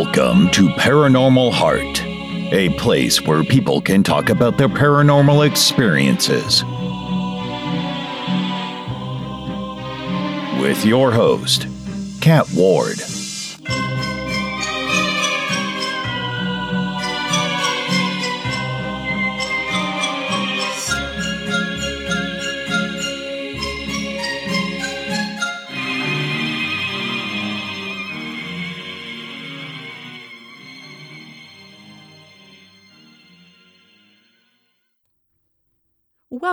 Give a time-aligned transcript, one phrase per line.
[0.00, 2.04] Welcome to Paranormal Heart,
[2.52, 6.62] a place where people can talk about their paranormal experiences.
[10.62, 11.66] With your host,
[12.20, 13.00] Kat Ward.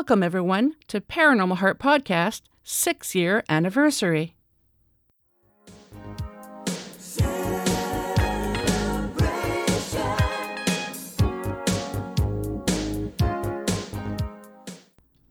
[0.06, 4.36] Welcome, everyone, to Paranormal Heart Podcast six year anniversary.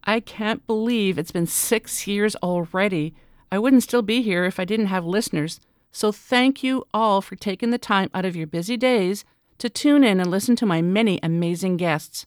[0.03, 3.15] I can't believe it's been six years already.
[3.53, 5.61] I wouldn't still be here if I didn't have listeners.
[5.93, 9.25] So thank you all for taking the time out of your busy days
[9.59, 12.27] to tune in and listen to my many amazing guests.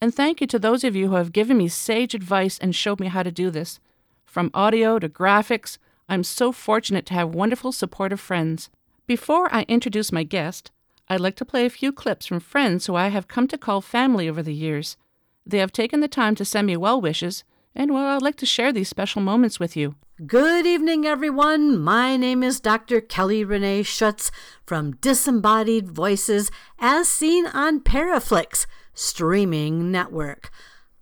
[0.00, 3.00] And thank you to those of you who have given me sage advice and showed
[3.00, 3.80] me how to do this.
[4.24, 8.70] From audio to graphics, I'm so fortunate to have wonderful supportive friends.
[9.06, 10.70] Before I introduce my guest,
[11.08, 13.80] I'd like to play a few clips from friends who I have come to call
[13.80, 14.96] family over the years.
[15.44, 17.42] They have taken the time to send me well wishes,
[17.74, 19.96] and well, I'd like to share these special moments with you.
[20.26, 21.78] Good evening, everyone.
[21.78, 23.00] My name is Dr.
[23.00, 24.30] Kelly Renee Schutz
[24.66, 28.66] from Disembodied Voices, as seen on Paraflix
[28.98, 30.50] streaming network.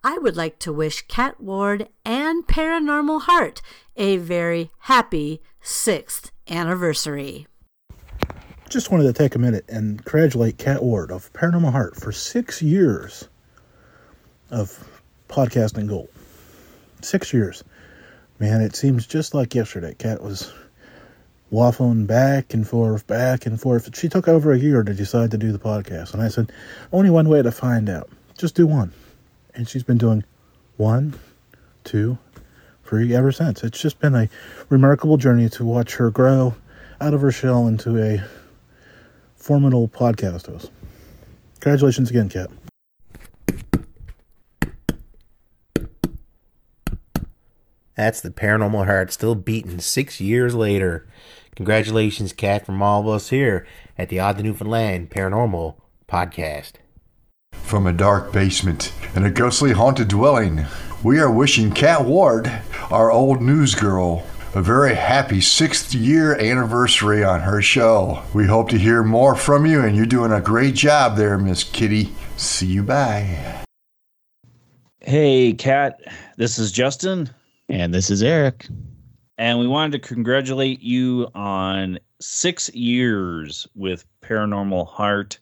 [0.05, 3.63] I would like to wish Kat Ward and Paranormal Heart
[3.97, 7.47] a very happy sixth anniversary.
[8.69, 12.61] Just wanted to take a minute and congratulate Kat Ward of Paranormal Heart for six
[12.61, 13.29] years
[14.51, 16.11] of podcasting gold.
[17.01, 17.65] Six years.
[18.39, 19.95] Man, it seems just like yesterday.
[19.95, 20.53] Kat was
[21.53, 23.97] waffling back and forth, back and forth.
[23.97, 26.13] She took over a year to decide to do the podcast.
[26.13, 26.51] And I said,
[26.93, 28.09] only one way to find out.
[28.37, 28.93] Just do one.
[29.55, 30.25] And she's been doing
[30.77, 31.19] one,
[31.85, 32.19] two,
[32.85, 33.63] three ever since.
[33.63, 34.29] It's just been a
[34.69, 36.55] remarkable journey to watch her grow
[37.01, 38.23] out of her shell into a
[39.35, 40.71] formidable podcast host.
[41.61, 42.51] Congratulations again, Kat.
[47.97, 51.07] That's the paranormal heart still beating six years later.
[51.57, 56.73] Congratulations, Kat, from all of us here at the Odd to Newfoundland Paranormal Podcast.
[57.55, 60.67] From a dark basement and a ghostly haunted dwelling,
[61.03, 62.53] we are wishing Kat Ward,
[62.91, 64.25] our old news girl,
[64.55, 68.23] a very happy sixth year anniversary on her show.
[68.35, 71.65] We hope to hear more from you, and you're doing a great job there, Miss
[71.65, 72.13] Kitty.
[72.37, 73.65] See you bye.
[75.01, 76.01] Hey, Kat,
[76.37, 77.31] this is Justin.
[77.69, 78.67] And this is Eric.
[79.39, 85.39] And we wanted to congratulate you on six years with Paranormal Heart,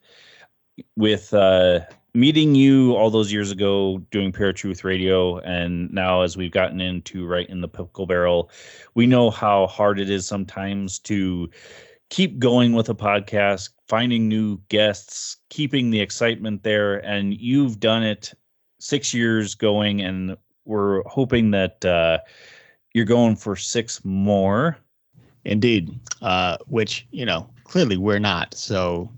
[0.97, 1.81] with uh,
[2.13, 5.39] meeting you all those years ago doing Paratruth Radio.
[5.39, 8.51] And now, as we've gotten into right in the pickle barrel,
[8.95, 11.49] we know how hard it is sometimes to
[12.11, 16.97] keep going with a podcast, finding new guests, keeping the excitement there.
[17.05, 18.33] And you've done it
[18.81, 22.19] six years going, and we're hoping that uh,
[22.95, 24.79] you're going for six more.
[25.45, 25.99] Indeed.
[26.23, 28.55] Uh, which, you know, clearly we're not.
[28.55, 29.11] So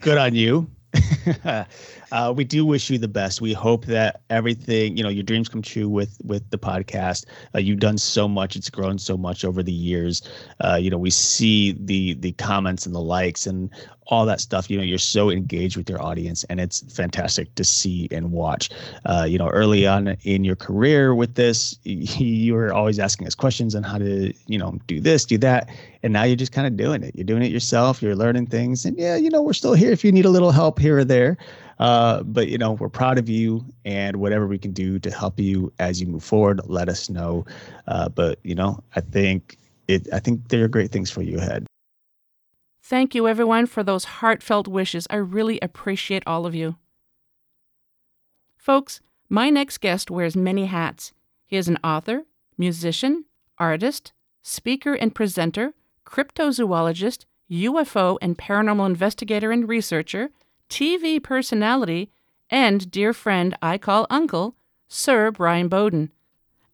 [0.00, 0.68] good on you.
[2.12, 3.40] uh, we do wish you the best.
[3.40, 7.24] We hope that everything, you know, your dreams come true with with the podcast.
[7.54, 10.20] Uh, you've done so much; it's grown so much over the years.
[10.60, 13.70] Uh, you know, we see the the comments and the likes and
[14.08, 14.70] all that stuff.
[14.70, 18.68] You know, you're so engaged with your audience, and it's fantastic to see and watch.
[19.06, 23.34] Uh, you know, early on in your career with this, you were always asking us
[23.34, 25.70] questions on how to, you know, do this, do that,
[26.02, 27.14] and now you're just kind of doing it.
[27.14, 28.02] You're doing it yourself.
[28.02, 30.50] You're learning things, and yeah, you know, we're still here if you need a little
[30.50, 31.38] help here or there.
[31.78, 35.38] Uh, but you know, we're proud of you, and whatever we can do to help
[35.38, 37.44] you as you move forward, let us know.
[37.86, 39.58] Uh, but you know, I think
[39.88, 40.08] it.
[40.12, 41.66] I think there are great things for you ahead.
[42.82, 45.06] Thank you, everyone, for those heartfelt wishes.
[45.08, 46.76] I really appreciate all of you.
[48.56, 51.12] Folks, my next guest wears many hats.
[51.46, 52.24] He is an author,
[52.58, 53.24] musician,
[53.58, 55.74] artist, speaker and presenter,
[56.06, 60.30] cryptozoologist, UFO and paranormal investigator and researcher,
[60.72, 62.10] TV personality,
[62.48, 64.56] and dear friend I call Uncle,
[64.88, 66.10] Sir Bryan Bowden.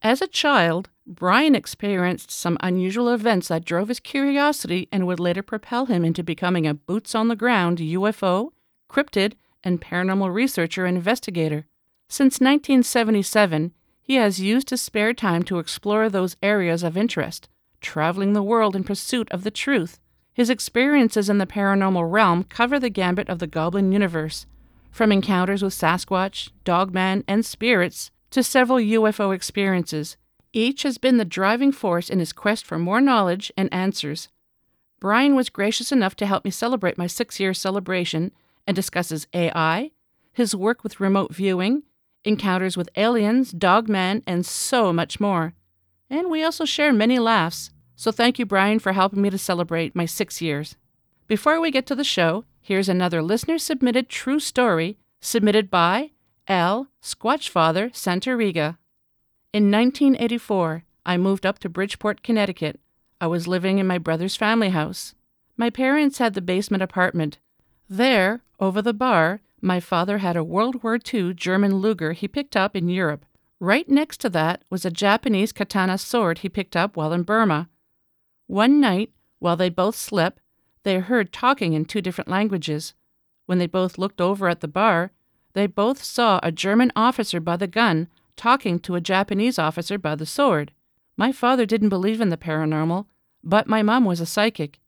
[0.03, 5.43] As a child, Bryan experienced some unusual events that drove his curiosity and would later
[5.43, 8.51] propel him into becoming a boots on the ground UFO,
[8.89, 9.33] cryptid,
[9.65, 11.67] and paranormal researcher and investigator.
[12.09, 17.49] Since 1977, he has used his spare time to explore those areas of interest,
[17.81, 19.99] traveling the world in pursuit of the truth.
[20.39, 24.47] His experiences in the paranormal realm cover the gambit of the goblin universe,
[24.93, 30.17] from encounters with Sasquatch, Dogman, and spirits to several UFO experiences.
[30.53, 34.29] Each has been the driving force in his quest for more knowledge and answers.
[35.01, 38.31] Bryan was gracious enough to help me celebrate my six year celebration
[38.65, 39.91] and discusses AI,
[40.33, 41.83] his work with remote viewing,
[42.25, 45.55] encounters with aliens, Dogman, and so much more.
[46.09, 47.73] And we also share many laughs.
[47.99, 50.77] So thank you, Bryan, for helping me to celebrate my six years.
[51.27, 56.13] Before we get to the show, here's another listener submitted true story submitted by
[56.47, 58.79] Al Squatchfather Santoriga.
[59.53, 62.79] In 1984, I moved up to Bridgeport, Connecticut.
[63.21, 65.17] I was living in my brother's family house.
[65.57, 67.39] My parents had the basement apartment.
[67.89, 72.57] There, over the bar, my father had a World War II German Luger he picked
[72.57, 73.25] up in Europe.
[73.59, 77.69] Right next to that was a Japanese katana sword he picked up while in Burma.
[78.49, 80.41] One night, while they both slept,
[80.83, 82.95] they heard talking in two different languages.
[83.45, 85.13] When they both looked over at the bar,
[85.53, 90.15] they both saw a German officer by the gun talking to a Japanese officer by
[90.15, 90.73] the sword.
[91.15, 93.05] My father didn't believe in the paranormal,
[93.45, 94.81] but my mom was a psychic.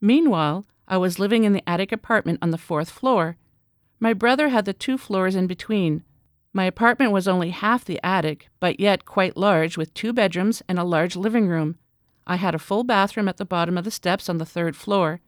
[0.00, 3.36] Meanwhile, I was living in the attic apartment on the fourth floor.
[4.00, 6.02] My brother had the two floors in between.
[6.54, 10.78] My apartment was only half the attic, but yet quite large, with two bedrooms and
[10.78, 11.76] a large living room.
[12.26, 15.20] I had a full bathroom at the bottom of the steps on the third floor.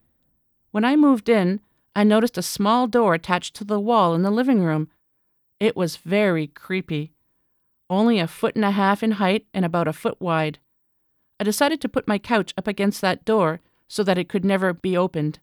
[0.70, 1.60] When I moved in,
[1.96, 4.88] I noticed a small door attached to the wall in the living room.
[5.60, 7.12] It was very creepy.
[7.88, 10.58] Only a foot and a half in height and about a foot wide.
[11.38, 14.72] I decided to put my couch up against that door so that it could never
[14.72, 15.38] be opened.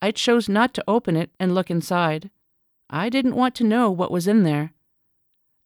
[0.00, 2.30] I chose not to open it and look inside.
[2.88, 4.72] I didn't want to know what was in there.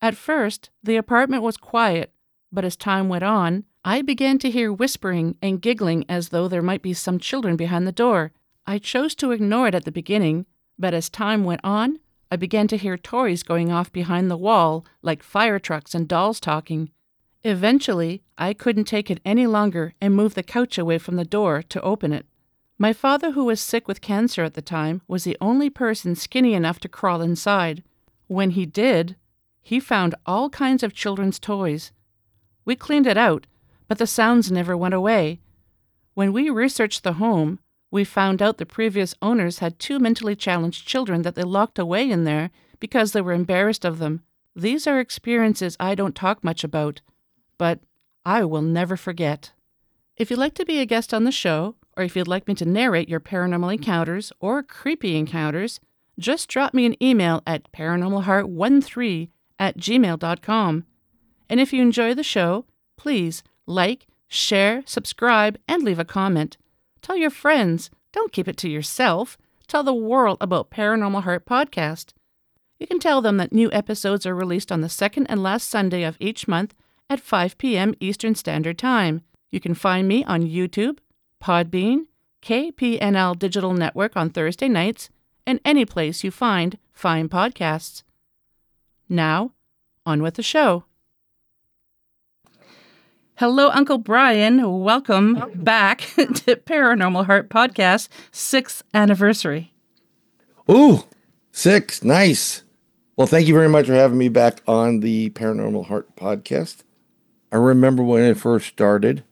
[0.01, 2.13] At first, the apartment was quiet,
[2.51, 6.63] but as time went on, I began to hear whispering and giggling as though there
[6.63, 8.31] might be some children behind the door.
[8.65, 10.47] I chose to ignore it at the beginning,
[10.79, 11.99] but as time went on,
[12.31, 16.39] I began to hear toys going off behind the wall, like fire trucks and dolls
[16.39, 16.91] talking.
[17.43, 21.61] Eventually, I couldn't take it any longer and moved the couch away from the door
[21.65, 22.25] to open it.
[22.79, 26.55] My father, who was sick with cancer at the time, was the only person skinny
[26.55, 27.83] enough to crawl inside.
[28.29, 29.17] When he did,
[29.61, 31.91] he found all kinds of children's toys.
[32.65, 33.47] We cleaned it out,
[33.93, 35.39] but the sounds never went away.
[36.15, 37.59] When we researched the home,
[37.91, 42.11] we found out the previous owners had two mentally challenged children that they locked away
[42.11, 42.51] in there
[42.81, 44.23] because they were embarrassed of them.
[44.57, 47.03] These are experiences I don't talk much about,
[47.59, 47.81] but
[48.25, 49.53] I will never forget.
[50.17, 52.55] If you'd like to be a guest on the show, or if you'd like me
[52.55, 55.81] to narrate your paranormal encounters or creepy encounters,
[56.19, 59.29] just drop me an email at paranormalheart13
[59.59, 60.87] at gmail.com.
[61.51, 62.65] And if you enjoy the show,
[62.97, 66.57] please like, share, subscribe, and leave a comment.
[67.01, 67.91] Tell your friends.
[68.13, 69.39] Don't keep it to yourself.
[69.67, 72.13] Tell the world about Paranormal Heart Podcast.
[72.79, 76.03] You can tell them that new episodes are released on the second and last Sunday
[76.03, 76.75] of each month
[77.09, 77.95] at 5 p.m.
[78.01, 79.23] Eastern Standard Time.
[79.51, 80.99] You can find me on YouTube,
[81.43, 82.07] Podbean,
[82.43, 85.11] KPNL Digital Network on Thursday nights,
[85.47, 88.03] and any place you find fine podcasts.
[89.09, 89.53] Now,
[90.05, 90.85] on with the show.
[93.37, 94.81] Hello, Uncle Bryan.
[94.81, 99.73] Welcome back to Paranormal Heart Podcast, sixth anniversary.
[100.71, 101.05] Ooh,
[101.51, 102.05] six.
[102.05, 102.63] Nice.
[103.17, 106.85] Well, thank you very much for having me back on the Paranormal Heart Podcast.
[107.51, 109.25] I remember when it first started,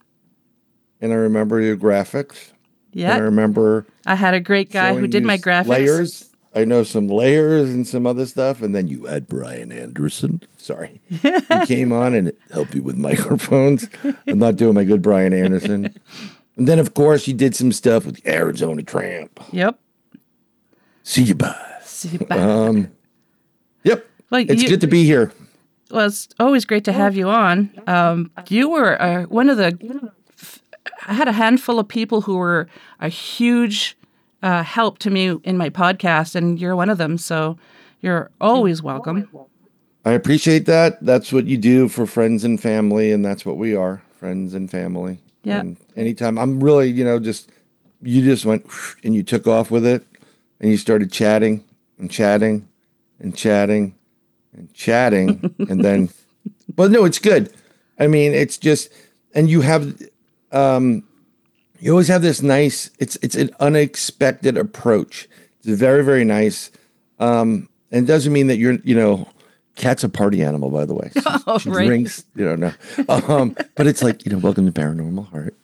[1.00, 2.52] and I remember your graphics.
[2.92, 3.14] Yeah.
[3.14, 5.68] I remember I had a great guy who did my graphics.
[5.68, 6.26] Layers.
[6.54, 10.42] I know some layers and some other stuff, and then you had Brian Anderson.
[10.60, 13.88] Sorry, he came on and helped you with microphones.
[14.26, 15.94] I'm not doing my good Brian Anderson.
[16.56, 19.40] And then, of course, you did some stuff with Arizona Tramp.
[19.52, 19.78] Yep.
[21.02, 21.56] See you bye.
[21.82, 22.38] See you back.
[22.38, 22.90] Um,
[23.84, 24.06] yep.
[24.30, 25.32] Well, It's you- good to be here.
[25.90, 27.70] Well, it's always great to have you on.
[27.88, 30.12] Um, you were uh, one of the.
[31.06, 32.68] I had a handful of people who were
[33.00, 33.96] a huge
[34.42, 37.18] uh, help to me in my podcast, and you're one of them.
[37.18, 37.58] So
[38.02, 39.28] you're always welcome.
[40.04, 41.04] I appreciate that.
[41.04, 44.70] That's what you do for friends and family, and that's what we are friends and
[44.70, 45.18] family.
[45.44, 45.60] Yeah.
[45.60, 47.50] And anytime I'm really, you know, just
[48.02, 48.66] you just went
[49.04, 50.04] and you took off with it
[50.60, 51.64] and you started chatting
[51.98, 52.68] and chatting
[53.18, 53.94] and chatting
[54.54, 56.10] and chatting and then
[56.74, 57.52] but no, it's good.
[57.98, 58.90] I mean, it's just
[59.34, 60.00] and you have
[60.52, 61.04] um
[61.78, 65.28] you always have this nice it's it's an unexpected approach.
[65.58, 66.70] It's very, very nice.
[67.18, 69.28] Um and it doesn't mean that you're, you know,
[69.76, 71.10] Kat's a party animal, by the way.
[71.14, 71.86] She, Oh, she right.
[71.86, 72.72] drinks, you know.
[73.08, 75.54] Um, but it's like, you know, welcome to Paranormal Heart.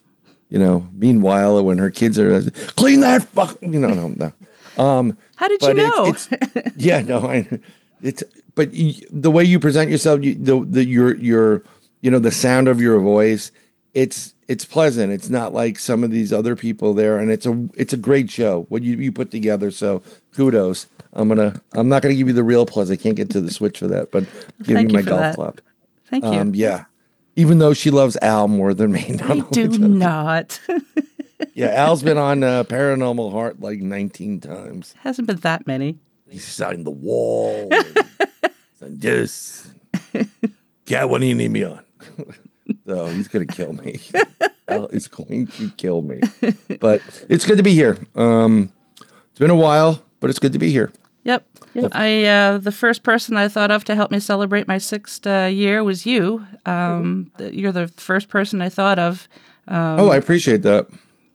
[0.49, 2.41] You know, meanwhile, when her kids are
[2.77, 4.83] clean that fuck, you know, no, no.
[4.83, 6.05] Um, How did you know?
[6.05, 7.47] it's, it's yeah, no, I,
[8.01, 8.23] it's
[8.55, 11.63] but you, the way you present yourself, you, the the your your
[12.01, 13.51] you know the sound of your voice,
[13.93, 15.11] it's it's pleasant.
[15.11, 18.29] It's not like some of these other people there, and it's a it's a great
[18.29, 19.71] show what you you put together.
[19.71, 20.01] So
[20.35, 20.87] kudos.
[21.13, 22.91] I'm gonna I'm not gonna give you the real plus.
[22.91, 24.23] I can't get to the switch for that, but
[24.63, 25.35] give Thank you my golf that.
[25.35, 25.61] club.
[26.09, 26.31] Thank you.
[26.31, 26.85] Um, yeah.
[27.35, 29.17] Even though she loves Al more than me.
[29.23, 30.59] I do not.
[31.53, 34.95] Yeah, Al's been on uh, Paranormal Heart like 19 times.
[34.99, 35.99] Hasn't been that many.
[36.27, 37.69] He's signed the wall.
[38.81, 39.69] and this.
[40.87, 41.83] Yeah, what do you need me on?
[42.85, 43.99] So he's gonna kill me.
[44.91, 46.19] Is going to kill me.
[46.81, 47.97] But it's good to be here.
[48.15, 48.71] Um,
[49.29, 50.91] it's been a while, but it's good to be here.
[51.23, 51.45] Yep.
[51.91, 55.49] I uh, the first person I thought of to help me celebrate my sixth uh,
[55.51, 56.45] year was you.
[56.65, 59.27] Um, you're the first person I thought of.
[59.67, 60.87] oh, I appreciate that.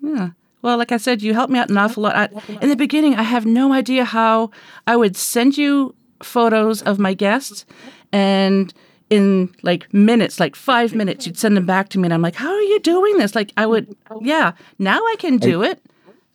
[0.02, 0.30] Yeah.
[0.62, 2.14] Well, like I said, you helped me out an awful lot.
[2.14, 2.28] I,
[2.60, 4.50] in the beginning, I have no idea how
[4.86, 7.66] I would send you photos of my guests,
[8.12, 8.72] and
[9.12, 12.34] in like minutes, like five minutes, you'd send them back to me, and I'm like,
[12.34, 14.52] "How are you doing this?" Like, I would, yeah.
[14.78, 15.82] Now I can do it.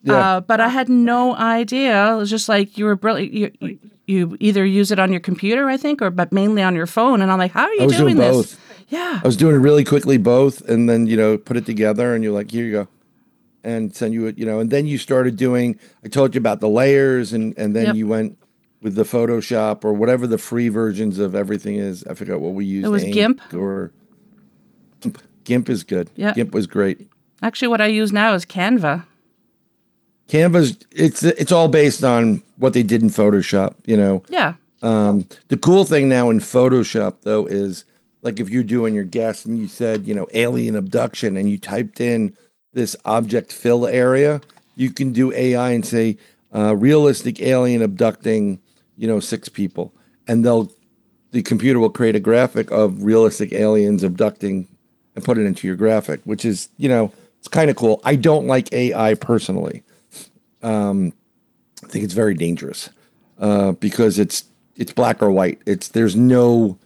[0.03, 0.13] Yeah.
[0.13, 2.13] Uh, but I had no idea.
[2.13, 3.33] It was just like you were brilliant.
[3.33, 6.75] You, you, you either use it on your computer, I think, or but mainly on
[6.75, 7.19] your phone.
[7.21, 8.35] And I'm like, how are you I was doing this?
[8.35, 8.59] both.
[8.89, 9.19] Yeah.
[9.23, 12.23] I was doing it really quickly, both, and then you know put it together, and
[12.23, 12.87] you're like, here you go,
[13.63, 15.79] and send you it, you know, and then you started doing.
[16.05, 17.95] I told you about the layers, and and then Yep.
[17.95, 18.37] you went
[18.81, 22.03] with the Photoshop or whatever the free versions of everything is.
[22.05, 22.85] I forgot what we used.
[22.85, 23.53] It was GIMP.
[23.53, 23.91] or
[25.43, 26.09] GIMP is good.
[26.15, 26.33] Yeah.
[26.33, 27.07] GIMP was great.
[27.41, 29.05] Actually, what I use now is Canva.
[30.27, 33.75] Canva's it's it's all based on what they did in Photoshop.
[33.85, 34.55] You know, Yeah.
[34.83, 37.85] Um, the cool thing now in Photoshop though is
[38.21, 41.57] like if you're doing your guest and you said, you know, alien abduction and you
[41.57, 42.35] typed in
[42.73, 44.41] this object fill area,
[44.75, 46.17] you can do AI and say,
[46.53, 48.59] uh, realistic alien abducting,
[48.97, 49.93] you know, six people.
[50.27, 50.71] And they'll
[51.31, 54.67] the computer will create a graphic of realistic aliens abducting
[55.15, 58.01] and put it into your graphic, which is, you know, it's kind of cool.
[58.03, 59.83] I don't like AI personally.
[60.63, 61.13] Um,
[61.83, 62.89] I think it's very dangerous
[63.39, 65.59] uh, because it's it's black or white.
[65.65, 66.77] It's there's no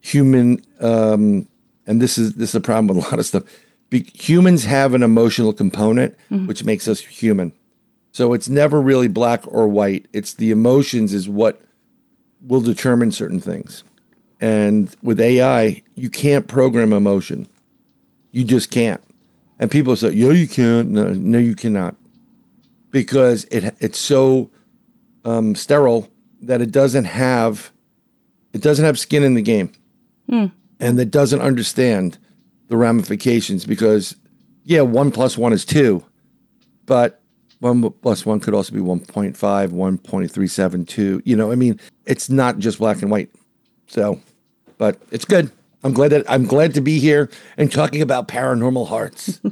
[0.00, 1.48] human, um,
[1.86, 3.44] and this is this is a problem with a lot of stuff.
[3.90, 6.16] Be, humans have an emotional component,
[6.46, 7.52] which makes us human.
[8.12, 10.06] So it's never really black or white.
[10.12, 11.60] It's the emotions is what
[12.40, 13.84] will determine certain things.
[14.40, 17.48] And with AI, you can't program emotion.
[18.30, 19.02] You just can't.
[19.58, 21.96] And people say, "Yeah, you can." No, no, you cannot,
[22.90, 24.50] because it it's so
[25.24, 26.08] um, sterile
[26.42, 27.72] that it doesn't have
[28.52, 29.72] it doesn't have skin in the game,
[30.78, 32.18] and it doesn't understand
[32.68, 33.66] the ramifications.
[33.66, 34.14] Because
[34.62, 36.04] yeah, one plus one is two,
[36.86, 37.20] but
[37.60, 41.22] one plus one could also be 1.5, 1.372.
[41.24, 43.30] You know, I mean, it's not just black and white.
[43.86, 44.20] So,
[44.76, 45.50] but it's good.
[45.82, 49.40] I'm glad that I'm glad to be here and talking about paranormal hearts.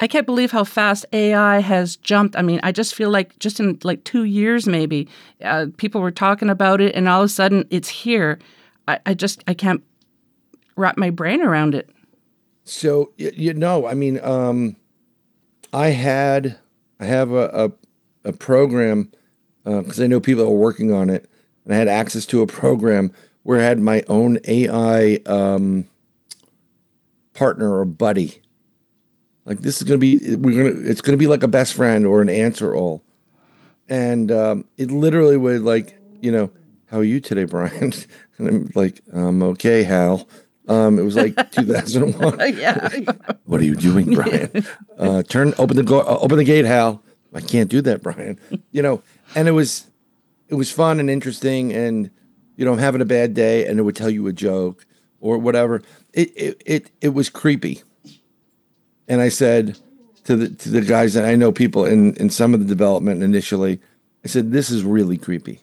[0.00, 2.34] I can't believe how fast AI has jumped.
[2.36, 5.06] I mean, I just feel like just in like two years, maybe
[5.44, 8.40] uh, people were talking about it, and all of a sudden it's here.
[8.88, 9.82] I, I just I can't
[10.76, 11.88] wrap my brain around it.
[12.64, 14.74] So y- you know, I mean, um,
[15.72, 16.58] I had
[17.00, 17.72] I have a
[18.24, 19.10] a, a program
[19.64, 21.28] because I know people are working on it,
[21.64, 23.12] and I had access to a program
[23.42, 25.88] where I had my own AI um,
[27.34, 28.40] partner or buddy.
[29.44, 32.22] Like this is gonna be we're gonna it's gonna be like a best friend or
[32.22, 33.02] an answer all,
[33.88, 36.50] and um, it literally would like you know
[36.86, 37.92] how are you today, Bryan?
[38.38, 40.26] And I'm like I'm okay, Hal.
[40.68, 42.88] Um, it was like 2001 yeah.
[43.44, 44.64] what are you doing, Bryan?
[44.98, 47.02] uh, turn, open the go, uh, open the gate, Hal.
[47.34, 48.38] I can't do that, Bryan.
[48.70, 49.02] You know,
[49.34, 49.86] and it was,
[50.48, 52.10] it was fun and interesting, and
[52.56, 54.86] you know, I'm having a bad day, and it would tell you a joke
[55.20, 55.82] or whatever.
[56.12, 57.82] It, it, it, it was creepy.
[59.08, 59.78] And I said
[60.24, 63.22] to the to the guys that I know, people in in some of the development
[63.22, 63.80] initially,
[64.24, 65.60] I said, "This is really creepy."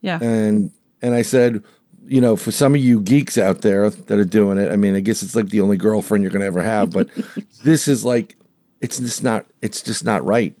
[0.00, 0.18] Yeah.
[0.22, 0.70] and
[1.02, 1.62] and I said,
[2.08, 4.96] you know, for some of you geeks out there that are doing it, I mean,
[4.96, 7.08] I guess it's like the only girlfriend you're gonna ever have, but
[7.62, 8.36] this is like,
[8.80, 10.56] it's just not, it's just not right,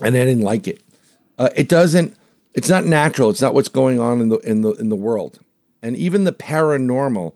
[0.00, 0.80] and I didn't like it.
[1.36, 2.16] Uh, it doesn't,
[2.54, 3.30] it's not natural.
[3.30, 5.40] It's not what's going on in the in the in the world,
[5.82, 7.34] and even the paranormal,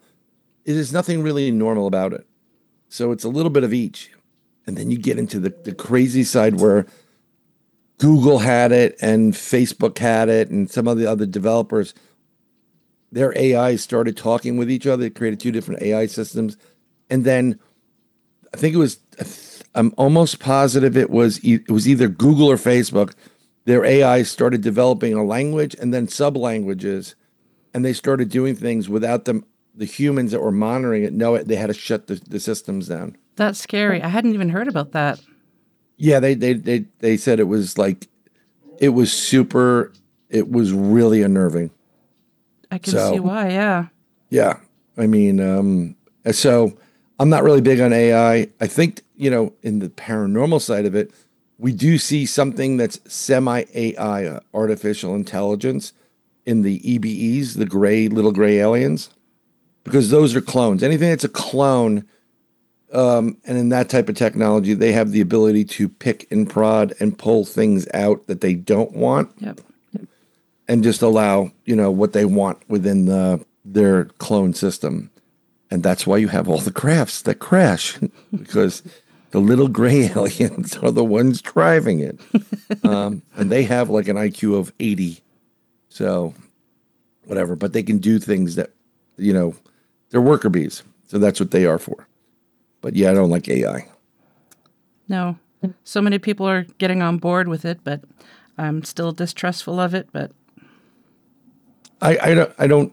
[0.64, 2.26] it is nothing really normal about it.
[2.88, 4.10] So it's a little bit of each,
[4.66, 6.86] and then you get into the the crazy side where
[7.98, 11.94] Google had it and Facebook had it, and some of the other developers,
[13.12, 15.02] their AI started talking with each other.
[15.04, 16.56] They created two different AI systems.
[17.10, 17.58] And then
[18.52, 18.98] I think it was.
[19.74, 21.42] I'm almost positive it was.
[21.44, 23.14] e- It was either Google or Facebook.
[23.64, 27.14] Their AI started developing a language and then sub languages,
[27.74, 29.44] and they started doing things without them.
[29.74, 31.46] The humans that were monitoring it know it.
[31.46, 33.16] They had to shut the, the systems down.
[33.36, 34.02] That's scary.
[34.02, 35.20] I hadn't even heard about that.
[35.96, 38.08] Yeah, they they they they said it was like,
[38.78, 39.92] it was super.
[40.30, 41.70] It was really unnerving.
[42.70, 43.50] I can So- see why.
[43.50, 43.86] Yeah.
[44.30, 44.58] Yeah.
[44.96, 45.94] I mean, um,
[46.32, 46.72] so
[47.18, 48.48] I'm not really big on AI.
[48.60, 51.10] I think, you know, in the paranormal side of it,
[51.58, 55.92] we do see something that's semi AI, uh, artificial intelligence,
[56.46, 59.10] in the EBEs, the gray, little gray aliens,
[59.84, 60.82] because those are clones.
[60.82, 62.04] Anything that's a clone,
[62.92, 66.94] um, and in that type of technology, they have the ability to pick and prod
[67.00, 69.60] and pull things out that they don't want Yep.
[70.68, 75.10] And just allow you know what they want within the their clone system.
[75.70, 77.98] And that's why you have all the crafts that crash
[78.36, 78.82] because
[79.32, 82.18] the little gray aliens are the ones driving it.
[82.84, 85.20] Um, and they have like an iq of 80
[85.88, 86.34] so
[87.24, 87.56] whatever.
[87.56, 88.70] But they can do things that
[89.16, 89.56] you know
[90.10, 90.82] they're worker bees.
[91.08, 92.06] So that's what they are for.
[92.82, 93.88] But yeah i don't like ai
[95.08, 95.38] No.
[95.82, 98.02] So many people are getting on board with it, but
[98.58, 100.08] I'm still distrustful of it.
[100.12, 100.30] But
[102.00, 102.92] I, I don't I don't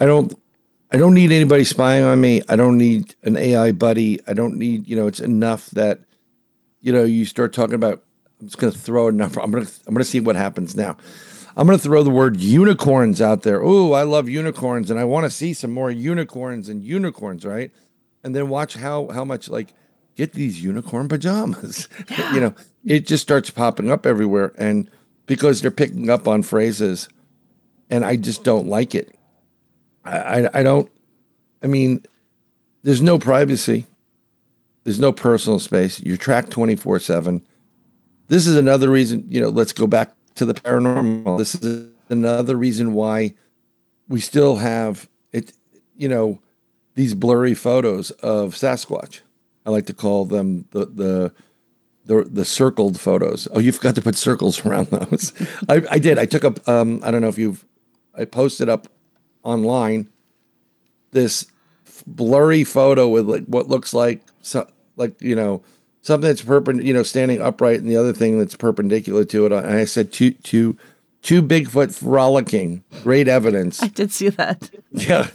[0.00, 0.38] I don't
[0.90, 2.42] I don't need anybody spying on me.
[2.48, 4.20] I don't need an AI buddy.
[4.26, 6.00] I don't need, you know, it's enough that
[6.80, 8.02] you know, you start talking about
[8.40, 9.40] I'm just gonna throw a number.
[9.40, 10.96] I'm gonna I'm gonna see what happens now.
[11.56, 13.62] I'm gonna throw the word unicorns out there.
[13.62, 17.70] Oh, I love unicorns and I want to see some more unicorns and unicorns, right?
[18.24, 19.72] And then watch how how much like
[20.16, 21.88] get these unicorn pajamas.
[22.34, 24.90] you know, it just starts popping up everywhere and
[25.26, 27.08] because they're picking up on phrases
[27.92, 29.14] and I just don't like it.
[30.04, 30.90] I, I, I don't.
[31.62, 32.04] I mean,
[32.82, 33.86] there's no privacy.
[34.84, 36.00] There's no personal space.
[36.00, 37.42] You're tracked 24 seven.
[38.28, 39.26] This is another reason.
[39.28, 41.36] You know, let's go back to the paranormal.
[41.38, 43.34] This is another reason why
[44.08, 45.52] we still have it.
[45.94, 46.40] You know,
[46.94, 49.20] these blurry photos of Sasquatch.
[49.66, 51.32] I like to call them the the
[52.06, 53.46] the the circled photos.
[53.52, 55.34] Oh, you forgot to put circles around those.
[55.68, 56.18] I, I did.
[56.18, 56.66] I took up.
[56.66, 57.64] Um, I don't know if you've.
[58.16, 58.88] I posted up
[59.42, 60.08] online
[61.12, 61.46] this
[62.06, 65.62] blurry photo with like what looks like so, like you know
[66.02, 69.52] something that's perpendicular, you know, standing upright, and the other thing that's perpendicular to it.
[69.52, 70.76] And I said two two
[71.22, 72.84] two Bigfoot frolicking.
[73.02, 73.82] Great evidence.
[73.82, 74.70] I did see that.
[74.90, 75.28] Yeah.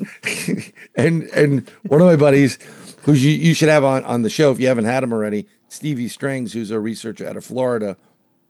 [0.95, 2.59] and and one of my buddies,
[3.03, 5.47] who you, you should have on, on the show if you haven't had him already,
[5.69, 7.97] Stevie Strings, who's a researcher out of Florida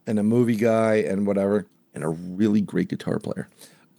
[0.05, 3.47] and a movie guy and whatever, and a really great guitar player.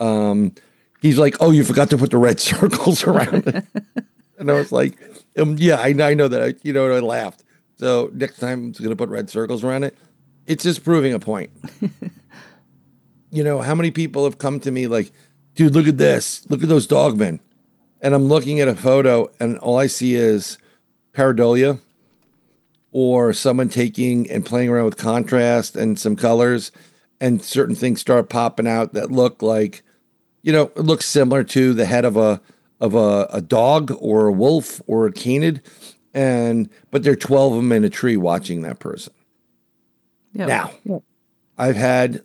[0.00, 0.54] Um,
[1.00, 3.64] he's like, Oh, you forgot to put the red circles around it.
[4.38, 4.98] and I was like,
[5.38, 6.42] um, yeah, I, I know that.
[6.42, 7.44] I, you know, I laughed.
[7.76, 9.96] So next time I'm going to put red circles around it.
[10.46, 11.50] It's just proving a point.
[13.30, 15.12] you know, how many people have come to me like,
[15.54, 16.48] dude, look at this.
[16.50, 17.40] Look at those dogmen.
[18.00, 20.58] And I'm looking at a photo and all I see is
[21.12, 21.80] pareidolia
[22.92, 26.72] or someone taking and playing around with contrast and some colors
[27.20, 29.82] and certain things start popping out that look like,
[30.42, 32.40] you know, it looks similar to the head of a
[32.80, 35.62] of a, a dog or a wolf or a canid.
[36.14, 39.12] And but there are 12 of them in a tree watching that person.
[40.32, 40.46] Yeah.
[40.46, 41.02] Now,
[41.56, 42.22] I've had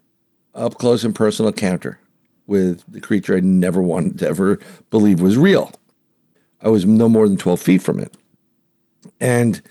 [0.54, 2.00] up close and personal encounter
[2.46, 5.72] with the creature I never wanted to ever believe was real.
[6.62, 8.16] I was no more than 12 feet from it.
[9.20, 9.62] And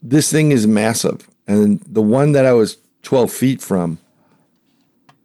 [0.00, 1.28] this thing is massive.
[1.46, 3.98] And the one that I was 12 feet from,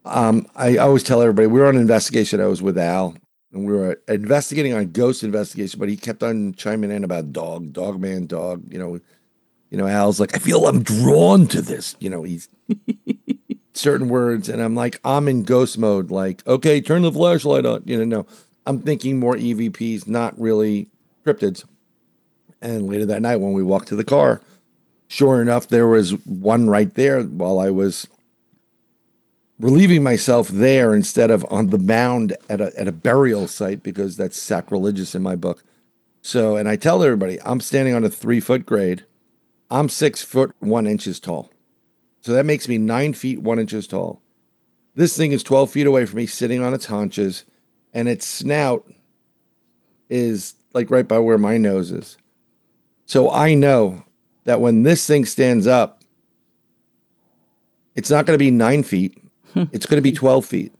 [0.07, 2.41] um, I always tell everybody we were on an investigation.
[2.41, 3.15] I was with Al,
[3.51, 7.73] and we were investigating on ghost investigation, but he kept on chiming in about dog,
[7.73, 8.63] dog man, dog.
[8.71, 8.99] You know,
[9.69, 11.95] you know, Al's like, I feel I'm drawn to this.
[11.99, 12.49] You know, he's
[13.73, 16.11] certain words, and I'm like, I'm in ghost mode.
[16.11, 17.83] Like, okay, turn the flashlight on.
[17.85, 18.27] You know, no,
[18.65, 20.87] I'm thinking more EVPs, not really
[21.25, 21.65] cryptids.
[22.61, 24.41] And later that night, when we walked to the car,
[25.07, 28.07] sure enough, there was one right there while I was
[29.59, 34.15] relieving myself there instead of on the mound at a, at a burial site because
[34.17, 35.63] that's sacrilegious in my book.
[36.21, 39.05] So, and I tell everybody, I'm standing on a three foot grade.
[39.69, 41.51] I'm six foot one inches tall.
[42.21, 44.21] So that makes me nine feet one inches tall.
[44.95, 47.45] This thing is 12 feet away from me, sitting on its haunches,
[47.93, 48.91] and its snout
[50.09, 52.17] is like right by where my nose is.
[53.05, 54.03] So I know
[54.45, 56.03] that when this thing stands up,
[57.95, 59.17] it's not going to be nine feet,
[59.71, 60.73] it's going to be 12 feet.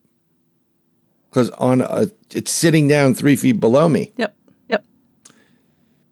[1.30, 4.12] Because on a, it's sitting down three feet below me.
[4.18, 4.36] Yep.
[4.70, 4.86] Yep.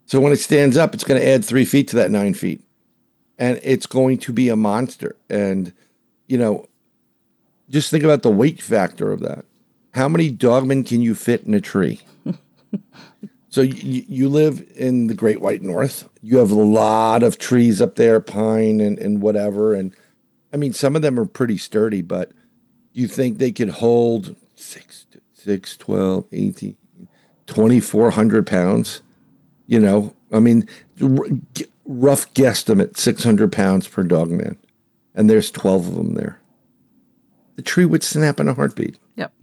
[0.05, 2.61] So when it stands up, it's going to add three feet to that nine feet.
[3.37, 5.15] And it's going to be a monster.
[5.29, 5.73] And,
[6.27, 6.67] you know,
[7.69, 9.45] just think about the weight factor of that.
[9.93, 12.01] How many dogmen can you fit in a tree?
[13.49, 16.07] so you, you live in the Great White North.
[16.21, 19.73] You have a lot of trees up there, pine and, and whatever.
[19.73, 19.95] And
[20.53, 22.31] I mean, some of them are pretty sturdy, but
[22.95, 26.77] you think they could hold six, six, 12, 18,
[27.47, 29.01] 2,400 pounds?
[29.67, 30.67] You know, I mean,
[30.99, 34.57] rough guesstimate 600 pounds per dog man.
[35.13, 36.39] And there's 12 of them there.
[37.55, 38.97] The tree would snap in a heartbeat.
[39.15, 39.33] Yep.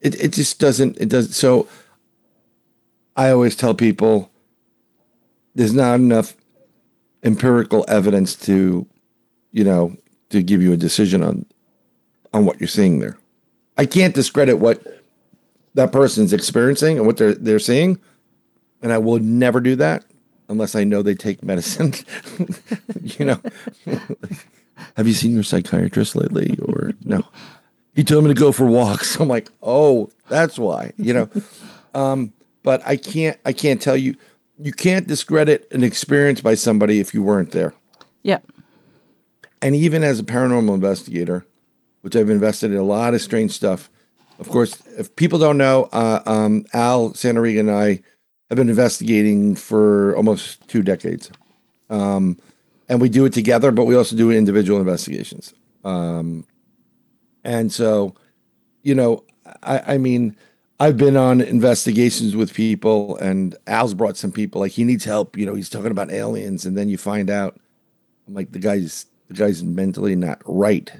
[0.00, 1.32] It, it just doesn't, it doesn't.
[1.32, 1.68] So
[3.16, 4.30] I always tell people
[5.54, 6.34] there's not enough
[7.22, 8.86] empirical evidence to,
[9.52, 9.96] you know,
[10.30, 11.44] to give you a decision on
[12.32, 13.18] on what you're seeing there.
[13.76, 15.02] I can't discredit what
[15.74, 17.98] that person's experiencing and what they're they're seeing,
[18.82, 20.04] and I will never do that
[20.48, 21.94] unless I know they take medicine.
[23.02, 23.40] you know,
[24.96, 26.58] have you seen your psychiatrist lately?
[26.62, 27.24] Or no?
[27.96, 29.18] He told me to go for walks.
[29.18, 30.92] I'm like, oh, that's why.
[30.96, 31.30] You know,
[31.92, 33.36] um, but I can't.
[33.44, 34.14] I can't tell you.
[34.58, 37.74] You can't discredit an experience by somebody if you weren't there.
[38.22, 38.46] Yep.
[39.60, 41.44] And even as a paranormal investigator,
[42.02, 43.90] which I've invested in a lot of strange stuff.
[44.38, 48.02] Of course, if people don't know, uh, um, Al Santoriga and I
[48.48, 51.30] have been investigating for almost two decades.
[51.90, 52.38] Um,
[52.88, 55.54] and we do it together, but we also do individual investigations.
[55.84, 56.44] Um,
[57.44, 58.14] and so,
[58.82, 59.24] you know,
[59.62, 60.36] I, I mean,
[60.80, 65.36] I've been on investigations with people, and Al's brought some people like he needs help.
[65.36, 67.60] You know, he's talking about aliens, and then you find out,
[68.26, 70.90] I'm like, the guy's the guy's mentally not right.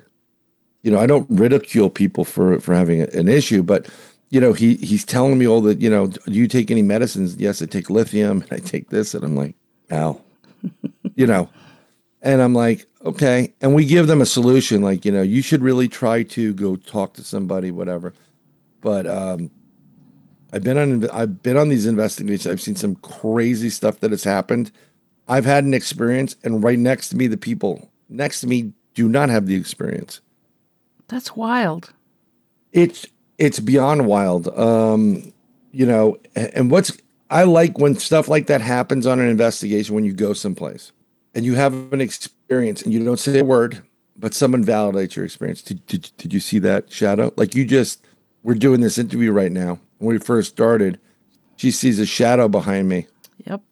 [0.83, 3.89] You know, I don't ridicule people for for having an issue, but
[4.31, 7.37] you know, he he's telling me all the, you know, do you take any medicines?
[7.37, 9.55] Yes, I take lithium, and I take this, and I'm like,
[9.91, 10.25] Al,
[11.15, 11.51] you know,
[12.23, 15.63] and I'm like, okay, and we give them a solution, like, you know, you should
[15.63, 18.15] really try to go talk to somebody, whatever.
[18.81, 19.51] But um,
[20.53, 22.47] I've been on I've been on these investigations.
[22.47, 24.71] I've seen some crazy stuff that has happened.
[25.29, 29.09] I've had an experience, and right next to me, the people next to me do
[29.09, 30.21] not have the experience.
[31.11, 31.93] That's wild.
[32.73, 33.05] It's
[33.37, 34.47] it's beyond wild.
[34.57, 35.33] Um,
[35.73, 36.97] you know, and what's
[37.31, 40.93] I like when stuff like that happens on an investigation when you go someplace
[41.35, 43.83] and you have an experience and you don't say a word,
[44.17, 45.63] but someone validates your experience.
[45.63, 47.33] Did, did, did you see that shadow?
[47.37, 48.05] Like you just,
[48.43, 49.79] we're doing this interview right now.
[49.99, 50.99] When we first started,
[51.57, 53.07] she sees a shadow behind me.
[53.47, 53.63] Yep.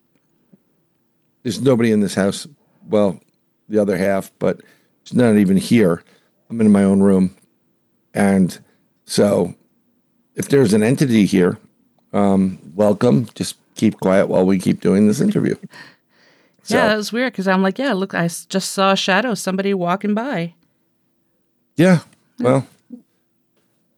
[1.42, 2.46] There's nobody in this house.
[2.88, 3.20] Well,
[3.68, 4.60] the other half, but
[5.02, 6.04] it's not even here.
[6.50, 7.36] I'm in my own room.
[8.14, 8.58] And
[9.04, 9.54] so
[10.34, 11.58] if there's an entity here,
[12.12, 13.28] um, welcome.
[13.34, 15.54] Just keep quiet while we keep doing this interview.
[16.62, 19.34] So, Yeah, that was weird because I'm like, yeah, look, I just saw a shadow,
[19.34, 20.54] somebody walking by.
[21.76, 22.00] yeah.
[22.40, 22.68] Well,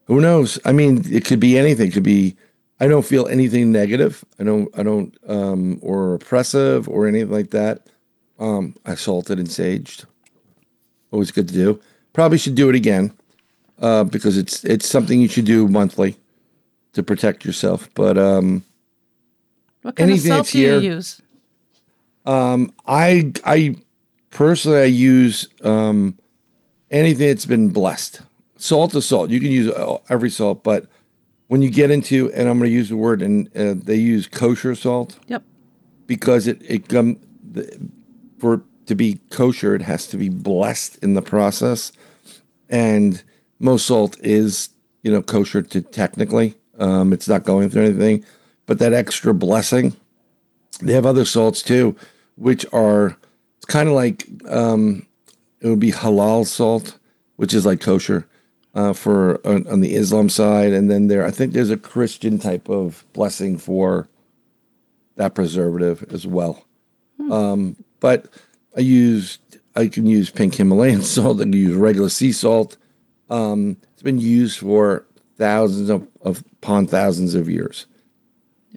[0.07, 0.59] who knows?
[0.65, 1.89] I mean, it could be anything.
[1.89, 2.37] It could be
[2.81, 4.25] I don't feel anything negative.
[4.39, 7.87] I don't I don't um or oppressive or anything like that.
[8.39, 10.07] Um I salted and saged.
[11.11, 11.81] Always good to do.
[12.12, 13.12] Probably should do it again.
[13.79, 16.16] Uh because it's it's something you should do monthly
[16.92, 17.88] to protect yourself.
[17.94, 18.64] But um
[19.83, 21.23] What kind Anything of do you here- use?
[22.27, 23.77] Um, I I
[24.31, 26.18] personally I use um
[26.90, 28.20] anything that's been blessed.
[28.57, 29.31] Salt is salt.
[29.31, 30.85] You can use uh, every salt, but
[31.49, 34.27] when you get into and I'm going to use the word and uh, they use
[34.29, 35.42] kosher salt Yep.
[36.07, 37.16] because it it come
[37.53, 37.64] the,
[38.38, 41.92] for to be kosher it has to be blessed in the process,
[42.68, 43.22] and
[43.61, 44.70] most salt is
[45.03, 46.57] you know kosher to technically.
[46.79, 48.24] Um, it's not going through anything,
[48.66, 49.94] but that extra blessing
[50.83, 51.94] they have other salts too,
[52.37, 53.16] which are
[53.59, 55.07] it's kind of like um,
[55.61, 56.98] it would be halal salt,
[57.37, 58.26] which is like kosher
[58.74, 62.38] uh, for on, on the Islam side, and then there I think there's a Christian
[62.38, 64.09] type of blessing for
[65.16, 66.64] that preservative as well.
[67.31, 68.26] Um, but
[68.76, 69.40] I used
[69.76, 71.40] I can use pink Himalayan salt.
[71.40, 72.76] I can use regular sea salt.
[73.28, 75.06] Um, it's been used for
[75.37, 77.87] thousands of, of upon thousands of years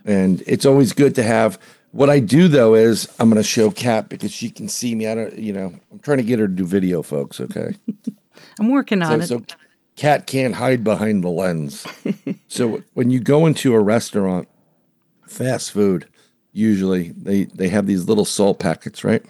[0.06, 1.60] and it's always good to have.
[1.92, 5.08] What I do though is I'm going to show Kat because she can see me.
[5.08, 7.40] I don't, you know, I'm trying to get her to do video, folks.
[7.40, 7.76] Okay,
[8.60, 9.28] I'm working so on it.
[9.28, 9.44] so
[9.96, 11.86] Kat can't hide behind the lens.
[12.48, 14.48] so when you go into a restaurant,
[15.28, 16.08] fast food,
[16.52, 19.24] usually they they have these little salt packets, right?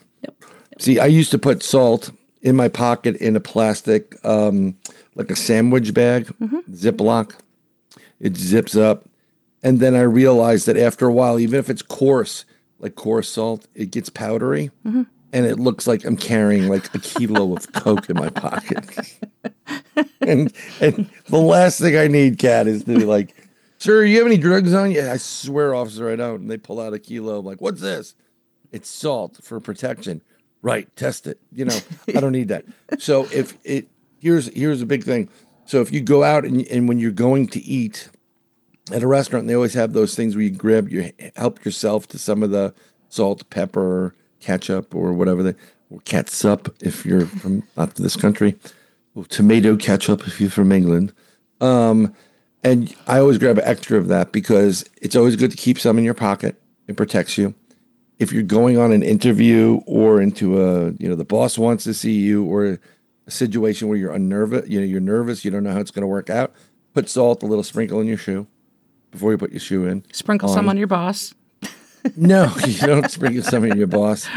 [0.80, 4.78] See, I used to put salt in my pocket in a plastic, um,
[5.16, 6.26] like a sandwich bag,
[6.72, 7.36] Ziploc.
[8.20, 9.06] It zips up.
[9.62, 12.44] And then I realized that after a while, even if it's coarse,
[12.80, 17.56] like coarse salt, it gets powdery, and it looks like I'm carrying like a kilo
[17.56, 19.18] of coke in my pocket.
[20.22, 23.36] and and the last thing I need, Kat, is to be like,
[23.78, 26.42] "Sir, you have any drugs on you?" I swear, officer, I don't.
[26.42, 27.40] And they pull out a kilo.
[27.40, 28.16] I'm like, "What's this?"
[28.74, 30.22] It's salt for protection.
[30.64, 31.40] Right, test it.
[31.52, 32.66] You know, I don't need that.
[32.98, 35.30] So if it here's here's a big thing.
[35.66, 38.10] So if you go out and and when you're going to eat
[38.92, 42.18] at a restaurant, they always have those things where you grab your help yourself to
[42.18, 42.74] some of the
[43.10, 45.56] salt, pepper, ketchup, or whatever the
[45.90, 48.56] or catsup if you're from not this country,
[49.16, 51.12] or tomato ketchup if you're from England.
[51.60, 52.16] Um,
[52.64, 55.98] and I always grab an extra of that because it's always good to keep some
[55.98, 56.62] in your pocket.
[56.88, 57.54] It protects you.
[58.20, 61.94] If you're going on an interview or into a, you know, the boss wants to
[61.94, 62.80] see you or
[63.28, 66.04] a situation where you're unnervous, you know, you're nervous, you don't know how it's going
[66.04, 66.54] to work out,
[66.94, 68.48] put salt, a little sprinkle in your shoe
[69.12, 70.04] before you put your shoe in.
[70.12, 71.34] Sprinkle some on your boss.
[72.18, 74.28] No, you don't sprinkle some on your boss.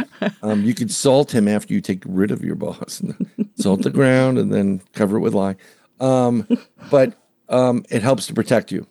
[0.40, 3.02] Um, you could salt him after you take rid of your boss.
[3.56, 5.56] salt the ground and then cover it with lye.
[5.98, 6.46] Um,
[6.92, 7.14] but
[7.48, 8.86] um, it helps to protect you,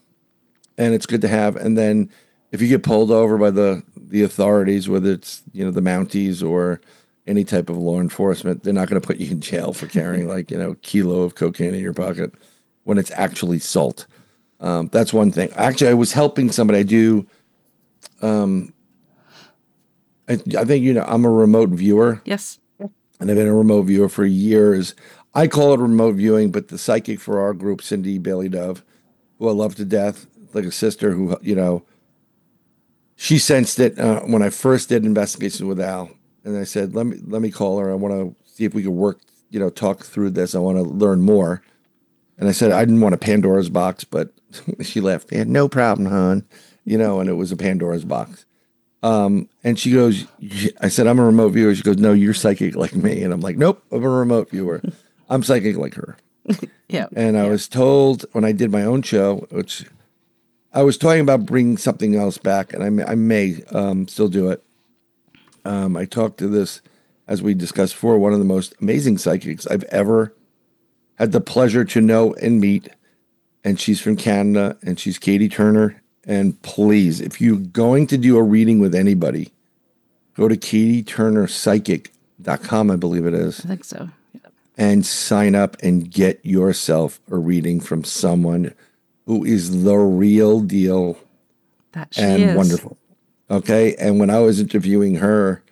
[0.78, 1.56] and it's good to have.
[1.56, 2.10] And then
[2.56, 6.42] if you get pulled over by the the authorities, whether it's you know the Mounties
[6.48, 6.80] or
[7.28, 10.28] any type of law enforcement, they're not going to put you in jail for carrying
[10.28, 12.34] like you know a kilo of cocaine in your pocket
[12.86, 14.08] when it's actually salt.
[14.62, 15.52] Um, that's one thing.
[15.56, 16.80] Actually, I was helping somebody.
[16.80, 17.28] I do.
[18.22, 18.74] Um,
[20.30, 22.60] I, I think you know I'm a remote viewer, Yes.
[22.80, 24.96] and I've been a remote viewer for years.
[25.34, 28.82] I call it remote viewing, but the psychic for our group, Cindy Bailey Dove,
[29.40, 31.84] who I love to death, like a sister who you know.
[33.16, 36.10] She sensed it uh, when I first did investigations with Al,
[36.44, 37.90] and I said, "Let me let me call her.
[37.92, 40.56] I want to see if we could work, you know, talk through this.
[40.56, 41.62] I want to learn more."
[42.38, 44.34] And I said, I didn't want a Pandora's box, but
[44.82, 45.32] she laughed.
[45.32, 46.46] Yeah, no problem, hon.
[46.84, 48.46] You know, and it was a Pandora's box.
[49.02, 50.26] Um, and she goes,
[50.82, 51.74] I said, I'm a remote viewer.
[51.76, 53.22] She goes, No, you're psychic like me.
[53.24, 54.82] And I'm like, Nope, I'm a remote viewer.
[55.30, 56.18] I'm psychic like her.
[56.88, 57.08] Yeah.
[57.16, 59.88] And I was told when I did my own show, which
[60.76, 64.28] I was talking about bringing something else back, and I may, I may um, still
[64.28, 64.62] do it.
[65.64, 66.82] Um, I talked to this,
[67.30, 70.34] as we discussed before, one of the most amazing psychics I've ever
[71.16, 72.90] had the pleasure to know and meet.
[73.64, 76.02] And she's from Canada and she's Katie Turner.
[76.26, 79.54] And please, if you're going to do a reading with anybody,
[80.36, 84.10] go to katieturnerpsychic.com, I believe it is, I think so.
[84.34, 84.42] Yeah.
[84.78, 88.74] and sign up and get yourself a reading from someone
[89.26, 91.18] who is the real deal
[91.94, 92.56] That she and is.
[92.56, 92.98] wonderful.
[93.50, 93.96] Okay.
[93.96, 95.64] And when I was interviewing her,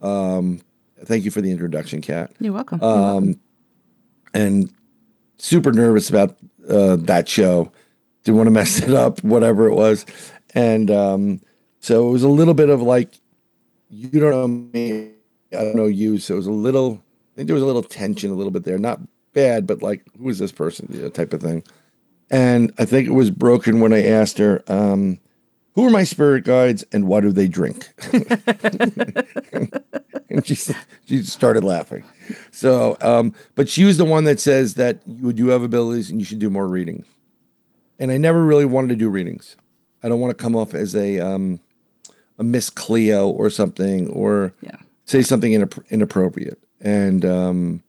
[0.00, 0.60] um,
[1.04, 2.78] thank you for the introduction, Kat You're welcome.
[2.80, 3.28] You're welcome.
[3.28, 3.40] um,
[4.34, 4.70] and
[5.38, 6.36] super nervous about
[6.68, 7.70] uh, that show.
[8.24, 10.04] Didn't want to mess it up, whatever it was.
[10.54, 11.40] And um,
[11.80, 13.14] so it was a little bit of like,
[13.88, 15.10] you don't know me,
[15.52, 16.18] I don't know you.
[16.18, 17.00] So it was a little,
[17.34, 18.78] I think there was a little tension a little bit there.
[18.78, 19.00] Not
[19.32, 20.88] bad, but like, who is this person?
[20.92, 21.62] You know, type of thing.
[22.30, 25.18] And I think it was broken when I asked her, um,
[25.74, 27.88] who are my spirit guides and what do they drink?
[30.28, 30.54] and she,
[31.06, 32.04] she started laughing.
[32.50, 36.20] So, um, but she was the one that says that you do have abilities and
[36.20, 37.04] you should do more reading.
[37.98, 39.56] And I never really wanted to do readings.
[40.02, 41.60] I don't want to come off as a um,
[42.38, 44.76] a Miss Cleo or something, or Yeah.
[45.06, 46.58] say something inapp- inappropriate.
[46.80, 47.82] And um,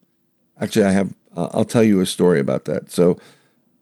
[0.59, 1.13] actually, I have.
[1.35, 2.89] Uh, I'll tell you a story about that.
[2.89, 3.19] So,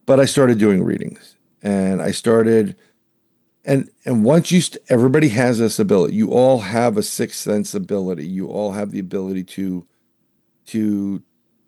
[0.06, 2.76] but I started doing readings, and I started
[3.66, 6.16] and and once you st- everybody has this ability.
[6.16, 8.28] You all have a sixth sense ability.
[8.28, 9.86] You all have the ability to
[10.68, 11.24] to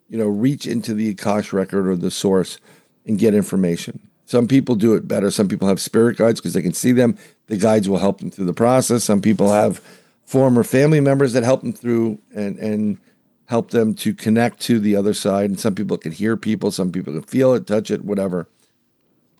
[0.08, 2.58] you know reach into the akash record or the source
[3.04, 4.08] and get information.
[4.26, 5.30] Some people do it better.
[5.30, 7.16] Some people have spirit guides because they can see them.
[7.46, 9.02] The guides will help them through the process.
[9.02, 9.80] Some people have
[10.24, 12.98] former family members that help them through and and
[13.48, 16.92] help them to connect to the other side and some people can hear people some
[16.92, 18.48] people can feel it touch it whatever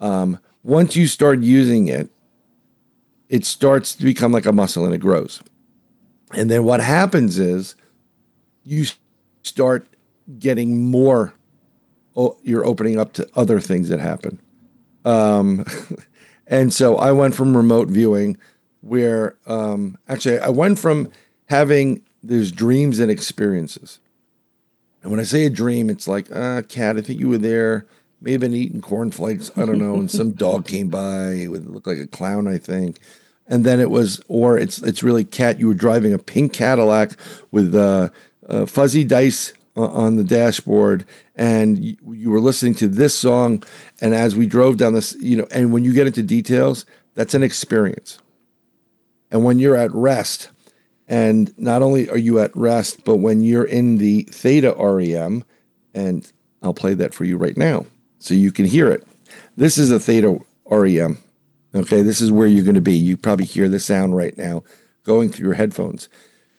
[0.01, 2.11] um, once you start using it
[3.29, 5.43] it starts to become like a muscle and it grows.
[6.35, 7.75] And then what happens is
[8.65, 8.87] you
[9.43, 9.87] start
[10.39, 11.35] getting more,
[12.17, 14.41] oh, you're opening up to other things that happen.
[15.05, 15.65] Um,
[16.47, 18.37] and so I went from remote viewing
[18.81, 21.11] where um, actually I went from
[21.47, 24.01] having there's dreams and experiences.
[25.03, 27.87] And when I say a dream, it's like, ah, Kat, I think you were there.
[28.21, 29.51] May have been eating cornflakes.
[29.57, 29.95] I don't know.
[29.95, 31.33] And some dog came by.
[31.33, 32.99] It would look like a clown, I think.
[33.47, 35.59] And then it was, or it's it's really Kat.
[35.59, 37.13] You were driving a pink Cadillac
[37.51, 38.11] with uh,
[38.47, 43.63] uh, fuzzy dice on the dashboard, and you, you were listening to this song.
[44.01, 47.35] And as we drove down this, you know, and when you get into details, that's
[47.35, 48.19] an experience.
[49.31, 50.51] And when you're at rest,
[51.09, 55.43] and not only are you at rest, but when you're in the theta REM,
[55.95, 56.31] and
[56.63, 57.87] I'll play that for you right now
[58.19, 59.07] so you can hear it.
[59.57, 60.39] This is a theta
[60.71, 61.19] REM.
[61.75, 62.97] Okay, this is where you're going to be.
[62.97, 64.63] You probably hear the sound right now
[65.05, 66.09] going through your headphones.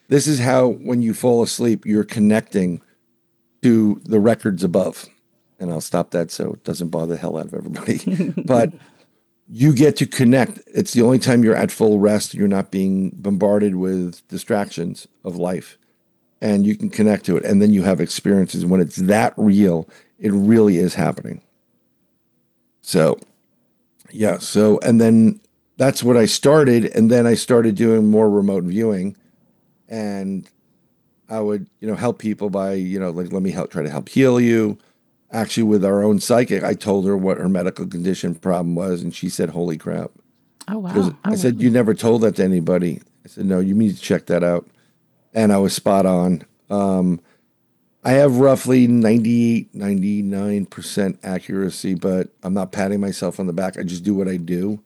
[0.08, 2.82] This is how, when you fall asleep, you're connecting
[3.62, 5.08] to the records above.
[5.60, 8.34] And I'll stop that so it doesn't bother the hell out of everybody.
[8.46, 8.74] but
[9.52, 10.60] you get to connect.
[10.68, 12.36] It's the only time you're at full rest.
[12.36, 15.78] You're not being bombarded with distractions of life.
[16.40, 17.44] And you can connect to it.
[17.44, 18.66] And then you have experiences.
[18.66, 21.42] When it's that real, it really is happening.
[22.82, 23.20] So,
[24.12, 24.38] yeah.
[24.38, 25.42] So, and then
[25.78, 26.86] that's what I started.
[26.96, 29.18] And then I started doing more remote viewing.
[29.90, 30.48] And
[31.28, 33.90] I would, you know, help people by, you know, like, let me help try to
[33.90, 34.78] help heal you
[35.32, 39.13] actually with our own psychic i told her what her medical condition problem was and
[39.15, 40.12] she said holy crap.
[40.68, 40.92] Oh wow.
[40.96, 43.02] Oh, i said you never told that to anybody.
[43.26, 44.68] I said no you need to check that out.
[45.34, 46.44] And i was spot on.
[46.70, 47.22] Um,
[48.04, 53.78] i have roughly 98 99% accuracy but i'm not patting myself on the back.
[53.78, 54.82] I just do what i do.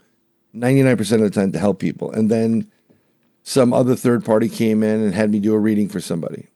[0.55, 2.11] 99% of the time to help people.
[2.11, 2.71] And then
[3.43, 6.47] some other third party came in and had me do a reading for somebody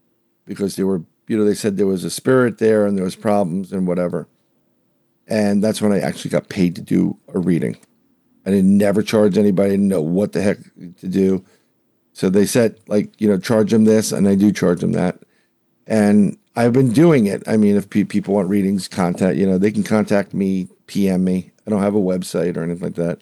[0.46, 3.16] because they were you know they said there was a spirit there and there was
[3.16, 4.28] problems and whatever.
[5.28, 7.78] And that's when i actually got paid to do a reading.
[8.46, 10.58] I didn't never charge anybody I didn't know what the heck
[11.00, 11.44] to do.
[12.14, 15.20] So they said like you know charge them this and i do charge them that.
[15.86, 17.44] And i've been doing it.
[17.48, 21.24] I mean if pe- people want readings contact you know they can contact me pm
[21.24, 21.52] me.
[21.66, 23.20] I don't have a website or anything like that.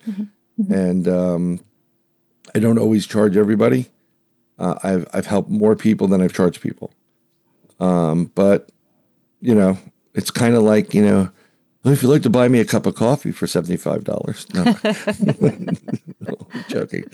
[0.70, 1.60] And um,
[2.54, 3.90] i don't always charge everybody.
[4.58, 6.94] Uh, I've, I've helped more people than i've charged people
[7.80, 8.70] um, but
[9.42, 9.78] you know,
[10.14, 11.30] it's kind of like you know,
[11.84, 14.48] if you'd like to buy me a cup of coffee for seventy five dollars.
[14.54, 14.64] No,
[16.20, 17.06] No, I'm joking.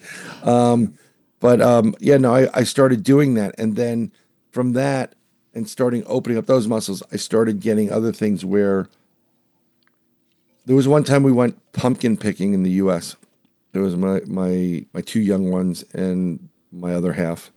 [0.43, 0.93] Um,
[1.39, 4.11] but um, yeah, no, I, I started doing that, and then
[4.51, 5.15] from that
[5.53, 8.87] and starting opening up those muscles, I started getting other things where.
[10.67, 13.15] There was one time we went pumpkin picking in the U.S.
[13.71, 17.51] There was my my my two young ones and my other half,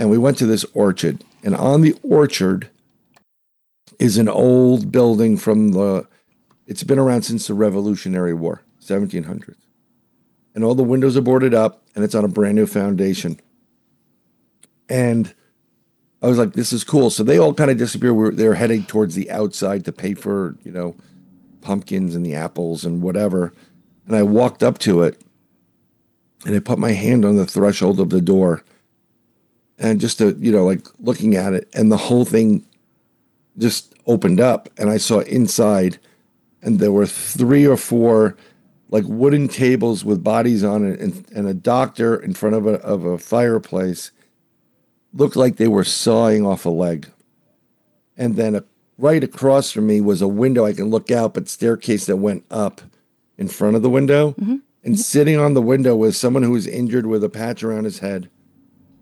[0.00, 1.22] and we went to this orchard.
[1.44, 2.70] And on the orchard
[3.98, 6.08] is an old building from the
[6.66, 9.56] it's been around since the revolutionary war 1700s
[10.54, 13.38] and all the windows are boarded up and it's on a brand new foundation.
[14.88, 15.34] And
[16.22, 17.10] i was like this is cool.
[17.10, 18.14] So they all kind of disappear.
[18.14, 20.96] We're, they're heading towards the outside to pay for you know
[21.60, 23.52] pumpkins and the apples and whatever.
[24.06, 25.20] And i walked up to it
[26.46, 28.64] and i put my hand on the threshold of the door
[29.80, 32.64] and just to you know like looking at it and the whole thing
[33.58, 35.98] just opened up and i saw inside
[36.62, 38.36] and there were three or four
[38.90, 42.74] like wooden tables with bodies on it and, and a doctor in front of a,
[42.80, 44.10] of a fireplace
[45.12, 47.10] looked like they were sawing off a leg.
[48.16, 48.64] And then a,
[48.98, 52.44] right across from me was a window i can look out but staircase that went
[52.50, 52.82] up
[53.38, 54.32] in front of the window.
[54.32, 54.56] Mm-hmm.
[54.82, 55.00] And mm-hmm.
[55.00, 58.28] sitting on the window was someone who was injured with a patch around his head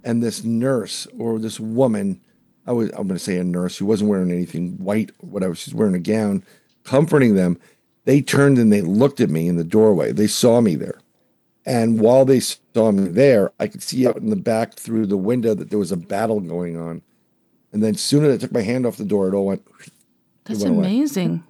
[0.09, 2.19] and this nurse or this woman,
[2.67, 5.55] I was I'm going to say a nurse who wasn't wearing anything white or whatever,
[5.55, 6.43] she's wearing a gown,
[6.83, 7.59] comforting them.
[8.07, 10.13] They turned and they looked at me in the doorway.
[10.13, 10.99] They saw me there.
[11.67, 15.19] And while they saw me there, I could see out in the back through the
[15.19, 17.03] window that there was a battle going on.
[17.71, 19.63] And then soon as I took my hand off the door, it all went
[20.45, 20.87] That's went away.
[20.87, 21.45] amazing.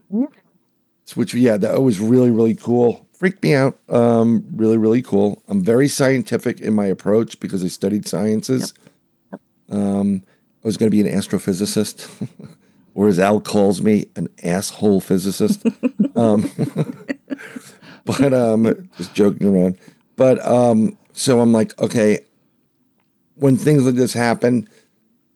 [1.15, 3.07] which yeah, that was really really cool.
[3.19, 3.77] Freaked me out.
[3.89, 5.43] Um, really really cool.
[5.49, 8.73] I'm very scientific in my approach because I studied sciences.
[9.69, 10.23] Um,
[10.63, 12.09] I was going to be an astrophysicist,
[12.95, 15.67] or as Al calls me, an asshole physicist.
[16.17, 16.49] um,
[18.05, 19.79] but um, just joking around.
[20.15, 22.21] But um, so I'm like, okay,
[23.35, 24.69] when things like this happen,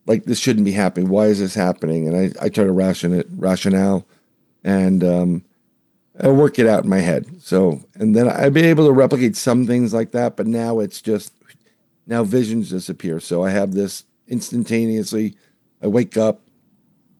[0.06, 1.08] like this shouldn't be happening.
[1.08, 2.06] Why is this happening?
[2.06, 4.06] And I, I try to ration it, rationale,
[4.62, 5.44] and um,
[6.22, 7.42] I work it out in my head.
[7.42, 10.36] So, and then I'd be able to replicate some things like that.
[10.36, 11.32] But now it's just
[12.06, 13.20] now visions disappear.
[13.20, 15.36] So I have this instantaneously.
[15.82, 16.40] I wake up,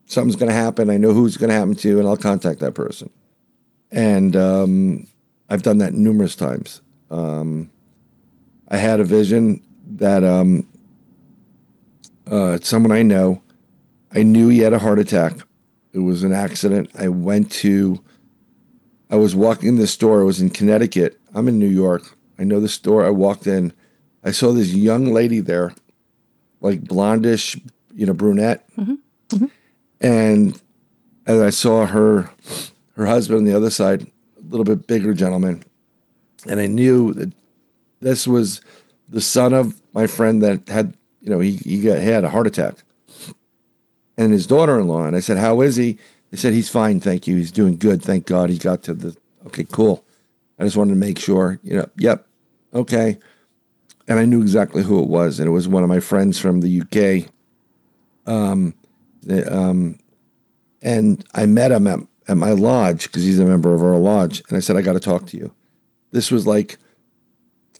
[0.06, 0.88] something's going to happen.
[0.88, 3.10] I know who's going to happen to, and I'll contact that person.
[3.90, 5.08] And um,
[5.50, 6.80] I've done that numerous times.
[7.10, 7.70] Um,
[8.68, 9.62] I had a vision
[9.96, 10.66] that um,
[12.26, 13.42] uh, someone I know,
[14.14, 15.34] I knew he had a heart attack.
[15.92, 16.90] It was an accident.
[16.98, 18.02] I went to,
[19.12, 20.22] I was walking in the store.
[20.22, 21.20] I was in Connecticut.
[21.34, 22.16] I'm in New York.
[22.38, 23.04] I know the store.
[23.04, 23.74] I walked in.
[24.24, 25.74] I saw this young lady there,
[26.62, 27.60] like blondish,
[27.94, 28.66] you know, brunette.
[28.76, 28.94] Mm-hmm.
[29.28, 29.46] Mm-hmm.
[30.00, 30.60] And
[31.26, 32.30] as I saw her,
[32.96, 35.62] her husband on the other side, a little bit bigger gentleman.
[36.48, 37.32] And I knew that
[38.00, 38.62] this was
[39.10, 42.30] the son of my friend that had, you know, he, he got, he had a
[42.30, 42.76] heart attack
[44.16, 45.04] and his daughter-in-law.
[45.04, 45.98] And I said, how is he?
[46.32, 46.98] They said, he's fine.
[46.98, 47.36] Thank you.
[47.36, 48.02] He's doing good.
[48.02, 49.14] Thank God he got to the,
[49.48, 50.02] okay, cool.
[50.58, 52.26] I just wanted to make sure, you know, yep.
[52.72, 53.18] Okay.
[54.08, 55.38] And I knew exactly who it was.
[55.38, 57.30] And it was one of my friends from the UK.
[58.26, 58.74] Um,
[59.46, 59.98] um,
[60.80, 64.42] and I met him at, at my lodge because he's a member of our lodge.
[64.48, 65.52] And I said, I got to talk to you.
[66.12, 66.78] This was like,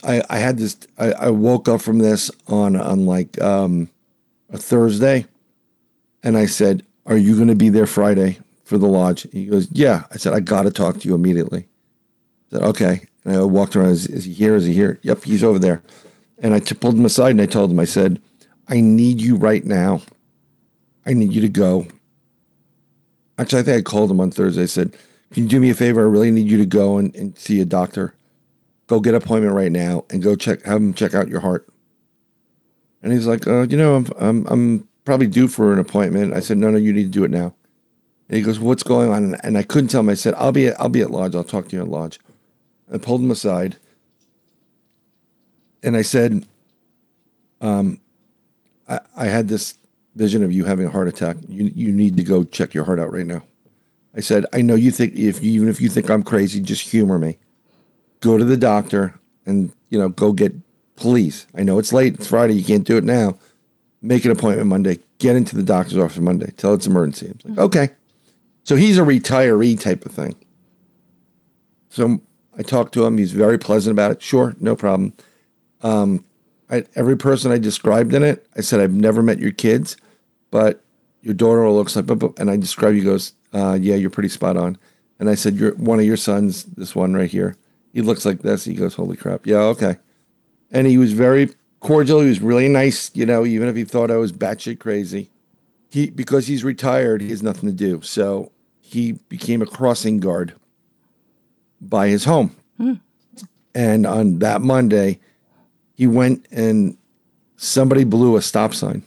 [0.04, 3.88] I, I had this, I, I woke up from this on, on like um,
[4.52, 5.24] a Thursday.
[6.22, 9.26] And I said, Are you going to be there Friday for the lodge?
[9.32, 10.04] He goes, Yeah.
[10.10, 11.66] I said, I got to talk to you immediately.
[12.50, 13.06] I said, Okay.
[13.24, 14.56] And I walked around, is, is he here?
[14.56, 14.98] Is he here?
[15.02, 15.82] Yep, he's over there.
[16.38, 18.20] And I t- pulled him aside and I told him, I said,
[18.68, 20.02] I need you right now.
[21.06, 21.86] I need you to go.
[23.38, 24.62] Actually, I think I called him on Thursday.
[24.62, 24.96] I said,
[25.32, 26.00] Can you do me a favor?
[26.00, 28.14] I really need you to go and, and see a doctor.
[28.86, 31.68] Go get an appointment right now and go check, have him check out your heart.
[33.02, 36.34] And he's like, uh, You know, I'm, I'm, I'm probably due for an appointment.
[36.34, 37.54] I said, No, no, you need to do it now.
[38.28, 39.34] And he goes, What's going on?
[39.42, 40.08] And I couldn't tell him.
[40.08, 41.34] I said, I'll be at, I'll be at lodge.
[41.34, 42.18] I'll talk to you at lodge.
[42.92, 43.76] I pulled him aside
[45.82, 46.46] and I said,
[47.60, 48.00] um,
[48.88, 49.78] I, I had this
[50.14, 51.36] vision of you having a heart attack.
[51.48, 53.42] You you need to go check your heart out right now.
[54.14, 56.88] I said, I know you think if you, even if you think I'm crazy, just
[56.88, 57.38] humor me.
[58.20, 60.54] Go to the doctor and you know go get.
[60.94, 62.14] Please, I know it's late.
[62.14, 62.54] It's Friday.
[62.54, 63.38] You can't do it now.
[64.02, 64.98] Make an appointment Monday.
[65.18, 66.50] Get into the doctor's office Monday.
[66.56, 67.32] Tell it's emergency.
[67.44, 67.90] I'm like, okay.
[68.64, 70.36] So he's a retiree type of thing.
[71.90, 72.20] So
[72.56, 73.18] I talked to him.
[73.18, 74.22] He's very pleasant about it.
[74.22, 75.14] Sure, no problem.
[75.82, 76.24] Um,
[76.70, 79.96] I, every person I described in it, I said, I've never met your kids,
[80.50, 80.82] but
[81.20, 82.08] your daughter looks like,
[82.38, 84.78] and I described, he goes, uh, yeah, you're pretty spot on.
[85.18, 87.56] And I said, you're one of your sons, this one right here.
[87.92, 88.64] He looks like this.
[88.64, 89.46] He goes, holy crap.
[89.46, 89.98] Yeah, okay.
[90.70, 91.50] And he was very
[91.80, 92.20] cordial.
[92.20, 95.30] He was really nice, you know, even if he thought I was batshit crazy.
[95.92, 98.00] He, because he's retired, he has nothing to do.
[98.00, 100.54] So he became a crossing guard
[101.82, 102.56] by his home.
[102.78, 102.94] Hmm.
[103.74, 105.20] And on that Monday,
[105.94, 106.96] he went and
[107.56, 109.02] somebody blew a stop sign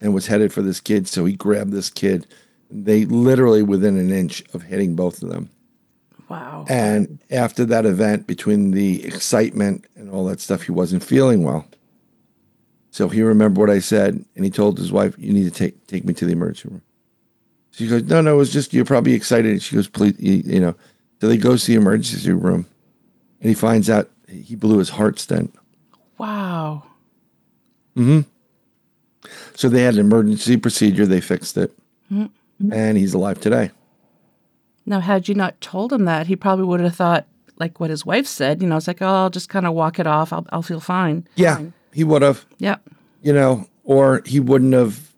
[0.00, 1.08] and was headed for this kid.
[1.08, 2.24] So he grabbed this kid.
[2.70, 5.50] They literally within an inch of hitting both of them.
[6.28, 6.66] Wow.
[6.68, 11.66] And after that event, between the excitement and all that stuff, he wasn't feeling well.
[12.98, 15.86] So he remembered what I said, and he told his wife, "You need to take
[15.86, 16.82] take me to the emergency room."
[17.70, 20.42] She goes, "No, no, it was just you're probably excited." And she goes, "Please, you,
[20.44, 20.74] you know."
[21.20, 22.66] So they go to the emergency room,
[23.40, 25.54] and he finds out he blew his heart stent.
[26.18, 26.82] Wow.
[27.94, 28.22] hmm
[29.54, 31.06] So they had an emergency procedure.
[31.06, 31.72] They fixed it,
[32.10, 33.70] and he's alive today.
[34.86, 37.28] Now, had you not told him that, he probably would have thought,
[37.60, 40.00] like what his wife said, you know, it's like, oh, I'll just kind of walk
[40.00, 40.32] it off.
[40.32, 41.28] I'll, I'll feel fine.
[41.36, 41.60] Yeah,
[41.98, 42.46] he would have.
[42.58, 42.80] Yep.
[43.22, 45.10] you know, or he wouldn't have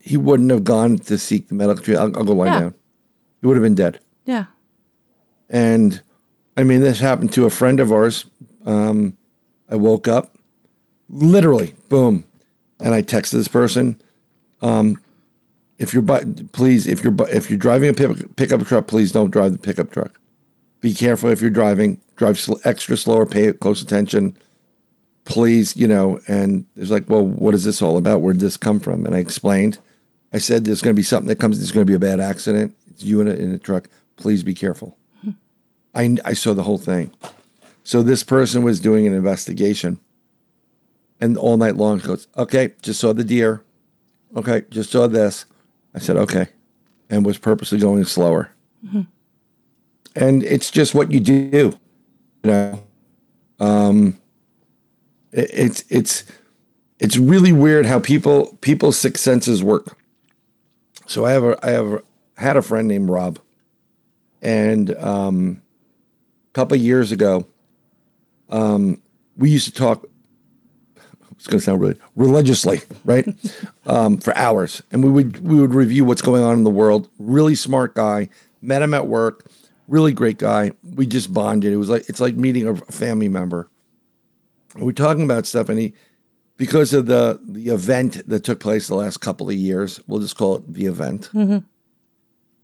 [0.00, 2.14] he wouldn't have gone to seek the medical treatment.
[2.14, 2.60] I'll, I'll go lie Yeah.
[2.60, 2.74] down.
[3.40, 3.98] He would have been dead.
[4.24, 4.44] Yeah.
[5.50, 6.00] And
[6.56, 8.24] I mean, this happened to a friend of ours.
[8.64, 9.16] Um,
[9.68, 10.36] I woke up,
[11.08, 12.24] literally, boom,
[12.78, 14.00] and I texted this person.
[14.62, 15.00] Um,
[15.78, 16.02] if you're,
[16.52, 19.90] please, if you're, if you're driving a pick, pickup truck, please don't drive the pickup
[19.90, 20.20] truck.
[20.80, 22.00] Be careful if you're driving.
[22.14, 23.26] Drive sl- extra slower.
[23.26, 24.36] Pay close attention.
[25.26, 26.18] Please, you know.
[26.26, 28.22] And it's like, well, what is this all about?
[28.22, 29.04] Where did this come from?
[29.04, 29.78] And I explained.
[30.32, 31.58] I said, there's going to be something that comes.
[31.58, 32.74] There's going to be a bad accident.
[32.90, 33.88] It's you in a, in a truck.
[34.16, 34.96] Please be careful.
[35.94, 37.12] I, I saw the whole thing.
[37.84, 39.98] So this person was doing an investigation.
[41.20, 43.62] And all night long goes, okay, just saw the deer.
[44.36, 45.46] Okay, just saw this.
[45.94, 46.48] I said, okay.
[47.08, 48.50] And was purposely going slower.
[50.14, 51.78] And it's just what you do.
[52.44, 52.82] You know.
[53.58, 54.18] Um
[55.36, 56.24] it's it's
[56.98, 59.96] it's really weird how people people's sixth senses work.
[61.06, 62.02] So I have a I have
[62.36, 63.38] had a friend named Rob.
[64.42, 65.62] And um
[66.50, 67.46] a couple years ago,
[68.48, 69.02] um,
[69.36, 70.06] we used to talk.
[71.32, 73.28] It's going to sound really religiously, right?
[73.86, 77.08] um, for hours, and we would we would review what's going on in the world.
[77.18, 78.30] Really smart guy.
[78.62, 79.46] Met him at work.
[79.86, 80.72] Really great guy.
[80.82, 81.72] We just bonded.
[81.72, 83.68] It was like it's like meeting a family member.
[84.78, 85.94] We're talking about Stephanie
[86.56, 90.36] because of the the event that took place the last couple of years, we'll just
[90.36, 91.30] call it the event.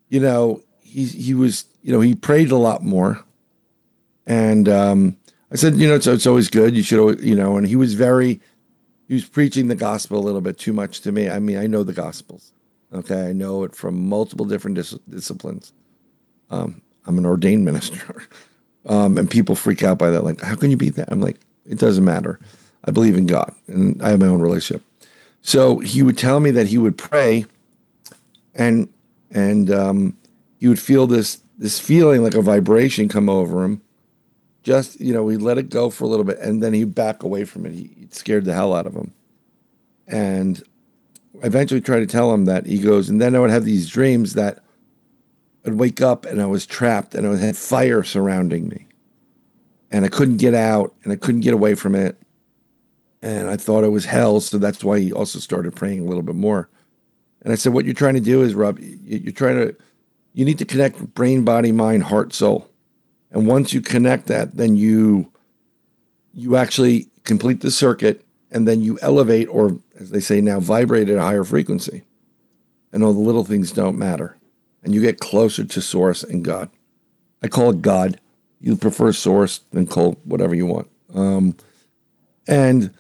[0.09, 3.25] You know, he he was you know he prayed a lot more.
[4.27, 5.17] And um,
[5.51, 6.75] I said, you know, it's, it's always good.
[6.75, 8.41] You should, always, you know, and he was very,
[9.09, 11.29] he was preaching the gospel a little bit too much to me.
[11.29, 12.53] I mean, I know the gospels.
[12.95, 13.29] Okay.
[13.29, 15.73] I know it from multiple different dis- disciplines.
[16.51, 18.29] Um, I'm an ordained minister.
[18.87, 20.25] um, and people freak out by that.
[20.25, 21.09] Like, how can you be that?
[21.11, 22.39] I'm like, it doesn't matter.
[22.85, 24.83] I believe in God and I have my own relationship.
[25.43, 27.47] So he would tell me that he would pray
[28.55, 28.89] and
[29.31, 30.17] and um,
[30.59, 33.83] he would feel this this feeling like a vibration come over him.
[34.63, 37.23] Just you know, he'd let it go for a little bit, and then he'd back
[37.23, 37.73] away from it.
[37.73, 39.13] He it scared the hell out of him.
[40.07, 40.63] And
[41.43, 43.89] I eventually tried to tell him that he goes, and then I would have these
[43.89, 44.63] dreams that
[45.65, 48.87] I'd wake up and I was trapped and I had fire surrounding me,
[49.93, 52.21] and I couldn't get out and I couldn't get away from it,
[53.21, 54.41] and I thought it was hell.
[54.41, 56.69] So that's why he also started praying a little bit more.
[57.43, 59.77] And I said, "What you're trying to do is, Rob, you're trying to,
[60.33, 62.69] you need to connect brain, body, mind, heart, soul,
[63.31, 65.31] and once you connect that, then you,
[66.33, 71.09] you actually complete the circuit, and then you elevate, or as they say now, vibrate
[71.09, 72.03] at a higher frequency,
[72.93, 74.37] and all the little things don't matter,
[74.83, 76.71] and you get closer to Source and God.
[77.43, 78.21] I call it God.
[78.63, 80.89] You prefer Source, than cold, whatever you want.
[81.15, 81.57] Um,
[82.47, 82.93] and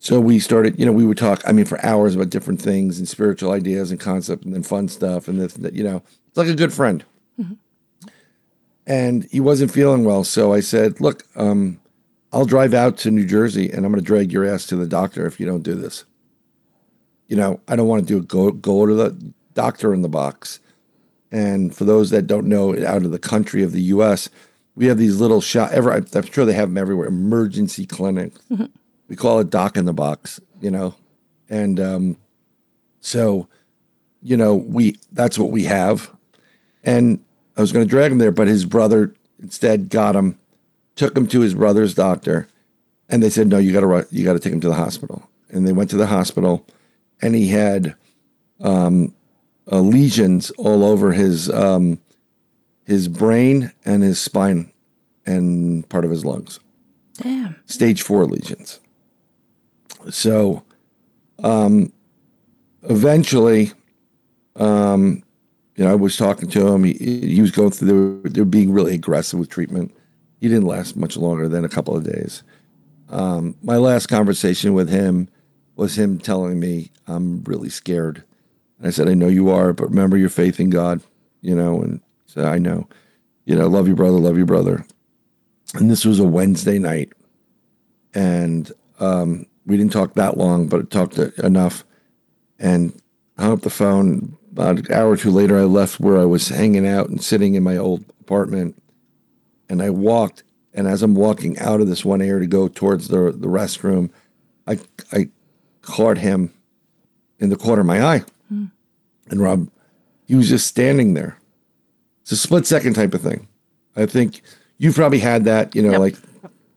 [0.00, 2.98] so we started, you know, we would talk, I mean, for hours about different things
[2.98, 5.28] and spiritual ideas and concepts and then fun stuff.
[5.28, 7.04] And this, you know, it's like a good friend.
[8.84, 10.24] And he wasn't feeling well.
[10.24, 11.80] So I said, look, um,
[12.32, 14.88] I'll drive out to New Jersey and I'm going to drag your ass to the
[14.88, 16.04] doctor if you don't do this.
[17.28, 18.26] You know, I don't want to do it.
[18.26, 20.58] Go, go to the doctor in the box.
[21.30, 24.28] And for those that don't know, out of the country of the U.S.,
[24.74, 25.70] we have these little shop.
[25.72, 27.08] Ever, I'm sure they have them everywhere.
[27.08, 28.40] Emergency clinics.
[29.08, 30.40] We call it Doc in the Box.
[30.60, 30.94] You know,
[31.50, 32.16] and um,
[33.00, 33.48] so,
[34.22, 36.10] you know, we that's what we have.
[36.84, 37.22] And
[37.56, 40.38] I was going to drag him there, but his brother instead got him,
[40.96, 42.48] took him to his brother's doctor,
[43.08, 45.28] and they said, "No, you got to you got to take him to the hospital."
[45.50, 46.64] And they went to the hospital,
[47.20, 47.94] and he had
[48.60, 49.14] um,
[49.70, 52.00] uh, lesions all over his um,
[52.84, 54.72] his brain and his spine
[55.24, 56.60] and part of his lungs.
[57.14, 57.56] Damn.
[57.66, 58.80] Stage four lesions.
[60.10, 60.64] So,
[61.42, 61.92] um,
[62.82, 63.72] eventually,
[64.56, 65.22] um,
[65.76, 66.84] you know, I was talking to him.
[66.84, 67.86] He, he was going through.
[67.88, 69.94] They were, they were being really aggressive with treatment.
[70.40, 72.42] He didn't last much longer than a couple of days.
[73.08, 75.28] Um, my last conversation with him
[75.76, 78.24] was him telling me, "I'm really scared."
[78.78, 81.00] And I said, "I know you are, but remember your faith in God."
[81.40, 82.00] You know, and
[82.32, 82.88] said, "I know."
[83.44, 84.18] You know, love you, brother.
[84.18, 84.84] Love you, brother.
[85.74, 87.12] And this was a Wednesday night,
[88.14, 88.70] and
[89.00, 91.84] um, we didn't talk that long, but it talked enough.
[92.58, 93.00] And
[93.38, 94.36] hung up the phone.
[94.52, 97.54] About an hour or two later, I left where I was hanging out and sitting
[97.54, 98.80] in my old apartment.
[99.68, 100.42] And I walked,
[100.74, 104.10] and as I'm walking out of this one area to go towards the the restroom,
[104.66, 104.78] I
[105.10, 105.30] I
[105.80, 106.52] caught him
[107.38, 108.24] in the corner of my eye.
[109.30, 109.70] And Rob,
[110.26, 111.38] he was just standing there.
[112.22, 113.48] It's a split second type of thing.
[113.96, 114.42] I think
[114.78, 116.00] you've probably had that, you know, Yep.
[116.00, 116.16] like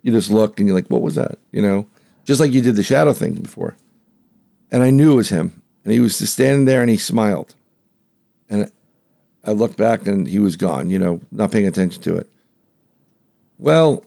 [0.02, 1.38] you just look and you're like, what was that?
[1.52, 1.88] You know,
[2.26, 3.76] just like you did the shadow thing before.
[4.72, 5.62] And I knew it was him.
[5.84, 7.56] And he was just standing there and he smiled.
[8.50, 8.72] And
[9.43, 12.30] I looked back and he was gone, you know, not paying attention to it.
[13.58, 14.04] Well,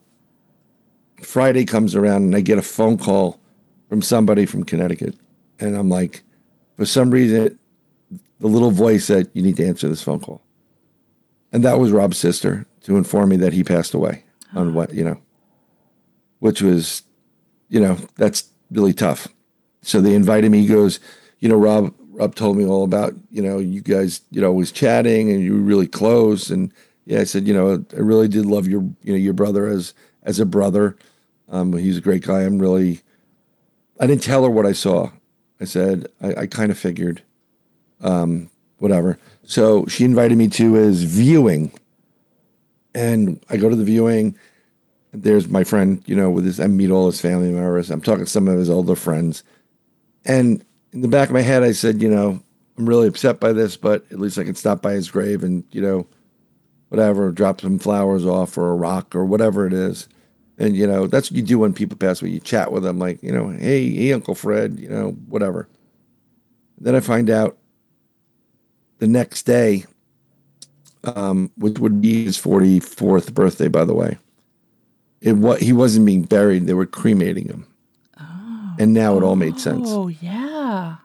[1.22, 3.40] Friday comes around and I get a phone call
[3.88, 5.14] from somebody from Connecticut.
[5.60, 6.22] And I'm like,
[6.76, 7.58] for some reason,
[8.40, 10.42] the little voice said, You need to answer this phone call.
[11.52, 14.24] And that was Rob's sister to inform me that he passed away
[14.54, 15.20] on what, you know,
[16.40, 17.02] which was,
[17.68, 19.28] you know, that's really tough.
[19.82, 20.62] So they invited me.
[20.62, 21.00] He goes,
[21.40, 24.72] You know, Rob, Rob told me all about, you know, you guys, you know, was
[24.72, 26.50] chatting and you were really close.
[26.50, 26.72] And
[27.06, 29.94] yeah, I said, you know, I really did love your, you know, your brother as,
[30.24, 30.96] as a brother.
[31.48, 32.42] Um, he's a great guy.
[32.42, 33.00] I'm really,
[33.98, 35.10] I didn't tell her what I saw.
[35.60, 37.22] I said, I, I kind of figured,
[38.00, 39.18] um, whatever.
[39.48, 41.72] So she invited me to his viewing.
[42.94, 44.36] And I go to the viewing.
[45.12, 47.90] There's my friend, you know, with his, I meet all his family members.
[47.90, 49.42] I'm talking to some of his older friends.
[50.26, 52.42] And in the back of my head, I said, you know,
[52.76, 55.64] I'm really upset by this, but at least I can stop by his grave and,
[55.70, 56.06] you know,
[56.90, 60.08] whatever, drop some flowers off or a rock or whatever it is.
[60.58, 62.32] And, you know, that's what you do when people pass away.
[62.32, 65.70] You chat with them, like, you know, hey, hey, Uncle Fred, you know, whatever.
[66.76, 67.56] Then I find out
[68.98, 69.84] the next day,
[71.04, 74.18] um, which would be his 44th birthday, by the way.
[75.20, 77.66] It what he wasn't being buried; they were cremating him,
[78.20, 78.76] oh.
[78.78, 79.88] and now it all made sense.
[79.90, 80.96] Oh, yeah.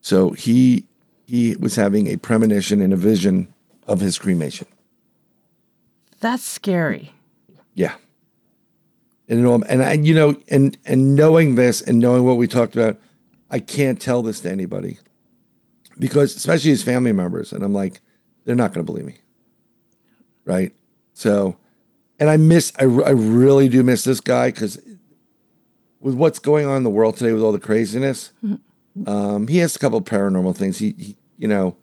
[0.00, 0.84] So he
[1.24, 3.52] he was having a premonition and a vision
[3.86, 4.66] of his cremation.
[6.18, 7.12] That's scary.
[7.74, 7.94] Yeah.
[9.28, 12.74] And all, and I, you know, and and knowing this and knowing what we talked
[12.74, 12.98] about,
[13.50, 14.98] I can't tell this to anybody
[15.98, 18.00] because, especially his family members, and I'm like,
[18.44, 19.16] they're not going to believe me,
[20.44, 20.72] right?
[21.14, 21.56] So,
[22.18, 24.78] and I miss, I, I really do miss this guy because
[26.00, 29.08] with what's going on in the world today with all the craziness, Mm-hmm.
[29.10, 30.78] um, he has a couple of paranormal things.
[30.78, 31.76] He, he, you know,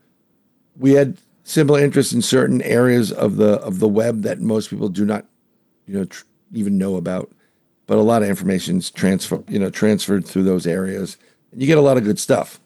[0.75, 4.89] we had similar interests in certain areas of the of the web that most people
[4.89, 5.27] do not,
[5.85, 7.29] you know, tr- even know about.
[7.85, 11.17] But a lot of information is transfer, you know, transferred through those areas,
[11.51, 12.59] and you get a lot of good stuff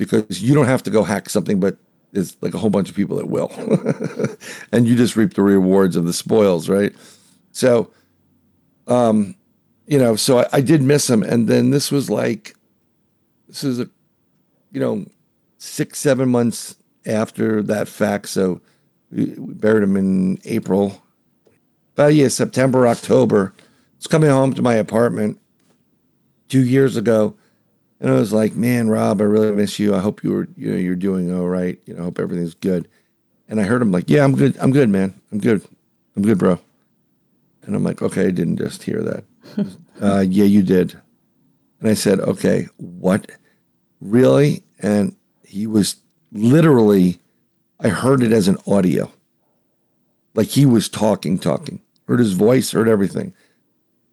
[0.00, 1.76] because you don't have to go hack something, but
[2.12, 3.52] there's like a whole bunch of people that will,
[4.72, 6.94] and you just reap the rewards of the spoils, right?
[7.52, 7.90] So,
[8.86, 9.36] um,
[9.86, 12.56] you know, so I, I did miss him, and then this was like,
[13.46, 13.90] this is a,
[14.72, 15.04] you know,
[15.58, 18.30] six seven months after that fact.
[18.30, 18.62] So
[19.12, 21.02] we, we buried him in April,
[21.92, 23.52] about yeah, September October.
[23.98, 25.38] It's coming home to my apartment
[26.48, 27.36] two years ago,
[28.00, 29.94] and I was like, "Man, Rob, I really miss you.
[29.94, 31.78] I hope you were, you know, you're doing all right.
[31.84, 32.88] You know, I hope everything's good."
[33.48, 34.56] And I heard him like, "Yeah, I'm good.
[34.58, 35.20] I'm good, man.
[35.30, 35.62] I'm good.
[36.16, 36.58] I'm good, bro."
[37.62, 39.24] And I'm like, "Okay, I didn't just hear that."
[40.02, 40.98] uh, yeah, you did.
[41.80, 43.30] And I said, "Okay, what?
[44.00, 45.96] Really?" And he was
[46.32, 47.20] literally,
[47.80, 49.12] I heard it as an audio,
[50.34, 51.82] like he was talking, talking.
[52.08, 53.34] Heard his voice, heard everything,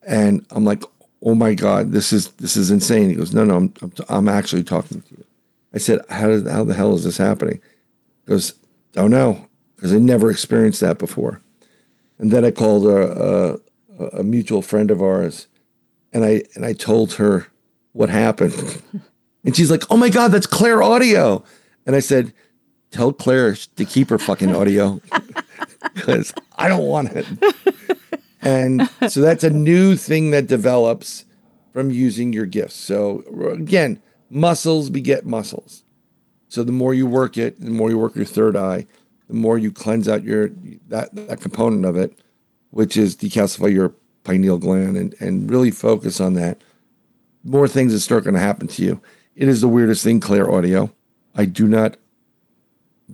[0.06, 0.84] and I'm like,
[1.22, 4.30] "Oh my god, this is this is insane." He goes, "No, no, I'm I'm, I'm
[4.30, 5.24] actually talking to you."
[5.74, 7.62] I said, "How did how the hell is this happening?"
[8.26, 8.54] He goes,
[8.96, 11.42] I "Don't know, because I never experienced that before."
[12.20, 13.60] And then I called a,
[14.00, 15.48] a, a mutual friend of ours,
[16.14, 17.48] and I and I told her
[17.94, 18.82] what happened,
[19.44, 21.44] and she's like, "Oh my god, that's Claire Audio,"
[21.86, 22.34] and I said,
[22.92, 25.02] "Tell Claire to keep her fucking audio,
[25.94, 27.26] because I don't want it."
[28.42, 31.26] And so that's a new thing that develops
[31.74, 32.76] from using your gifts.
[32.76, 35.84] So again, muscles beget muscles.
[36.50, 38.88] So the more you work it, the more you work your third eye,
[39.28, 40.50] the more you cleanse out your
[40.88, 42.18] that that component of it,
[42.72, 46.62] which is decalcify your pineal gland and and really focus on that.
[47.44, 49.02] More things that start going to happen to you.
[49.36, 50.92] It is the weirdest thing, Claire Audio.
[51.36, 51.98] I do not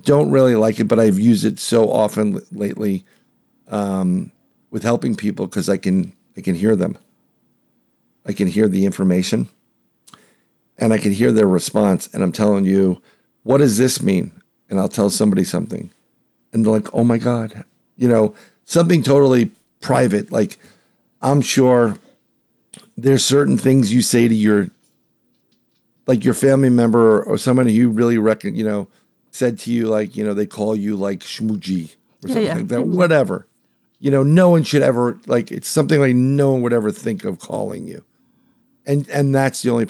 [0.02, 3.06] don't really like it, but I've used it so often l- lately
[3.68, 4.32] um,
[4.74, 6.98] with helping people because I can I can hear them.
[8.26, 9.48] I can hear the information,
[10.78, 12.10] and I can hear their response.
[12.12, 13.02] And I'm telling you,
[13.44, 14.32] what does this mean?
[14.70, 15.94] And I'll tell somebody something,
[16.52, 17.64] and they're like, "Oh my god,"
[17.98, 18.34] you know,
[18.66, 20.32] something totally private.
[20.32, 20.58] Like
[21.22, 22.00] I'm sure
[22.98, 24.70] there's certain things you say to your
[26.08, 28.88] like your family member or somebody you really reckon, you know,
[29.32, 31.92] said to you like, you know, they call you like shmooji
[32.24, 32.56] or Yeah, something yeah.
[32.56, 33.48] like that, whatever.
[34.04, 37.24] You know, no one should ever like it's something like no one would ever think
[37.24, 38.04] of calling you.
[38.86, 39.88] And and that's the only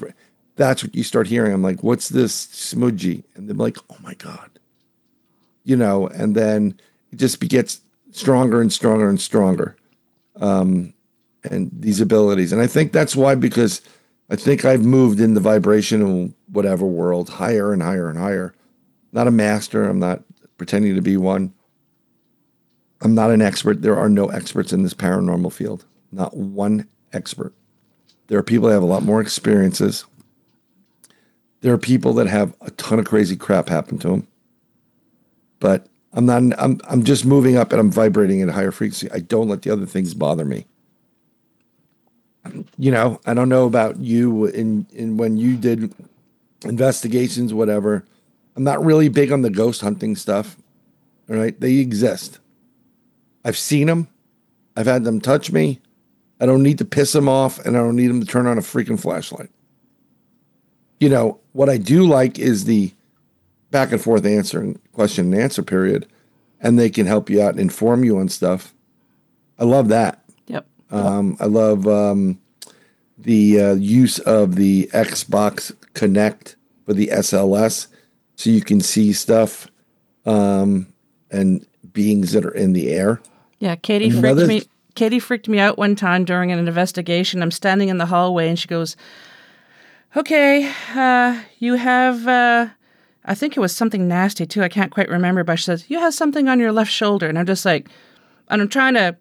[0.55, 1.51] that's what you start hearing.
[1.51, 3.23] I'm like, what's this smooji?
[3.33, 4.51] And they're like, oh my God.
[5.63, 6.79] You know, and then
[7.11, 9.75] it just gets stronger and stronger and stronger.
[10.35, 10.93] Um,
[11.43, 12.51] and these abilities.
[12.51, 13.81] And I think that's why, because
[14.29, 18.53] I think I've moved in the vibrational whatever world higher and higher and higher.
[19.11, 19.89] Not a master.
[19.89, 20.21] I'm not
[20.59, 21.51] pretending to be one.
[23.03, 23.81] I'm not an expert.
[23.81, 25.85] There are no experts in this paranormal field.
[26.11, 27.53] Not one expert.
[28.27, 30.05] There are people that have a lot more experiences.
[31.61, 34.27] There are people that have a ton of crazy crap happen to them.
[35.59, 36.59] But I'm not.
[36.59, 36.79] I'm.
[36.89, 39.09] I'm just moving up and I'm vibrating at a higher frequency.
[39.11, 40.65] I don't let the other things bother me
[42.77, 45.93] you know, I don't know about you in in when you did
[46.63, 48.05] investigations, whatever.
[48.55, 50.57] I'm not really big on the ghost hunting stuff.
[51.29, 52.39] All right, they exist.
[53.43, 54.07] I've seen them.
[54.75, 55.79] I've had them touch me.
[56.39, 58.57] I don't need to piss them off, and I don't need them to turn on
[58.57, 59.49] a freaking flashlight.
[60.99, 62.93] You know what I do like is the
[63.71, 66.07] back and forth answer and question and answer period,
[66.59, 68.73] and they can help you out and inform you on stuff.
[69.59, 70.23] I love that.
[70.47, 70.65] Yep.
[70.91, 72.39] Um, I love um,
[73.17, 77.87] the uh, use of the Xbox Kinect for the SLS,
[78.35, 79.67] so you can see stuff
[80.25, 80.87] um,
[81.31, 83.21] and beings that are in the air.
[83.63, 84.63] Yeah, Katie And freaked me.
[84.93, 87.41] Katie freaked me out one time during an investigation.
[87.41, 88.97] I'm standing in the hallway, and she goes,
[90.17, 92.67] "Okay, uh, you have." Uh,
[93.23, 94.63] I think it was something nasty too.
[94.63, 97.39] I can't quite remember, but she says you have something on your left shoulder, and
[97.39, 97.87] I'm just like,
[98.49, 99.15] and I'm trying to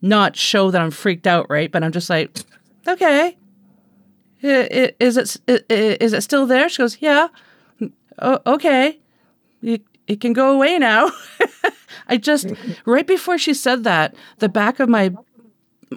[0.00, 1.72] not show that I'm freaked out, right?
[1.72, 2.38] But I'm just like,
[2.86, 3.36] okay,
[4.42, 6.68] is it is it still there?
[6.68, 7.26] She goes, yeah.
[8.46, 9.00] Okay,
[10.06, 11.10] it, can go away now.
[12.08, 12.46] I just
[12.84, 15.12] right before she said that, the back of my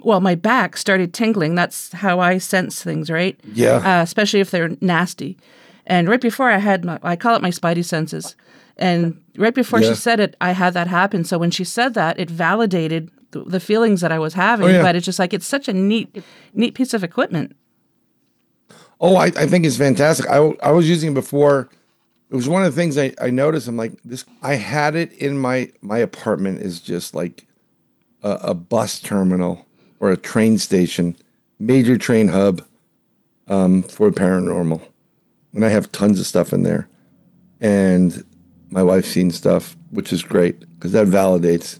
[0.02, 1.54] well, my back started tingling.
[1.54, 3.38] That's how I sense things, right?
[3.54, 3.76] Yeah.
[4.00, 5.38] Uh, especially if they're nasty.
[5.86, 8.36] And right before I had my, I call it my spidey senses.
[8.76, 9.90] And right before Yeah.
[9.90, 11.24] she said it, I had that happen.
[11.24, 14.66] So when she said that, it validated the, the feelings that I was having.
[14.66, 14.82] Oh, yeah.
[14.82, 17.56] But it's just like it's such a neat, neat piece of equipment.
[19.00, 20.26] Oh, I, I think it's fantastic.
[20.28, 21.68] I, I was using it before.
[22.30, 23.68] It was one of the things I, I noticed.
[23.68, 27.46] I'm like, this, I had it in my, my apartment is just like
[28.22, 29.64] a, a bus terminal
[30.00, 31.16] or a train station,
[31.58, 32.64] major train hub
[33.48, 34.82] um, for paranormal.
[35.54, 36.88] And I have tons of stuff in there.
[37.60, 38.24] And
[38.70, 41.78] my wife's seen stuff, which is great because that validates,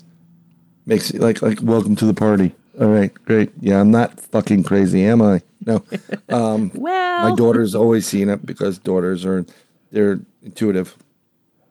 [0.86, 2.52] makes it like, like, welcome to the party.
[2.80, 3.50] All right, great.
[3.60, 5.42] Yeah, I'm not fucking crazy, am I?
[5.64, 5.84] No.
[6.28, 9.44] Um, Well, my daughter's always seen it because daughters are
[9.90, 10.96] they're intuitive.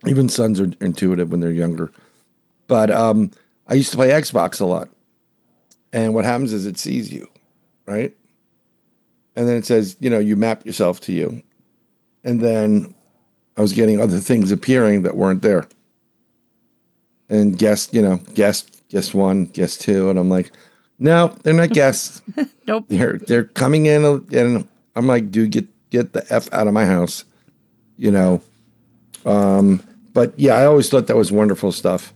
[0.05, 1.91] Even sons are intuitive when they're younger.
[2.67, 3.31] But um,
[3.67, 4.89] I used to play Xbox a lot,
[5.93, 7.27] and what happens is it sees you,
[7.85, 8.15] right?
[9.35, 11.43] And then it says, you know, you map yourself to you,
[12.23, 12.95] and then
[13.57, 15.67] I was getting other things appearing that weren't there.
[17.29, 20.51] And guess, you know, guess, guess one, guess two, and I'm like,
[20.99, 22.21] no, they're not guests.
[22.67, 22.85] Nope.
[22.87, 26.83] They're they're coming in, and I'm like, dude, get get the f out of my
[26.83, 27.23] house,
[27.97, 28.41] you know.
[29.25, 29.83] Um,
[30.13, 32.13] but yeah, I always thought that was wonderful stuff,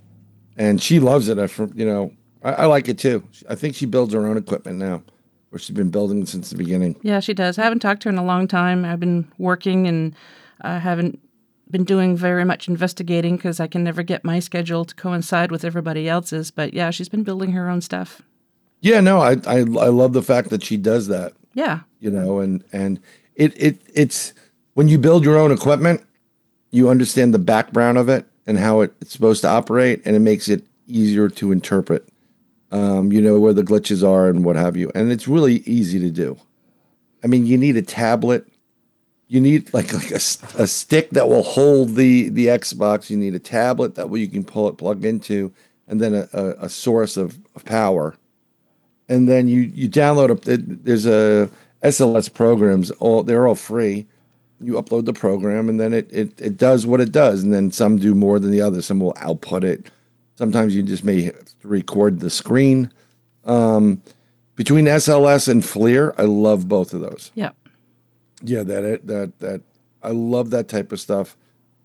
[0.57, 1.37] and she loves it.
[1.39, 2.13] I, you know,
[2.43, 3.23] I, I like it too.
[3.49, 5.03] I think she builds her own equipment now,
[5.51, 6.95] or she's been building since the beginning.
[7.01, 7.57] Yeah, she does.
[7.57, 8.85] I haven't talked to her in a long time.
[8.85, 10.15] I've been working and
[10.61, 11.19] I haven't
[11.71, 15.63] been doing very much investigating because I can never get my schedule to coincide with
[15.63, 16.51] everybody else's.
[16.51, 18.21] But yeah, she's been building her own stuff.
[18.81, 21.33] Yeah, no, I I, I love the fact that she does that.
[21.53, 21.81] Yeah.
[21.99, 23.01] you know and and
[23.35, 24.33] it it it's
[24.79, 26.01] when you build your own equipment
[26.71, 30.47] you understand the background of it and how it's supposed to operate and it makes
[30.47, 32.07] it easier to interpret
[32.71, 34.89] um, you know where the glitches are and what have you.
[34.95, 36.37] And it's really easy to do.
[37.21, 38.47] I mean you need a tablet.
[39.27, 40.21] You need like like a,
[40.63, 43.09] a stick that will hold the the xbox.
[43.09, 45.51] You need a tablet that way you can pull it plug into
[45.89, 48.15] and then a, a, a source of, of power.
[49.09, 51.49] And then you you download a there's a
[51.83, 54.07] SLS programs all they're all free.
[54.61, 57.71] You upload the program and then it, it it does what it does and then
[57.71, 58.85] some do more than the others.
[58.85, 59.89] Some will output it.
[60.35, 62.91] Sometimes you just may have to record the screen.
[63.45, 64.01] Um,
[64.55, 67.31] between SLS and FLIR, I love both of those.
[67.35, 67.51] Yeah.
[68.43, 69.61] Yeah, that that that
[70.03, 71.37] I love that type of stuff.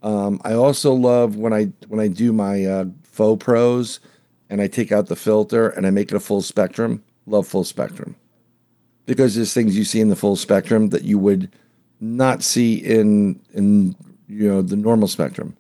[0.02, 2.84] Um, I also love when I when I do my uh,
[3.16, 4.00] GoPros
[4.50, 7.02] and I take out the filter and I make it a full spectrum.
[7.26, 8.16] Love full spectrum
[9.06, 11.50] because there's things you see in the full spectrum that you would
[12.04, 13.96] not see in in
[14.28, 15.56] you know the normal spectrum.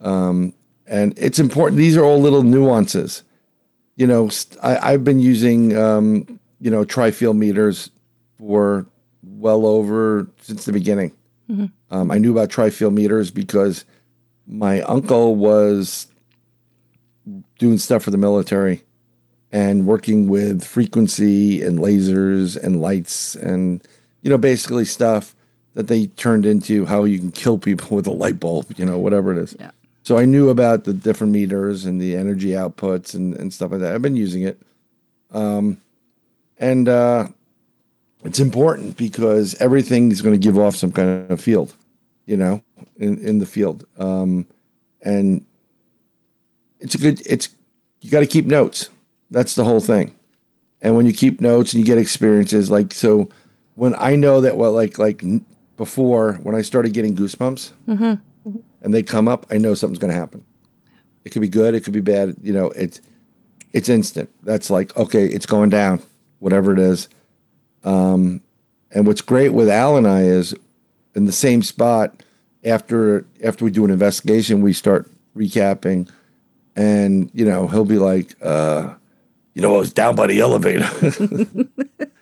[0.00, 0.54] Um,
[0.86, 1.78] and it's important.
[1.78, 3.22] These are all little nuances.
[3.96, 4.30] You know,
[4.62, 7.90] I, I've been using um, you know tri-field meters
[8.38, 8.86] for
[9.22, 11.12] well over since the beginning.
[11.90, 13.84] Um, I knew about tri-field meters because
[14.46, 16.06] my uncle was
[17.58, 18.84] doing stuff for the military
[19.50, 23.82] and working with frequency and lasers and lights and
[24.22, 25.34] you know basically stuff
[25.78, 28.98] that they turned into how you can kill people with a light bulb you know
[28.98, 29.54] whatever it is.
[29.60, 29.70] Yeah.
[30.02, 33.78] so i knew about the different meters and the energy outputs and, and stuff like
[33.80, 33.94] that.
[33.94, 34.60] I've been using it.
[35.30, 35.80] Um,
[36.58, 37.28] and uh,
[38.24, 41.72] it's important because everything is going to give off some kind of field
[42.26, 42.60] you know
[42.96, 43.86] in, in the field.
[43.98, 44.48] Um,
[45.02, 45.46] and
[46.80, 47.50] it's a good it's
[48.00, 48.90] you got to keep notes.
[49.30, 50.16] That's the whole thing.
[50.82, 53.28] And when you keep notes and you get experiences like so
[53.76, 55.22] when i know that well like like
[55.78, 57.70] before when i started getting goosebumps
[58.82, 60.44] and they come up i know something's going to happen.
[61.24, 63.00] It could be good it could be bad you know it's
[63.72, 64.28] it's instant.
[64.42, 66.02] That's like okay it's going down
[66.40, 67.08] whatever it is.
[67.84, 68.42] Um
[68.90, 70.54] and what's great with al and i is
[71.14, 72.22] in the same spot
[72.64, 76.10] after after we do an investigation we start recapping
[76.74, 78.94] and you know he'll be like uh
[79.54, 80.88] you know i was down by the elevator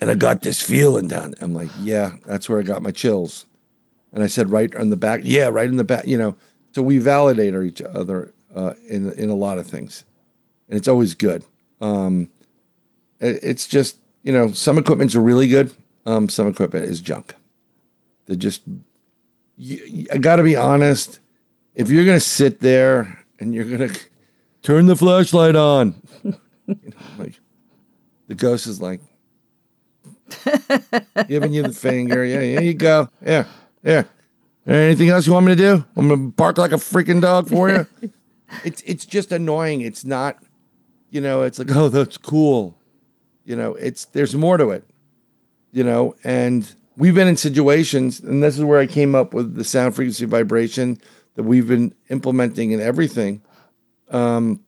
[0.00, 3.46] and i got this feeling down i'm like yeah that's where i got my chills.
[4.12, 6.36] And i said right on the back yeah right in the back you know.
[6.74, 10.04] So we validate each other uh, in in a lot of things.
[10.68, 11.44] And it's always good.
[11.80, 12.28] Um
[13.20, 15.72] it- it's just you know some equipments really good.
[16.06, 17.34] Um some equipment is junk.
[18.26, 18.62] They're just
[19.56, 21.20] you, you- i gotta be honest
[21.74, 23.92] if you're gonna sit there and you're gonna
[24.62, 26.32] turn the flashlight on, you
[26.66, 26.76] know,
[27.18, 27.40] like
[28.28, 29.00] the ghost is like
[31.28, 32.24] giving you the finger.
[32.24, 33.08] Yeah, here you go.
[33.24, 33.44] Yeah,
[33.82, 34.04] yeah.
[34.66, 35.84] Anything else you want me to do?
[35.96, 37.86] I'm gonna bark like a freaking dog for you.
[38.64, 39.80] it's it's just annoying.
[39.80, 40.38] It's not,
[41.10, 41.42] you know.
[41.42, 42.78] It's like oh, that's cool.
[43.44, 44.84] You know, it's there's more to it.
[45.72, 49.54] You know, and we've been in situations, and this is where I came up with
[49.56, 50.98] the sound frequency vibration
[51.34, 53.42] that we've been implementing in everything.
[54.10, 54.60] Um,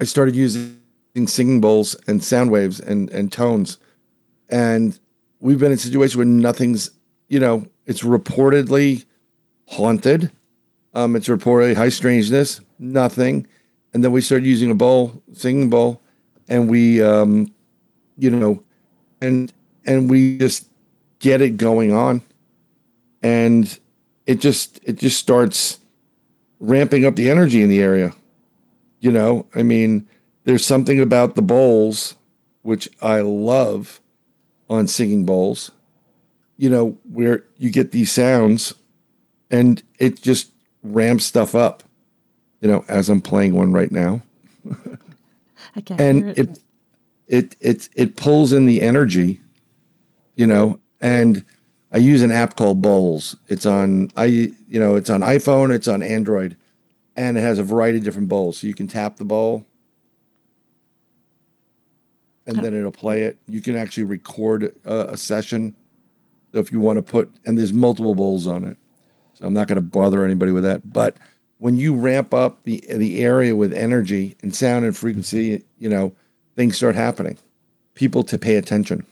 [0.00, 0.78] I started using
[1.26, 3.78] singing bowls and sound waves and and tones,
[4.50, 4.98] and
[5.38, 6.90] we've been in situations where nothing's,
[7.28, 9.04] you know, it's reportedly
[9.66, 10.30] haunted.
[10.94, 13.46] Um, it's reportedly high strangeness, nothing.
[13.94, 16.00] And then we started using a bowl, singing bowl,
[16.48, 17.52] and we, um,
[18.18, 18.62] you know,
[19.20, 19.52] and
[19.86, 20.68] and we just
[21.20, 22.22] get it going on,
[23.22, 23.78] and
[24.26, 25.78] it just it just starts
[26.58, 28.12] ramping up the energy in the area.
[29.00, 30.08] You know, I mean,
[30.44, 32.16] there's something about the bowls
[32.62, 34.00] which I love
[34.70, 35.70] on singing bowls.
[36.56, 38.74] You know, where you get these sounds,
[39.50, 40.52] and it just
[40.82, 41.82] ramps stuff up.
[42.60, 44.22] You know, as I'm playing one right now,
[45.76, 46.38] I can't and it.
[46.38, 46.58] it
[47.26, 49.40] it it it pulls in the energy.
[50.36, 51.44] You know, and
[51.92, 53.36] I use an app called Bowls.
[53.48, 56.56] It's on I you know it's on iPhone, it's on Android,
[57.16, 58.58] and it has a variety of different bowls.
[58.58, 59.66] So you can tap the bowl,
[62.56, 63.38] and then it'll play it.
[63.48, 65.74] You can actually record a, a session.
[66.52, 68.76] So if you want to put and there's multiple bowls on it.
[69.34, 70.92] So I'm not going to bother anybody with that.
[70.92, 71.16] But
[71.58, 76.14] when you ramp up the the area with energy and sound and frequency, you know
[76.56, 77.38] things start happening.
[77.94, 79.06] People to pay attention.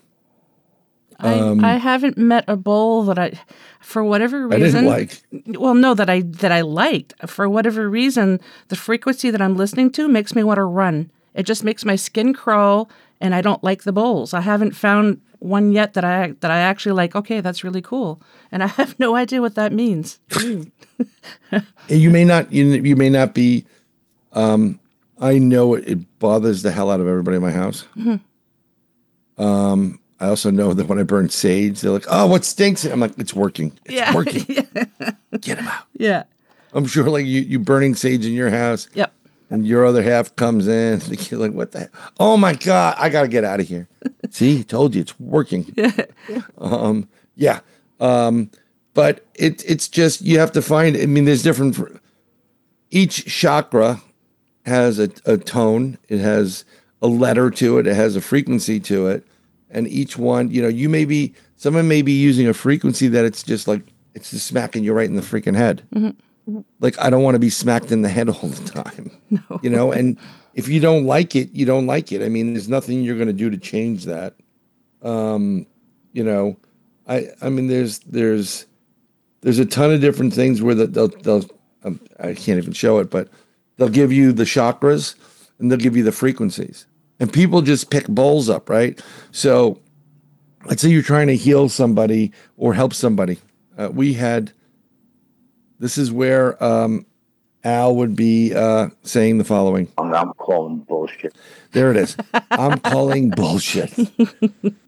[1.21, 3.33] I, um, I haven't met a bowl that I,
[3.81, 5.23] for whatever I reason, didn't like.
[5.59, 7.15] well, no, that I that I liked.
[7.29, 11.11] For whatever reason, the frequency that I'm listening to makes me want to run.
[11.35, 12.89] It just makes my skin crawl,
[13.21, 14.35] and I don't like the bowls.
[14.35, 17.15] I haven't found one yet that I that I actually like.
[17.15, 20.19] Okay, that's really cool, and I have no idea what that means.
[21.89, 23.65] You may not you, you may not be
[24.33, 24.79] um
[25.21, 27.87] i know it, it bothers the hell out of everybody in my house.
[29.39, 33.01] Um i also know that when i burn sage they're like oh what stinks i'm
[33.01, 33.79] like it's working.
[33.85, 34.45] It's yeah, working.
[35.41, 35.85] Get them out.
[35.95, 36.25] Yeah,
[36.73, 38.89] i'm sure like you you burning sage in your house.
[38.95, 39.13] Yep.
[39.51, 41.01] And your other half comes in
[41.33, 41.91] like what the heck?
[42.21, 43.89] oh my god i gotta get out of here.
[44.31, 45.75] See told you it's working.
[46.59, 47.61] Um yeah
[48.01, 48.51] um
[48.95, 52.01] but it it's just you have to find i mean there's different
[52.91, 54.01] each chakra
[54.67, 56.65] has a, a tone it has
[57.01, 59.27] a letter to it it has a frequency to it
[59.71, 63.25] and each one you know you may be someone may be using a frequency that
[63.25, 63.83] it's just like
[64.15, 65.83] it's just smacking you right in the freaking head
[66.81, 69.61] like i don't want to be smacked in the head all the time no.
[69.63, 70.19] you know and
[70.55, 73.29] if you don't like it you don't like it i mean there's nothing you're going
[73.29, 74.35] to do to change that
[75.03, 75.67] um
[76.13, 76.57] you know
[77.07, 78.67] i i mean there's there's
[79.41, 81.45] there's a ton of different things where the, they'll they'll
[81.85, 83.29] um, I can't even show it, but
[83.77, 85.15] they'll give you the chakras
[85.59, 86.87] and they'll give you the frequencies,
[87.21, 89.01] and people just pick bowls up, right?
[89.33, 89.81] So,
[90.67, 93.39] let's say you're trying to heal somebody or help somebody.
[93.77, 94.53] Uh, we had
[95.79, 97.07] this is where um,
[97.65, 99.91] Al would be uh, saying the following.
[99.99, 101.37] I'm calling bullshit.
[101.73, 102.17] There it is.
[102.51, 103.93] I'm calling bullshit.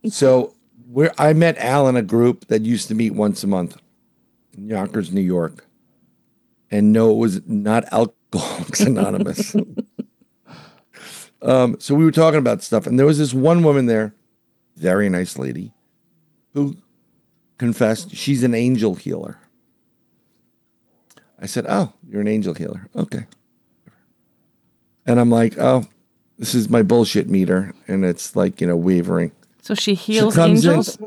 [0.09, 0.55] So
[0.91, 3.77] where I met Al in a group that used to meet once a month
[4.57, 5.67] in Yonkers, New York.
[6.71, 9.55] And no, it was not Alcoholics Anonymous.
[11.43, 14.15] um, so we were talking about stuff, and there was this one woman there,
[14.77, 15.73] very nice lady,
[16.55, 16.77] who
[17.59, 19.39] confessed she's an angel healer.
[21.41, 22.89] I said, Oh, you're an angel healer.
[22.95, 23.27] Okay.
[25.07, 25.87] And I'm like, Oh,
[26.39, 27.75] this is my bullshit meter.
[27.89, 29.33] And it's like, you know, wavering.
[29.63, 30.99] So she heals in- angels.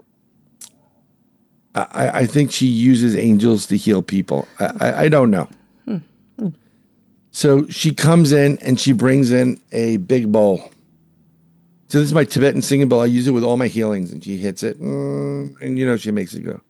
[1.75, 4.47] I, I think she uses angels to heal people.
[4.59, 5.49] I, I, I don't know.
[7.35, 10.69] So she comes in and she brings in a big bowl.
[11.87, 13.01] So this is my Tibetan singing bowl.
[13.01, 16.11] I use it with all my healings, and she hits it, and you know she
[16.11, 16.61] makes it go.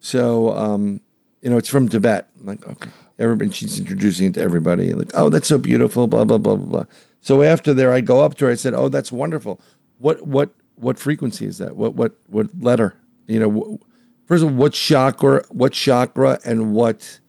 [0.00, 1.00] So um,
[1.42, 2.28] you know it's from Tibet.
[2.40, 3.50] I'm like, okay, everybody.
[3.50, 4.92] She's introducing it to everybody.
[4.92, 6.06] Like, oh, that's so beautiful.
[6.06, 6.84] Blah blah blah blah blah.
[7.20, 8.50] So after there, I go up to her.
[8.50, 9.60] I said, oh, that's wonderful.
[9.98, 11.76] What what what frequency is that?
[11.76, 12.94] What what what letter?
[13.26, 13.80] You know,
[14.26, 15.44] first of all, what chakra?
[15.50, 17.20] What chakra and what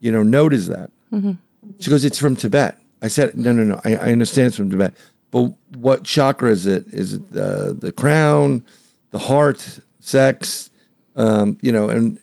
[0.00, 0.90] you know note is that?
[1.80, 2.78] She goes, it's from Tibet.
[3.02, 3.80] I said, no, no, no.
[3.84, 4.94] I, I understand it's from Tibet,
[5.30, 6.86] but what chakra is it?
[6.88, 8.64] Is it the the crown,
[9.10, 10.70] the heart, sex?
[11.16, 12.18] Um, you know, and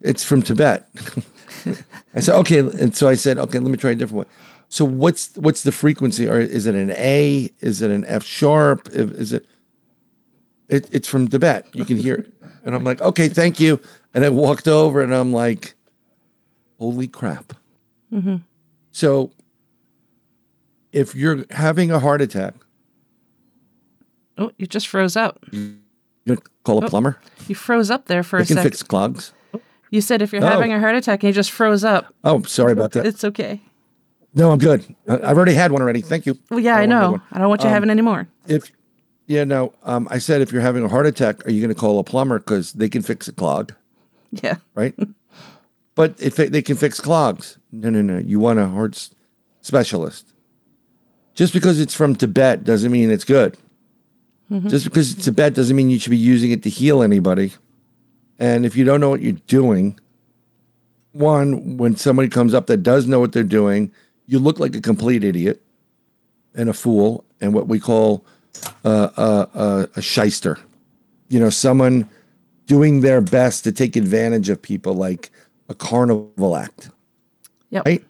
[0.00, 0.88] it's from Tibet.
[2.14, 4.34] I said, okay, and so I said, okay, let me try a different one.
[4.68, 6.28] So what's what's the frequency?
[6.28, 7.50] Or is it an A?
[7.60, 8.88] Is it an F sharp?
[8.92, 9.46] Is it?
[10.68, 11.66] It, it's from Tibet.
[11.72, 12.32] You can hear it.
[12.64, 13.80] And I'm like, okay, thank you.
[14.12, 15.74] And I walked over and I'm like,
[16.80, 17.52] holy crap.
[18.12, 18.36] Mm-hmm.
[18.90, 19.30] So
[20.92, 22.54] if you're having a heart attack,
[24.38, 25.38] Oh, you just froze up.
[25.52, 25.76] you
[26.64, 26.88] call a Oh.
[26.88, 27.18] plumber.
[27.48, 28.64] You froze up there for They a can sec.
[28.64, 29.32] fix clogs.
[29.90, 30.46] You said if you're Oh.
[30.48, 33.06] having a heart attack and you just froze up, Oh, sorry about that.
[33.06, 33.60] it's okay.
[34.34, 34.84] No, I'm good.
[35.08, 36.02] I- I've already had one already.
[36.02, 36.36] Thank you.
[36.50, 37.22] Well, yeah, I don't want another know.
[37.32, 38.28] I don't want you Um, having any more.
[38.46, 38.70] If
[39.28, 39.72] Yeah, no.
[39.82, 42.04] Um, I said if you're having a heart attack, are you going to call a
[42.04, 43.72] plumber because they can fix a clog,
[44.30, 44.56] Yeah.
[44.76, 44.94] right?
[45.96, 48.18] but if they, they can fix clogs, no, no, no.
[48.18, 49.08] You want a heart
[49.62, 50.26] specialist.
[51.34, 53.56] Just because it's from Tibet doesn't mean it's good.
[54.68, 57.52] Just because it's Tibet doesn't mean you should be using it to heal anybody.
[58.38, 59.98] And if you don't know what you're doing,
[61.12, 63.90] one, when somebody comes up that does know what they're doing,
[64.26, 65.62] you look like a complete idiot
[66.54, 68.24] and a fool and what we call
[68.84, 70.58] uh, uh, uh, a shyster.
[71.28, 72.08] You know, someone
[72.66, 75.30] doing their best to take advantage of people like
[75.68, 76.90] a carnival act.
[77.70, 77.86] Yep.
[77.86, 78.04] Right?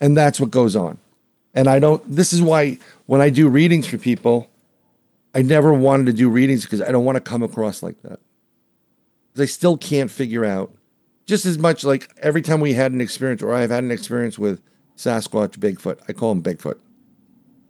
[0.00, 0.98] And that's what goes on.
[1.54, 4.50] And I don't, this is why when I do readings for people,
[5.34, 8.20] I never wanted to do readings because I don't want to come across like that.
[9.36, 10.72] I still can't figure out,
[11.26, 14.38] just as much like every time we had an experience or I've had an experience
[14.38, 14.62] with
[14.96, 16.78] Sasquatch, Bigfoot, I call him Bigfoot.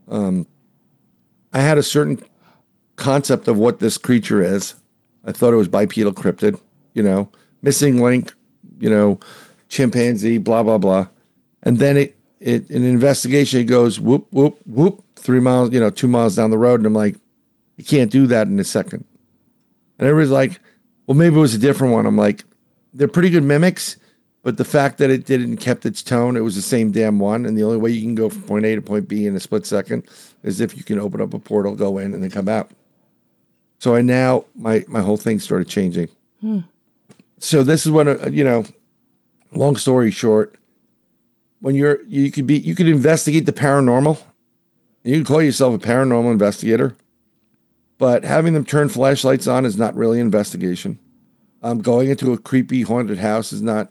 [0.08, 0.46] Um,
[1.54, 2.22] I had a certain
[2.96, 4.74] concept of what this creature is.
[5.24, 6.60] I thought it was bipedal cryptid,
[6.92, 7.30] you know,
[7.62, 8.34] missing link,
[8.78, 9.18] you know,
[9.68, 11.08] chimpanzee, blah blah blah,
[11.62, 15.88] and then it it an investigation it goes whoop whoop whoop three miles, you know,
[15.88, 17.16] two miles down the road, and I'm like,
[17.76, 19.04] you can't do that in a second.
[19.98, 20.60] And everybody's like,
[21.06, 22.06] well, maybe it was a different one.
[22.06, 22.44] I'm like,
[22.92, 23.96] they're pretty good mimics,
[24.42, 27.46] but the fact that it didn't kept its tone, it was the same damn one,
[27.46, 29.40] and the only way you can go from point A to point B in a
[29.40, 30.04] split second
[30.42, 32.70] is if you can open up a portal, go in, and then come out.
[33.78, 36.08] So I now my my whole thing started changing.
[37.38, 38.64] So this is what uh, you know.
[39.52, 40.56] Long story short,
[41.60, 44.20] when you're you could be you could investigate the paranormal.
[45.04, 46.96] You can call yourself a paranormal investigator,
[47.98, 50.98] but having them turn flashlights on is not really investigation.
[51.62, 53.90] Um, going into a creepy haunted house is not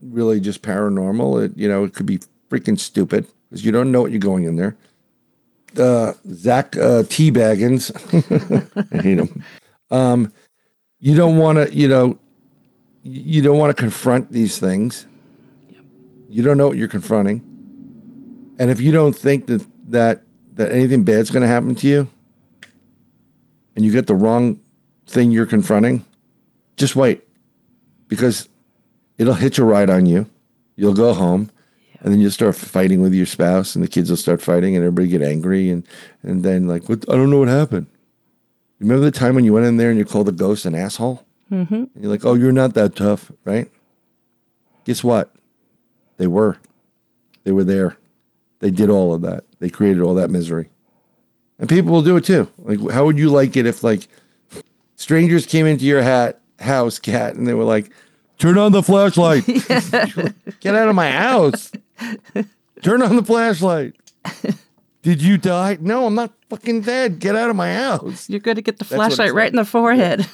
[0.00, 1.44] really just paranormal.
[1.44, 2.20] It you know it could be
[2.50, 4.76] freaking stupid because you don't know what you're going in there.
[5.78, 7.30] Uh, Zak uh, T.
[7.30, 7.92] Bagans,
[8.92, 9.44] I hate him.
[9.90, 10.32] Um,
[10.98, 12.18] you don't want to, you know,
[13.02, 15.06] you don't want to confront these things.
[16.28, 17.42] You don't know what you're confronting,
[18.58, 20.22] and if you don't think that that
[20.54, 22.08] that anything bad's going to happen to you,
[23.78, 24.58] and you get the wrong
[25.06, 26.04] thing you're confronting,
[26.76, 27.22] just wait,
[28.08, 28.48] because
[29.18, 30.28] it'll hitch a ride on you.
[30.74, 31.52] You'll go home,
[32.00, 34.84] and then you'll start fighting with your spouse, and the kids will start fighting, and
[34.84, 35.86] everybody get angry, and
[36.24, 37.08] and then like, what?
[37.08, 37.86] I don't know what happened.
[38.80, 41.24] Remember the time when you went in there and you called the ghost an asshole?
[41.48, 41.74] Mm-hmm.
[41.74, 43.70] And you're like, oh, you're not that tough, right?
[44.86, 45.32] Guess what?
[46.16, 46.58] They were.
[47.44, 47.96] They were there.
[48.58, 49.44] They did all of that.
[49.60, 50.68] They created all that misery.
[51.58, 52.48] And people will do it too.
[52.58, 54.06] Like, how would you like it if, like,
[54.96, 57.90] strangers came into your hat house, Kat, and they were like,
[58.38, 59.44] turn on the flashlight.
[60.60, 61.72] Get out of my house.
[62.82, 63.96] Turn on the flashlight.
[65.02, 65.78] Did you die?
[65.80, 67.18] No, I'm not fucking dead.
[67.18, 68.28] Get out of my house.
[68.30, 70.28] You're going to get the That's flashlight right in the forehead.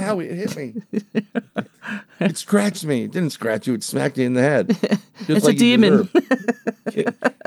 [0.00, 0.74] Ow, it hit me.
[2.20, 3.04] it scratched me.
[3.04, 4.76] It didn't scratch you, it smacked you in the head.
[5.28, 6.08] It's a demon.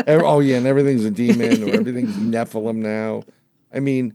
[0.08, 3.24] oh, yeah, and everything's a demon or everything's Nephilim now.
[3.74, 4.14] I mean,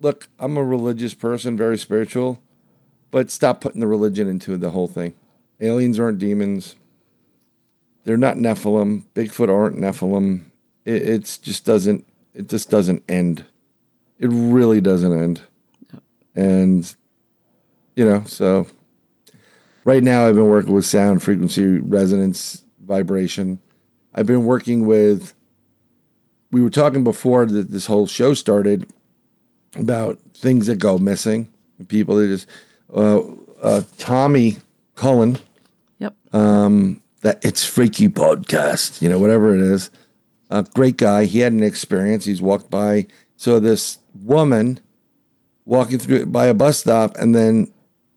[0.00, 2.42] look, I'm a religious person, very spiritual,
[3.10, 5.14] but stop putting the religion into the whole thing.
[5.60, 6.76] Aliens aren't demons.
[8.04, 9.04] They're not Nephilim.
[9.14, 10.44] Bigfoot aren't Nephilim.
[10.84, 12.06] It it's just doesn't.
[12.34, 13.44] It just doesn't end.
[14.18, 15.40] It really doesn't end.
[16.34, 16.94] And
[17.96, 18.66] you know, so
[19.84, 23.60] right now I've been working with sound frequency resonance vibration.
[24.14, 25.34] I've been working with
[26.52, 28.90] we were talking before that this whole show started
[29.76, 31.48] about things that go missing
[31.88, 32.46] people that just
[32.94, 33.20] uh,
[33.62, 34.58] uh, Tommy
[34.94, 35.38] Cullen
[35.98, 36.14] yep.
[36.32, 39.90] um, that it's freaky podcast, you know, whatever it is.
[40.50, 41.26] A great guy.
[41.26, 42.24] He had an experience.
[42.24, 43.06] He's walked by.
[43.36, 44.80] So this woman
[45.64, 47.72] walking through by a bus stop, and then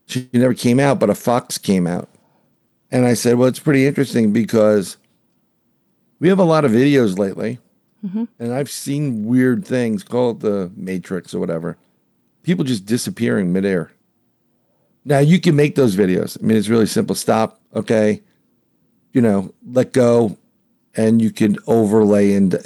[0.06, 2.10] she never came out, but a fox came out.
[2.92, 4.98] And I said, well, it's pretty interesting because
[6.20, 7.60] we have a lot of videos lately,
[8.06, 8.26] mm-hmm.
[8.40, 11.78] and I've seen weird things called the Matrix or whatever.
[12.44, 13.92] People just disappearing midair.
[15.06, 16.38] Now you can make those videos.
[16.42, 17.16] I mean, it's really simple.
[17.16, 17.60] Stop.
[17.76, 18.22] Okay.
[19.12, 20.38] You know, let go,
[20.96, 22.34] and you can overlay.
[22.34, 22.58] And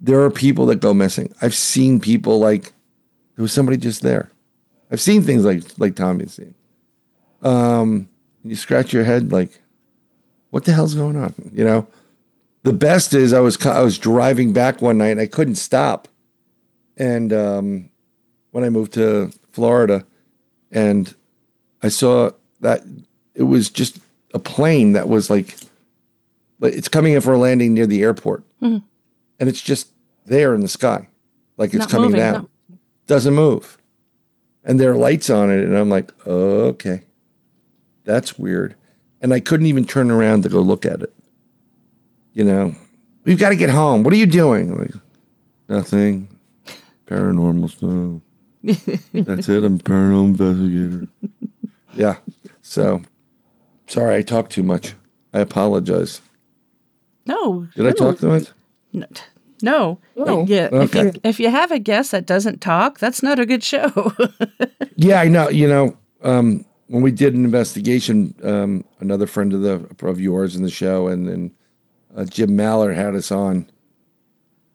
[0.00, 1.34] there are people that go missing.
[1.42, 2.72] I've seen people like
[3.36, 4.30] there was somebody just there.
[4.90, 6.54] I've seen things like like Tommy's seen.
[7.42, 8.08] Um,
[8.44, 9.60] you scratch your head like,
[10.50, 11.34] what the hell's going on?
[11.52, 11.86] You know,
[12.62, 16.08] the best is I was I was driving back one night and I couldn't stop,
[16.96, 17.90] and um,
[18.50, 20.04] when I moved to Florida,
[20.70, 21.14] and
[21.82, 22.30] I saw
[22.60, 22.82] that
[23.34, 23.98] it was just
[24.34, 25.56] a plane that was like,
[26.60, 28.82] like it's coming in for a landing near the airport, Mhm.
[29.38, 29.88] and it's just
[30.26, 31.08] there in the sky,
[31.56, 32.48] like it's Not coming moving, down.
[33.06, 33.78] Doesn't move.
[34.70, 35.64] And there are lights on it.
[35.64, 37.02] And I'm like, okay,
[38.04, 38.76] that's weird.
[39.20, 41.12] And I couldn't even turn around to go look at it.
[42.34, 42.76] You know,
[43.24, 44.04] we've got to get home.
[44.04, 44.78] What are you doing?
[44.78, 44.92] Like,
[45.68, 46.28] nothing.
[47.08, 48.22] Paranormal stuff.
[49.12, 49.64] That's it.
[49.64, 51.08] I'm a paranormal investigator.
[51.94, 52.18] yeah.
[52.62, 53.02] So
[53.88, 54.94] sorry, I talked too much.
[55.34, 56.20] I apologize.
[57.26, 57.66] No.
[57.74, 58.44] Did I talk too much?
[58.92, 59.08] No.
[59.62, 59.98] No.
[60.46, 60.68] Yeah.
[60.72, 64.12] If, you, if you have a guest that doesn't talk, that's not a good show.
[64.96, 65.48] Yeah, I know.
[65.48, 70.54] You know, um, when we did an investigation, um, another friend of the of yours
[70.54, 71.52] in the show, and then
[72.14, 73.66] uh, Jim Maller had us on,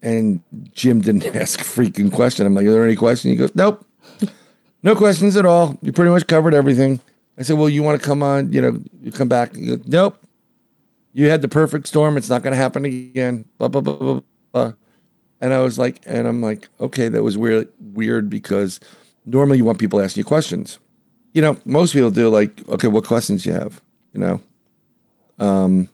[0.02, 2.48] and Jim didn't ask a freaking question.
[2.48, 3.86] I'm like, "Are there any questions?" He goes, "Nope,
[4.82, 5.78] no questions at all.
[5.84, 7.02] You pretty much covered everything."
[7.38, 8.52] I said, "Well, you want to come on?
[8.52, 10.18] You know, you come back." Goes, "Nope,
[11.14, 12.18] you had the perfect storm.
[12.18, 14.22] It's not going to happen again." Blah blah blah blah
[14.56, 14.74] blah.
[15.42, 18.80] And I was like, and I'm like, okay, that was weird, weird because
[19.26, 20.80] normally you want people asking you questions.
[21.34, 23.82] You know, most people do like, okay, what questions you have?
[24.14, 24.42] You know,
[25.40, 25.90] um,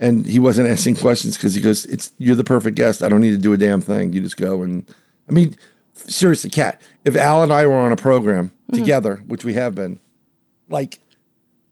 [0.00, 3.02] and he wasn't asking questions because he goes, it's you're the perfect guest.
[3.02, 4.12] I don't need to do a damn thing.
[4.12, 4.84] You just go and,
[5.28, 5.56] I mean,
[5.94, 6.82] seriously, Kat.
[7.04, 10.00] If Al and I were on a program together, which we have been,
[10.68, 10.98] like,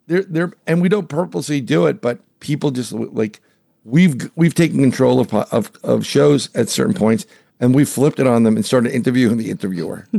[0.07, 3.41] they're they're and we don't purposely do it, but people just like
[3.85, 7.27] we've we've taken control of of of shows at certain points
[7.61, 10.07] and we flipped it on them and started interviewing the interviewer.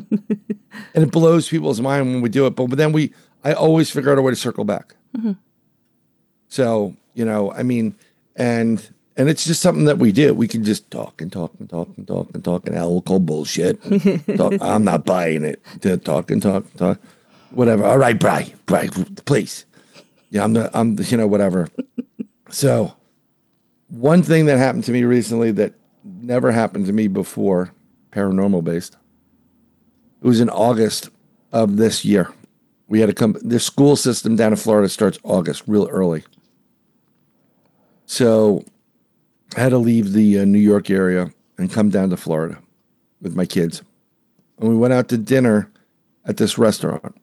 [0.95, 3.91] And it blows people's mind when we do it but but then we i always
[3.91, 4.95] figure out a way to circle back.
[5.15, 5.33] Mm-hmm.
[6.47, 7.95] So you know i mean
[8.35, 10.33] and and it's just something that we do.
[10.33, 13.03] We can just talk and talk and talk and talk and talk and Al will
[13.03, 13.79] call bullshit.
[14.37, 15.61] Talk, i'm not buying it.
[15.81, 16.99] To talk and talk and talk.
[17.51, 17.85] Whatever.
[17.85, 18.87] All right bry bry
[19.25, 19.65] please.
[20.31, 21.69] Yeah i'm the i'm the, you know whatever.
[22.49, 22.95] So
[23.93, 25.73] one thing that happened to me recently that
[26.03, 27.71] never happened to me before,
[28.11, 28.97] paranormal based.
[30.21, 31.09] It was in August
[31.51, 32.33] of this year.
[32.87, 33.37] We had to come.
[33.41, 36.23] The school system down in Florida starts August, real early.
[38.07, 38.65] So
[39.55, 42.59] I had to leave the uh, New York area and come down to Florida
[43.21, 43.83] with my kids.
[44.57, 45.71] And we went out to dinner
[46.25, 47.15] at this restaurant.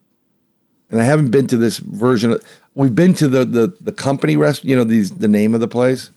[0.91, 2.45] And I haven't been to this version of
[2.75, 5.69] we've been to the the the company rest, you know, these the name of the
[5.69, 6.11] place.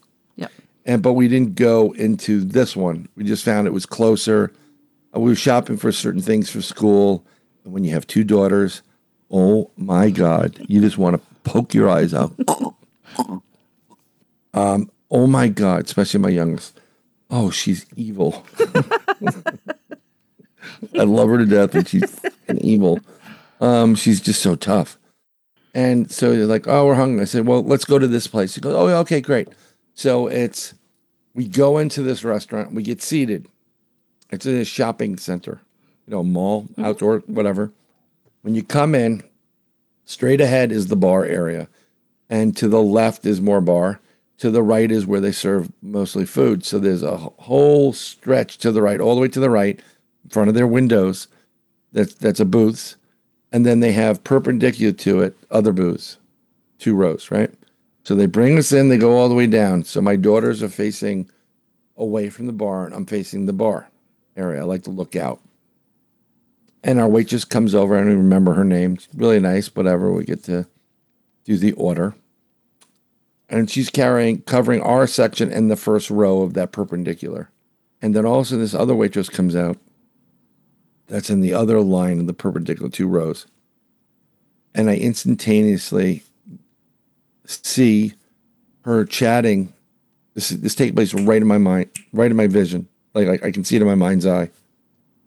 [0.85, 3.07] And but we didn't go into this one.
[3.15, 4.51] We just found it was closer.
[5.15, 7.25] Uh, We were shopping for certain things for school.
[7.63, 8.81] And when you have two daughters,
[9.31, 12.33] oh my God, you just want to poke your eyes out.
[14.53, 16.79] um, oh my God, especially my youngest.
[17.29, 18.45] Oh, she's evil.
[20.99, 22.19] I love her to death, and she's
[22.61, 22.99] evil.
[23.59, 24.97] Um, she's just so tough.
[25.73, 28.53] And so they're like, "Oh, we're hungry." I said, "Well, let's go to this place."
[28.55, 29.47] He goes, "Oh, okay, great."
[29.93, 30.73] So it's
[31.33, 33.47] we go into this restaurant, we get seated.
[34.31, 35.61] It's in a shopping center,
[36.07, 36.85] you know, mall, mm-hmm.
[36.85, 37.71] outdoor, whatever.
[38.41, 39.23] When you come in,
[40.05, 41.67] straight ahead is the bar area,
[42.29, 43.99] and to the left is more bar.
[44.39, 46.65] To the right is where they serve mostly food.
[46.65, 49.79] So there's a whole stretch to the right, all the way to the right,
[50.23, 51.27] in front of their windows.
[51.93, 52.95] That's that's a booths,
[53.51, 56.17] and then they have perpendicular to it other booths,
[56.79, 57.53] two rows, right?
[58.03, 59.83] So they bring us in, they go all the way down.
[59.85, 61.29] So my daughters are facing
[61.95, 63.89] away from the bar, and I'm facing the bar
[64.35, 64.61] area.
[64.61, 65.39] I like to look out.
[66.83, 67.95] And our waitress comes over.
[67.95, 68.97] I don't even remember her name.
[68.97, 70.11] She's really nice, whatever.
[70.11, 70.67] We get to
[71.45, 72.13] do the order.
[73.47, 77.49] And she's carrying, covering our section in the first row of that perpendicular.
[78.01, 79.77] And then also this other waitress comes out
[81.07, 83.45] that's in the other line of the perpendicular two rows.
[84.75, 86.23] And I instantaneously
[87.45, 88.13] see
[88.81, 89.73] her chatting.
[90.33, 92.87] This this takes place right in my mind, right in my vision.
[93.13, 94.49] Like I, I can see it in my mind's eye.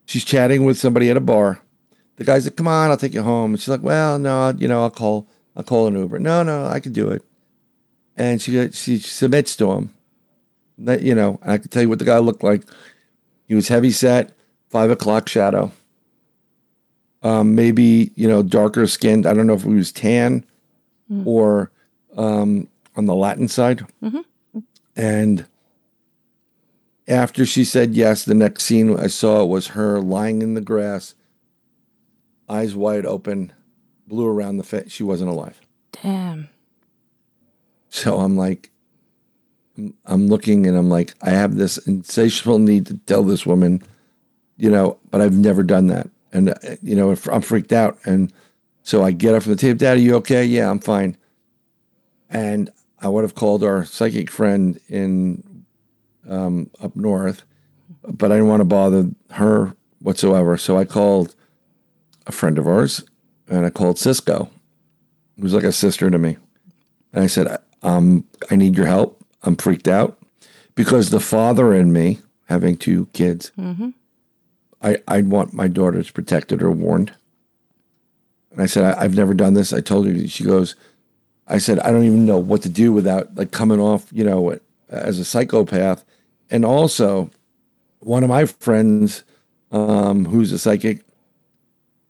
[0.06, 1.60] She's chatting with somebody at a bar.
[2.16, 4.68] The guy's like, "Come on, I'll take you home." And she's like, "Well, no, you
[4.68, 7.22] know, I'll call, I'll call an Uber." No, no, I can do it.
[8.16, 9.94] And she she submits to him.
[10.78, 12.62] That you know, I can tell you what the guy looked like.
[13.46, 14.32] He was heavy set,
[14.68, 15.72] five o'clock shadow.
[17.22, 19.26] Um, maybe you know, darker skinned.
[19.26, 20.44] I don't know if he was tan
[21.24, 21.70] or
[22.16, 23.86] um, on the Latin side.
[24.96, 25.46] And
[27.06, 31.14] after she said yes, the next scene I saw was her lying in the grass,
[32.48, 33.52] eyes wide open,
[34.08, 34.90] blue around the face.
[34.90, 35.60] She wasn't alive.
[36.02, 36.48] Damn.
[37.90, 38.70] So I'm like,
[40.06, 43.82] I'm- looking and I'm like, I have this insatiable need to tell this woman,
[44.56, 46.08] you know, but I've never done that.
[46.32, 47.98] And, uh, you know, if I'm freaked out.
[48.04, 48.32] And
[48.82, 50.44] so I get up from the table, Dad, are you okay?
[50.44, 51.16] Yeah, I'm fine.
[52.30, 52.70] And
[53.00, 55.64] I would have called our psychic friend in
[56.28, 57.42] um, up north
[58.06, 60.56] but I didn't want to bother her whatsoever.
[60.56, 61.34] So I called
[62.26, 63.04] a friend of ours
[63.48, 64.50] and I called Cisco,
[65.40, 66.36] who's like a sister to me.
[67.12, 69.24] And I said, um, I need your help.
[69.42, 70.18] I'm freaked out
[70.74, 73.50] because the father in me, having two kids,
[74.82, 77.12] I, I'd want my daughters protected or warned.
[78.50, 79.72] And I said, I, I've never done this.
[79.72, 80.76] I told her, she goes,
[81.48, 84.58] I said, I don't even know what to do without like coming off, you know,
[84.88, 86.04] as a psychopath.
[86.50, 87.30] And also,
[88.00, 89.22] one of my friends,
[89.72, 91.02] um, who's a psychic,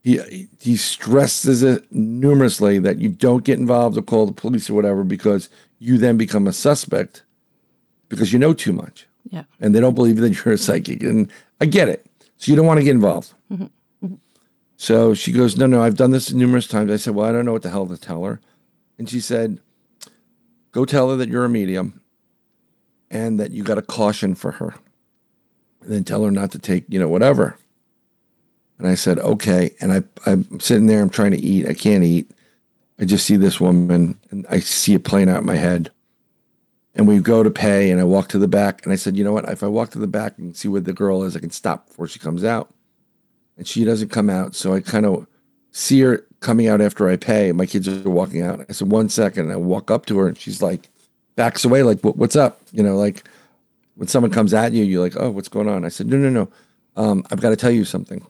[0.03, 4.75] he he stresses it numerously that you don't get involved or call the police or
[4.75, 5.49] whatever because
[5.79, 7.23] you then become a suspect
[8.09, 9.45] because you know too much Yeah.
[9.61, 11.03] and they don't believe that you're a psychic.
[11.03, 11.31] And
[11.61, 12.07] I get it.
[12.39, 13.33] So you don't want to get involved.
[14.77, 16.91] So she goes, No, no, I've done this numerous times.
[16.93, 18.41] I said, Well, I don't know what the hell to tell her.
[18.99, 19.61] And she said,
[20.73, 22.01] Go tell her that you're a medium
[23.11, 24.75] and that you got a caution for her.
[25.83, 27.59] And then tell her not to take, you know, whatever.
[28.79, 29.75] And I said, Okay.
[29.81, 31.67] And I, I'm sitting there, I'm trying to eat.
[31.67, 32.31] I can't eat.
[32.99, 35.91] I just see this woman and I see it playing out in my head.
[36.95, 39.25] And we go to pay, and I walk to the back, and I said, you
[39.25, 39.47] know what?
[39.51, 41.89] If I walk to the back and see where the girl is, I can stop
[41.89, 42.73] before she comes out.
[43.59, 45.27] And she doesn't come out, so I kind of
[45.77, 47.53] see her coming out after I pay.
[47.53, 48.65] My kids are walking out.
[48.69, 49.45] I said, one second.
[49.45, 50.89] And I walk up to her, and she's like,
[51.35, 52.63] backs away, like, "What- what's up?
[52.73, 53.25] You know, like
[53.97, 55.85] when someone comes at you, you're like, oh, what's going on?
[55.85, 56.49] I said, no, no, no.
[56.97, 58.27] Um, I've got to tell you something.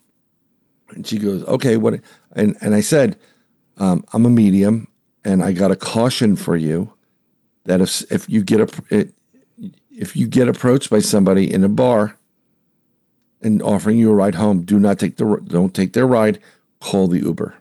[0.90, 2.00] And she goes, okay, what?
[2.34, 3.16] And and I said,
[3.78, 4.88] um, I'm a medium,
[5.24, 6.92] and I got a caution for you
[7.64, 9.08] that if if you get a
[9.90, 12.16] if you get approached by somebody in a bar
[13.42, 16.40] and offering you a ride home, do not take the don't take their ride.
[16.80, 17.54] Call the Uber.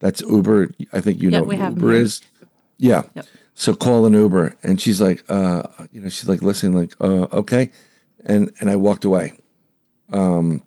[0.00, 0.70] That's Uber.
[0.92, 2.20] I think you Yeah, know Uber is.
[2.78, 3.02] Yeah.
[3.14, 3.26] Yep.
[3.54, 5.62] So call an Uber, and she's like, uh,
[5.92, 7.70] you know, she's like listening, like, uh, okay,
[8.24, 9.38] and and I walked away.
[10.12, 10.62] Um,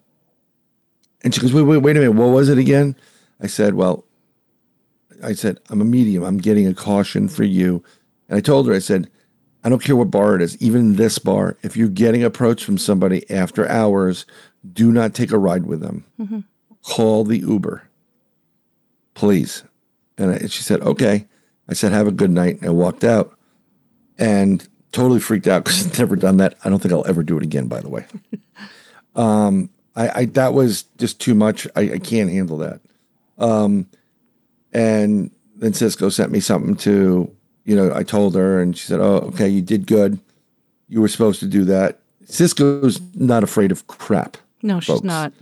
[1.24, 2.96] and she goes, wait, wait, wait a minute, what was it again?
[3.42, 4.06] I said, well,
[5.24, 6.24] I said, I'm a medium.
[6.24, 7.84] I'm getting a caution for you.
[8.30, 9.10] And I told her, I said,
[9.64, 12.78] I don't care what bar it is, even this bar, if you're getting approached from
[12.78, 14.26] somebody after hours,
[14.74, 16.06] do not take a ride with them.
[16.88, 17.84] Call the Uber,
[19.14, 19.64] please.
[20.18, 21.28] And, I, and she said, okay.
[21.68, 22.62] I said, have a good night.
[22.62, 23.38] And I walked out
[24.18, 26.58] and totally freaked out because I've never done that.
[26.64, 28.06] I don't think I'll ever do it again, by the way.
[29.18, 31.68] um, I, I that was just too much.
[31.76, 32.80] I, I can't handle that.
[33.38, 33.88] Um,
[34.72, 37.30] and then Cisco sent me something to,
[37.66, 40.20] you know, I told her and she said, Oh, okay, you did good.
[40.88, 42.00] You were supposed to do that.
[42.28, 44.38] Cisco's not afraid of crap.
[44.64, 45.04] No, she's folks.
[45.04, 45.34] not.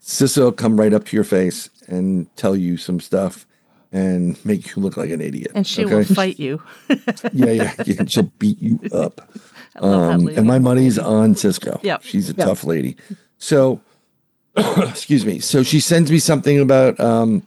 [0.00, 3.46] Cisco will come right up to your face and tell you some stuff
[3.92, 5.50] and make you look like an idiot.
[5.54, 6.62] And she will fight you.
[7.32, 8.04] yeah, yeah, yeah.
[8.06, 9.20] She'll beat you up.
[9.76, 11.80] I love that Um, and my money's on Cisco.
[11.82, 11.98] Yeah.
[12.00, 12.46] She's a Yep.
[12.46, 12.96] tough lady.
[13.38, 13.80] So,
[14.56, 15.38] excuse me.
[15.38, 17.46] So she sends me something about um,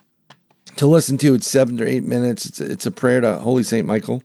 [0.78, 1.34] to listen to.
[1.34, 2.46] It's seven or eight minutes.
[2.46, 4.24] It's a, it's a prayer to Holy Saint Michael,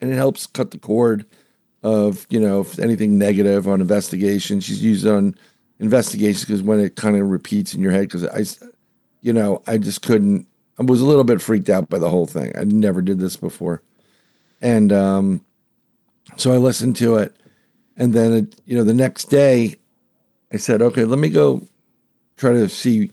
[0.00, 1.24] and it helps cut the cord
[1.82, 4.60] of you know anything negative on investigation.
[4.60, 5.34] She's used on
[5.80, 8.08] investigations because when it kind of repeats in your head.
[8.08, 8.44] Because I,
[9.20, 10.46] you know, I just couldn't.
[10.78, 12.52] I was a little bit freaked out by the whole thing.
[12.56, 13.82] I never did this before,
[14.60, 15.44] and um,
[16.36, 17.34] so I listened to it,
[17.96, 19.76] and then it, you know the next day,
[20.52, 21.66] I said, okay, let me go
[22.36, 23.10] try to see,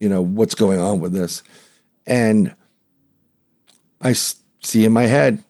[0.00, 1.44] you know, what's going on with this,
[2.06, 2.54] and
[4.00, 5.42] I see in my head,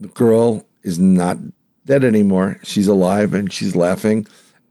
[0.00, 1.38] the girl is not
[1.84, 2.58] dead anymore.
[2.62, 4.26] She's alive and she's laughing,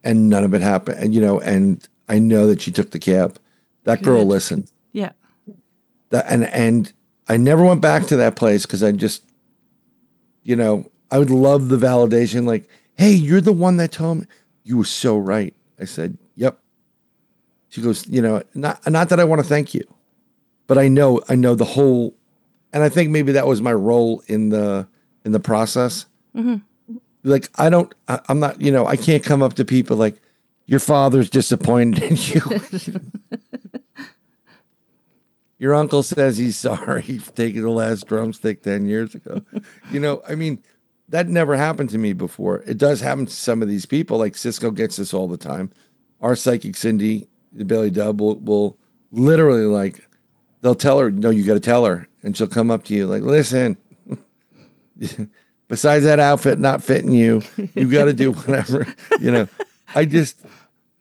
[0.06, 1.00] and none of it happened.
[1.00, 3.38] And you know, and I know that she took the cab.
[3.84, 4.72] That girl listened.
[4.94, 5.12] Yeah.
[6.12, 6.94] That and and
[7.28, 9.24] I never went back to that place because I just,
[10.44, 12.46] you know, I would love the validation.
[12.46, 14.26] Like, hey, you're the one that told me
[14.64, 15.54] you were so right.
[15.80, 16.60] I said, yep.
[17.70, 19.84] She goes, you know, not not that I want to thank you,
[20.68, 22.16] but I know I know the whole,
[22.72, 24.88] and I think maybe that was my role in the
[25.26, 26.06] in the process.
[26.36, 26.62] Mhm.
[27.26, 30.22] Like I don't, I, I'm not, you know, I can't come up to people like
[30.66, 33.02] your father's disappointed in you.
[35.58, 39.42] Your uncle says he's sorry for taking the last drumstick 10 years ago.
[39.92, 40.62] you know, I mean,
[41.10, 42.64] that never happened to me before.
[42.68, 44.18] It does happen to some of these people.
[44.18, 45.72] Like Cisco gets this all the time.
[46.22, 48.78] Our psychic Cindy, the Billy Dub, will, will
[49.12, 50.08] literally like,
[50.62, 52.08] they'll tell her, no, you got to tell her.
[52.24, 53.78] And she'll come up to you like, listen,
[55.68, 57.42] besides that outfit not fitting you,
[57.74, 58.88] you got to do whatever.
[59.20, 59.48] you know,
[59.94, 60.40] I just,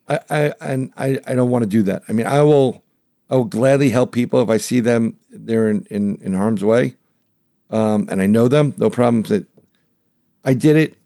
[0.09, 2.03] I, I, and I, I don't want to do that.
[2.09, 2.83] I mean, I will,
[3.31, 6.97] I will gladly help people if I see them they're in, in, in harm's way.
[7.71, 9.31] Um, and I know them, no problems.
[9.31, 9.47] That
[10.45, 10.97] I did it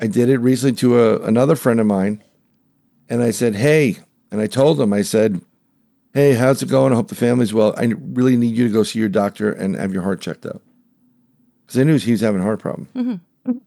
[0.00, 2.22] I did it recently to a, another friend of mine,
[3.08, 3.98] and I said, "Hey,"
[4.30, 5.40] and I told him, I said,
[6.14, 6.92] "Hey, how's it going?
[6.92, 7.74] I hope the family's well.
[7.76, 10.62] I really need you to go see your doctor and have your heart checked out."
[11.68, 12.88] Because I knew he was having a heart problem.
[12.96, 13.58] Mm-hmm.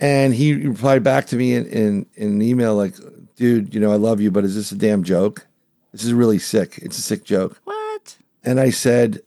[0.00, 2.96] And he replied back to me in, in, in an email like,
[3.36, 5.46] dude, you know, I love you, but is this a damn joke?
[5.92, 6.78] This is really sick.
[6.78, 7.60] It's a sick joke.
[7.62, 8.16] What?
[8.42, 9.22] And I said,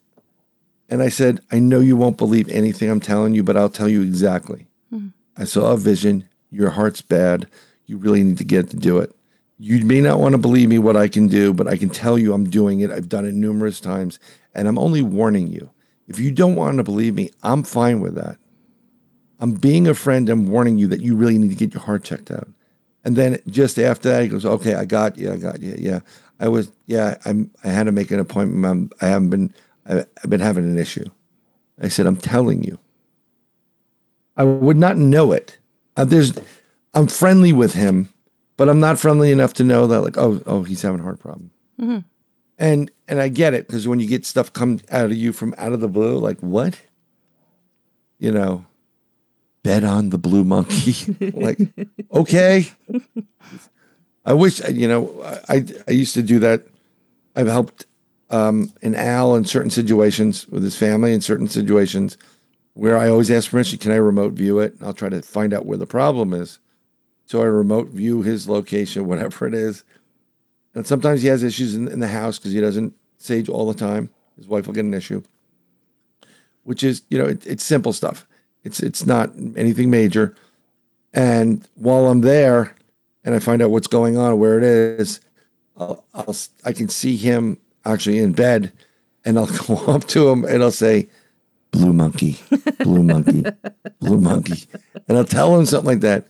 [0.90, 3.88] and I said, I know you won't believe anything I'm telling you, but I'll tell
[3.88, 4.68] you exactly.
[4.94, 5.07] Mm-hmm.
[5.38, 6.27] I saw a vision.
[6.52, 7.48] Your heart's bad.
[7.86, 9.15] You really need to get to do it.
[9.57, 12.19] You may not want to believe me what I can do, but I can tell
[12.19, 12.91] you I'm doing it.
[12.91, 14.19] I've done it numerous times,
[14.53, 15.69] and I'm only warning you.
[16.07, 18.38] If you don't want to believe me, I'm fine with that.
[19.40, 20.30] I'm being a friend.
[20.30, 22.48] I'm warning you that you really need to get your heart checked out.
[23.03, 25.32] And then just after that, he goes, "Okay, I got you.
[25.32, 25.76] I got you.
[25.77, 25.99] Yeah,
[26.40, 26.72] I was.
[26.86, 27.52] Yeah, I'm.
[27.64, 28.65] I had to make an appointment.
[28.65, 29.53] I'm, I haven't been.
[29.88, 31.10] I, I've been having an issue."
[31.82, 32.80] I said, "I'm telling you."
[34.38, 35.57] I would not know it.
[35.95, 36.34] Uh, there's,
[36.94, 38.10] I'm friendly with him,
[38.57, 41.19] but I'm not friendly enough to know that, like, oh, oh, he's having a heart
[41.19, 41.52] problem.
[42.57, 45.53] And and I get it because when you get stuff come out of you from
[45.57, 46.80] out of the blue, like what?
[48.18, 48.65] You know,
[49.64, 51.18] bet on the blue monkey.
[51.34, 51.60] like,
[52.14, 52.68] okay.
[54.26, 55.22] I wish you know.
[55.49, 56.64] I I used to do that.
[57.36, 57.86] I've helped
[58.30, 62.18] um, an Al in certain situations with his family in certain situations
[62.73, 63.80] where I always ask permission.
[63.80, 64.76] Can I remote view it?
[64.82, 66.60] I'll try to find out where the problem is.
[67.26, 69.84] So I remote view his location, whatever it is.
[70.76, 73.80] And sometimes he has issues in, in the house because he doesn't sage all the
[73.80, 74.10] time.
[74.35, 75.23] His wife will get an issue,
[76.64, 78.27] which is you know it, it's simple stuff.
[78.65, 80.35] It's it's not anything major.
[81.14, 82.76] And while I'm there,
[83.23, 85.22] and I find out what's going on, where it is,
[85.77, 86.35] I'll, I'll
[86.65, 88.73] I can see him actually in bed,
[89.23, 91.07] and I'll go up to him and I'll say,
[91.72, 92.38] "Blue monkey,
[92.80, 93.45] blue monkey,
[94.02, 94.68] blue monkey,"
[95.07, 96.27] and I'll tell him something like that.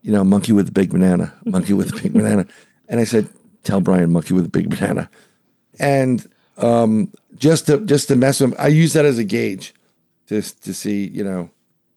[0.00, 2.44] You know, monkey with a big banana, monkey with a big banana,
[2.88, 3.28] and I said,
[3.64, 5.10] "Tell Bryan, monkey with a big banana,"
[5.78, 6.26] and
[6.58, 9.74] um, just to just to mess with him, I use that as a gauge
[10.28, 11.50] to to see, you know,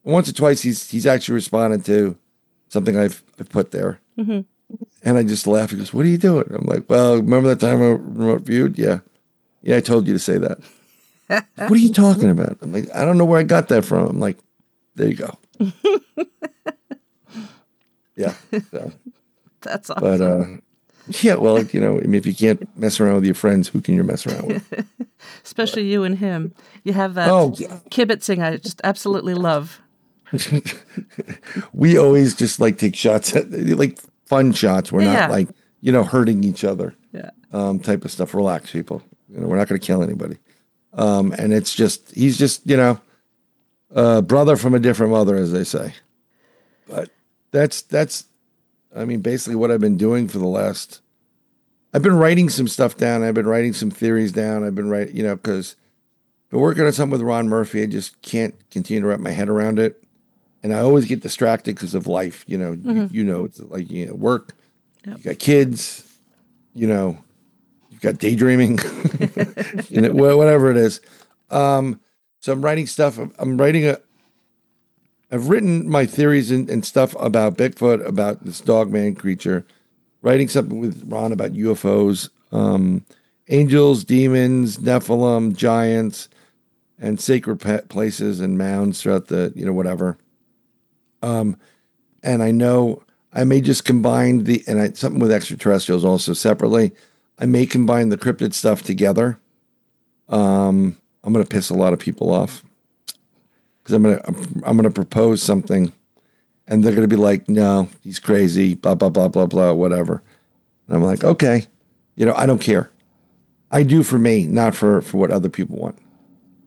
[0.03, 2.17] once or twice he's he's actually responded to
[2.69, 3.99] something I've I've put there.
[5.03, 5.69] And I just laugh.
[5.69, 8.79] He goes, "What are you doing?" I'm like, "Well, remember that time I remote viewed?
[8.79, 8.99] Yeah,
[9.61, 10.57] yeah, I told you to say that."
[11.27, 12.57] what are you talking about?
[12.61, 14.07] I'm like, I don't know where I got that from.
[14.07, 14.37] I'm like,
[14.95, 15.37] there you go.
[18.15, 18.33] yeah.
[18.71, 18.91] So,
[19.61, 20.01] That's awesome.
[20.01, 20.45] but uh,
[21.21, 23.81] yeah, well, you know, I mean, if you can't mess around with your friends, who
[23.81, 24.85] can you mess around with?
[25.43, 26.53] Especially you and him.
[26.83, 27.79] You have that Oh, yeah.
[27.91, 29.81] kibitzing I just absolutely love.
[31.73, 34.91] we always just like take shots at like fun shots.
[34.91, 35.13] We're Yeah.
[35.21, 35.49] not like
[35.81, 36.95] you know hurting each other.
[37.13, 37.29] Yeah.
[37.53, 38.33] um, type of stuff.
[38.33, 39.01] Relax, people.
[39.29, 40.37] You know, we're not going to kill anybody.
[40.93, 42.99] Um, and it's just he's just you know,
[43.91, 45.93] a brother from a different mother, as they say.
[46.87, 47.09] But
[47.51, 48.25] that's that's,
[48.95, 51.01] I mean, basically what I've been doing for the last.
[51.93, 53.23] I've been writing some stuff down.
[53.23, 54.63] I've been writing some theories down.
[54.65, 55.75] I've been writing, you know, because
[56.45, 57.83] I've been working on something with Ron Murphy.
[57.83, 60.03] I just can't continue to wrap my head around it,
[60.61, 62.43] and I always get distracted because of life.
[62.47, 64.53] You know, you, you know, it's like you know, work.
[65.05, 66.03] You got kids.
[66.73, 67.17] You know,
[67.89, 68.79] you've got daydreaming,
[69.89, 70.99] you know, whatever it is.
[71.49, 72.01] Um,
[72.41, 73.17] so I'm writing stuff.
[73.17, 73.99] I'm- I'm writing a.
[75.35, 79.65] I've written my theories and, and stuff about Bigfoot, about this dog man creature.
[80.21, 83.05] Writing something with Ron about UFOs, um,
[83.49, 86.29] angels, demons, Nephilim, giants,
[86.97, 87.57] and sacred
[87.89, 90.17] places and mounds throughout the you know whatever.
[91.21, 91.57] Um,
[92.23, 93.03] and I know
[93.33, 96.93] I may just combine the and I, something with extraterrestrials also separately.
[97.39, 99.37] I may combine the cryptid stuff together.
[100.29, 100.95] Um,
[101.25, 102.63] I'm going to piss a lot of people off
[103.85, 105.93] because I'm to I'm to propose something,
[106.67, 109.73] and they're to be like, "No, he's crazy." Blah blah blah blah blah.
[109.73, 110.23] Whatever.
[110.87, 111.67] And I'm like, okay,
[112.15, 112.89] you know, I don't care.
[113.71, 115.97] I do for me, not for for what other people want.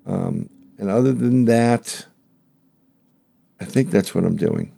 [0.07, 2.07] Um, and other than that,
[3.61, 4.73] I think that's what I'm doing.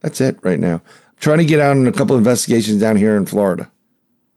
[0.00, 0.74] That's it right now.
[0.74, 3.70] I'm trying to get out on a couple investigations down here in Florida,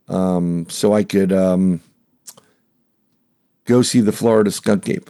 [0.10, 1.82] um, so I could um,
[3.66, 5.10] go see the Florida skunk ape,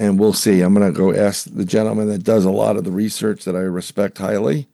[0.00, 0.62] and we'll see.
[0.62, 3.60] I'm gonna go ask the gentleman that does a lot of the research that I
[3.60, 4.66] respect highly.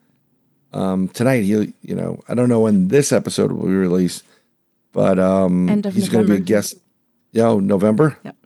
[0.73, 4.23] Um, tonight, he, you know, I don't know when this episode will be released,
[4.93, 6.77] but um, he's going to be a guest.
[7.33, 8.17] Yo, November.
[8.25, 8.37] Yep.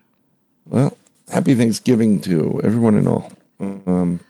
[0.66, 0.96] Well,
[1.28, 4.20] happy Thanksgiving to everyone and all, um,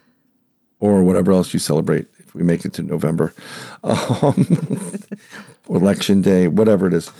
[0.80, 2.06] or whatever else you celebrate.
[2.18, 3.32] If we make it to November,
[3.84, 4.98] um,
[5.68, 7.10] election day, whatever it is,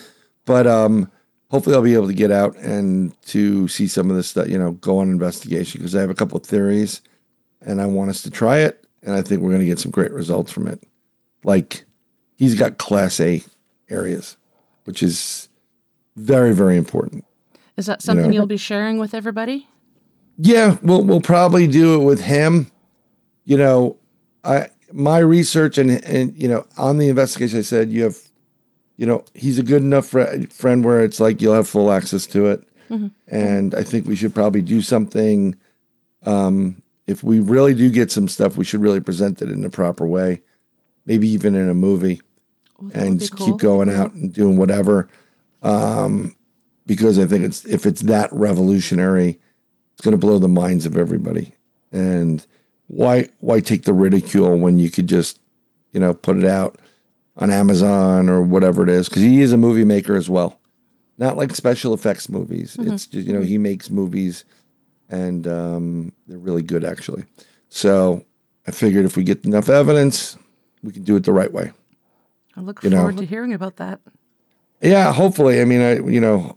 [0.45, 1.11] but um,
[1.51, 4.49] hopefully I'll be able to get out and to see some of this stuff.
[4.49, 7.03] You know, go on investigation because I have a couple of theories,
[7.61, 8.85] and I want us to try it.
[9.03, 10.83] and I think we're going to get some great results from it.
[11.45, 11.85] Like
[12.37, 13.43] he's got class A
[13.89, 14.37] areas,
[14.85, 15.49] which is
[16.17, 17.25] very very important.
[17.77, 18.33] Is that something know.
[18.33, 19.67] you'll be sharing with everybody?
[20.37, 22.71] Yeah, we'll we'll probably do it with him.
[23.45, 23.97] You know,
[24.45, 28.19] I my research and and you know on the investigation, I said you have,
[29.01, 32.27] you know, he's a good enough fr- friend where it's like you'll have full access
[32.27, 32.63] to it,
[33.29, 35.57] and I think we should probably do something.
[36.27, 39.71] Um, if we really do get some stuff, we should really present it in the
[39.71, 40.43] proper way,
[41.07, 42.21] maybe even in a movie,
[42.93, 43.47] and just cool.
[43.47, 45.09] keep going out and doing whatever.
[45.63, 46.37] Um,
[46.85, 49.41] because I think it's if it's that revolutionary,
[49.95, 51.55] it's going to blow the minds of everybody.
[51.91, 52.47] And
[52.89, 55.41] why why take the ridicule when you could just
[55.95, 56.79] you know put it out
[57.41, 59.09] on Amazon or whatever it is?
[59.09, 60.61] Because he is a movie maker as well,
[61.19, 62.77] not like special effects movies.
[62.79, 64.45] It's just you know he makes movies,
[65.09, 67.25] and um, they're really good actually.
[67.69, 68.25] So
[68.67, 70.37] I figured if we get enough evidence,
[70.83, 71.73] we can do it the right way.
[72.57, 72.99] I look you know.
[72.99, 74.01] forward to hearing about that.
[74.81, 75.61] Yeah, hopefully.
[75.61, 76.57] I mean, I you know,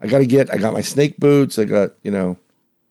[0.00, 0.52] I got to get.
[0.52, 1.58] I got my snake boots.
[1.58, 2.38] I got you know,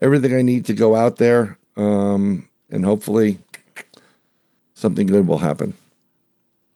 [0.02, 3.40] everything I need to go out there, um, and hopefully,
[4.74, 5.74] something good will happen.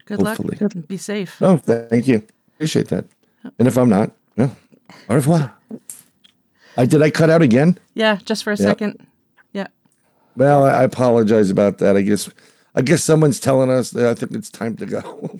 [0.09, 0.57] Good Hopefully.
[0.59, 0.73] luck.
[0.87, 1.37] Be safe.
[1.41, 2.23] Oh, thank you.
[2.55, 3.05] Appreciate that.
[3.57, 4.55] And if I'm not, well,
[5.09, 5.53] au revoir.
[6.77, 7.01] I did.
[7.01, 7.77] I cut out again.
[7.93, 8.65] Yeah, just for a Yeah.
[8.65, 9.05] second.
[9.53, 9.67] Yeah.
[10.35, 11.95] Well, I I apologize about that.
[11.95, 12.29] I guess.
[12.75, 15.39] I guess someone's telling us that I think it's time to go.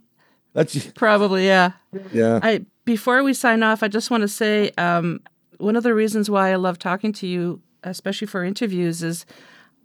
[0.54, 1.72] That's Probably, yeah.
[2.12, 2.40] yeah.
[2.42, 5.20] I before we sign off, I just want to say um,
[5.58, 9.24] one of the reasons why I love talking to you, especially for interviews, is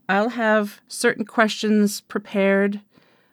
[0.09, 2.81] I'll have certain questions prepared,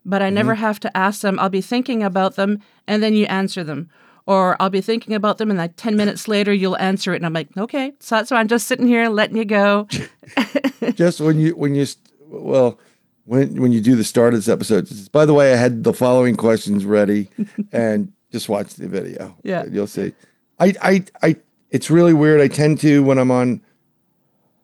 [0.05, 1.39] but I never have to ask them.
[1.39, 3.91] I'll be thinking about them, and then you answer them.
[4.25, 7.27] Or I'll be thinking about them, and like ten minutes later, you'll answer it, and
[7.27, 9.89] I'm like, okay, so that's why I'm just sitting here letting you go.
[10.95, 11.87] just when you when you
[12.29, 12.79] well
[13.25, 15.85] when when you do the start of this episode just, by the way i had
[15.85, 17.29] the following questions ready
[17.73, 19.65] and just watch the video Yeah.
[19.71, 20.13] you'll see
[20.59, 21.37] i i i
[21.71, 23.61] it's really weird i tend to when i'm on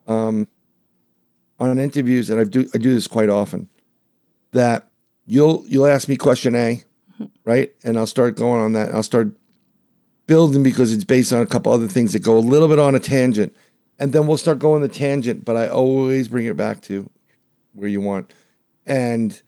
[0.08, 0.48] um
[1.60, 3.68] on interviews and i do i do this quite often
[4.52, 4.88] that
[5.28, 6.82] you'll you'll ask me question a
[7.44, 7.72] right?
[7.84, 8.94] And i'll start going on that.
[8.94, 9.30] I'll start
[10.26, 12.94] building because it's based on a couple other things that go a little bit on
[12.94, 13.54] a tangent.
[13.98, 17.08] And then we'll start going the tangent but i always bring it back to
[17.74, 18.32] where you want.
[18.86, 19.40] And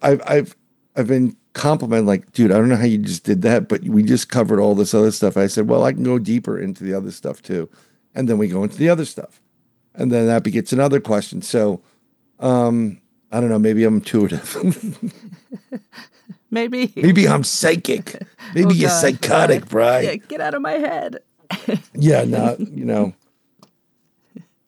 [0.00, 0.56] i've i've
[0.96, 4.02] i've been complimented like dude i don't know how you just did that but we
[4.02, 5.36] just covered all this other stuff.
[5.36, 7.68] I said well i can go deeper into the other stuff too.
[8.14, 9.40] And then we go into the other stuff.
[9.94, 11.42] And then that begets another question.
[11.42, 11.82] So
[12.38, 13.01] um
[13.32, 14.56] i don't know maybe i'm intuitive
[16.50, 16.92] Maybe.
[16.96, 18.22] maybe i'm psychic
[18.54, 19.00] maybe Oh, you're God.
[19.00, 20.04] psychotic Bryan.
[20.04, 21.18] Yeah, get out of my head.
[21.94, 23.14] yeah, no, you know,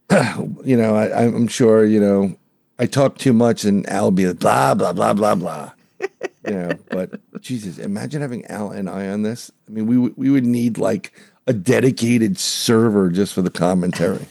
[0.64, 2.36] you know, I, I'm sure, you know,
[2.78, 5.72] I talk too much and Al be like, blah, blah, blah, blah, blah.
[6.00, 6.08] you
[6.54, 9.50] know, but Jesus, imagine having Al and I on this.
[9.68, 11.12] I mean, we, would- we would need like
[11.46, 14.26] a dedicated server just for the commentary.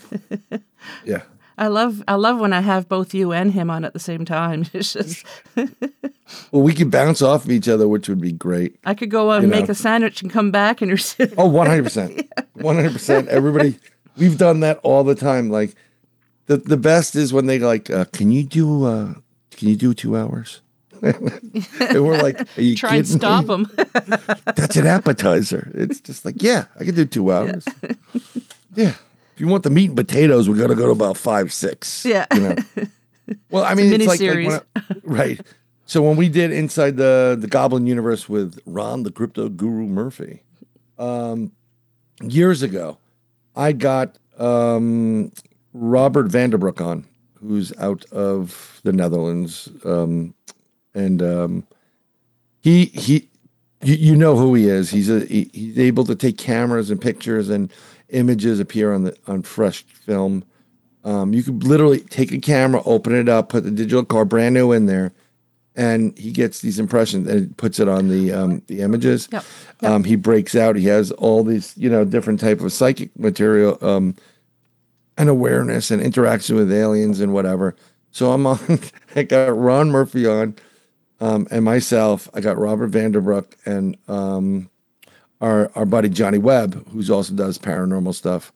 [1.04, 1.22] yeah.
[1.56, 4.24] I love I love when I have both you and him on at the same
[4.24, 4.66] time.
[4.72, 5.24] It's just
[6.50, 8.76] Well, we could bounce off of each other, which would be great.
[8.84, 9.72] I could go out and You make know.
[9.72, 11.34] a sandwich and come back and you're sitting.
[11.38, 12.28] Oh, 100%.
[12.58, 13.26] 100%.
[13.28, 13.78] Everybody,
[14.16, 15.50] we've done that all the time.
[15.50, 15.74] Like,
[16.46, 19.14] the, the best is when they like, uh, can you do, uh,
[19.50, 20.62] can you do two hours?
[21.02, 21.62] and
[22.02, 23.48] we're like, are you try and stop me?
[23.48, 23.70] them.
[24.46, 25.70] That's an appetizer.
[25.74, 27.66] It's just like, yeah, I can do two hours.
[28.74, 28.94] Yeah.
[29.34, 32.04] If you want the meat and potatoes, we got to go to about five, six.
[32.04, 32.26] Yeah.
[32.34, 32.56] You know?
[33.50, 35.40] Well, I mean, it's, like, like when I- right.
[35.86, 40.42] So when we did inside the the Goblin universe with Ron the Crypto Guru Murphy,
[40.98, 41.52] um,
[42.22, 42.98] years ago,
[43.56, 45.32] I got um,
[45.72, 47.06] Robert van den Broeke on,
[47.40, 50.34] who's out of the Netherlands, um,
[50.94, 51.66] and um,
[52.60, 53.28] he he
[53.82, 54.90] you, you know who he is.
[54.90, 57.72] He's a he, he's able to take cameras and pictures and
[58.08, 60.44] images appear on the on fresh film.
[61.04, 64.54] Um, you could literally take a camera, open it up, put the digital car brand
[64.54, 65.12] new in there,
[65.76, 69.28] and he gets these impressions and puts it on the um, the images.
[69.30, 69.44] Yep.
[69.82, 70.76] Um, he breaks out.
[70.76, 74.14] He has all these you know different type of psychic material um,
[75.18, 77.76] and awareness and interaction with aliens and whatever.
[78.10, 78.80] So I'm on.
[79.16, 80.56] I got Ron Murphy on,
[81.20, 82.28] um, and myself.
[82.32, 84.70] I got Robert van den Broeke and um,
[85.40, 88.52] our our buddy Johnny Webb, who's also does paranormal stuff.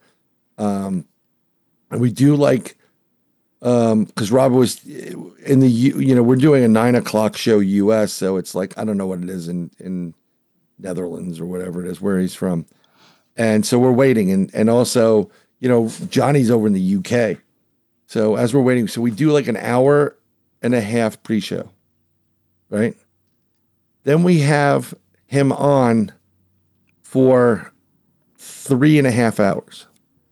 [0.57, 1.07] Um,
[1.91, 2.77] and we do like
[3.61, 8.13] um because Rob was in the you know we're doing a nine o'clock show U.S.
[8.13, 10.15] So it's like I don't know what it is in in
[10.79, 12.67] Netherlands or whatever it is where he's from,
[13.37, 15.31] and so we're waiting and and also
[15.61, 17.39] you know Johnny's over in the U.K.
[18.07, 20.17] So as we're waiting, so we do like an hour
[20.63, 21.69] and a half pre-show,
[22.71, 22.97] right?
[24.05, 24.95] Then we have
[25.27, 26.13] him on
[27.09, 27.73] for
[28.37, 29.87] three and a half hours,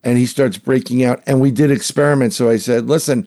[0.05, 1.23] and he starts breaking out.
[1.27, 2.37] And we did experiments.
[2.37, 3.27] So I said, "Listen,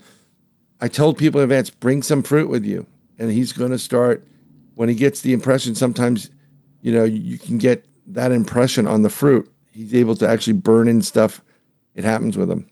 [0.80, 2.86] I told people in advance, bring some fruit with you,
[3.18, 4.24] and he's going to start
[4.76, 5.74] when he gets the impression.
[5.74, 6.30] Sometimes,
[6.84, 9.52] you know, you can get that impression on the fruit.
[9.72, 11.42] He's able to actually burn in stuff.
[11.96, 12.70] It happens with him.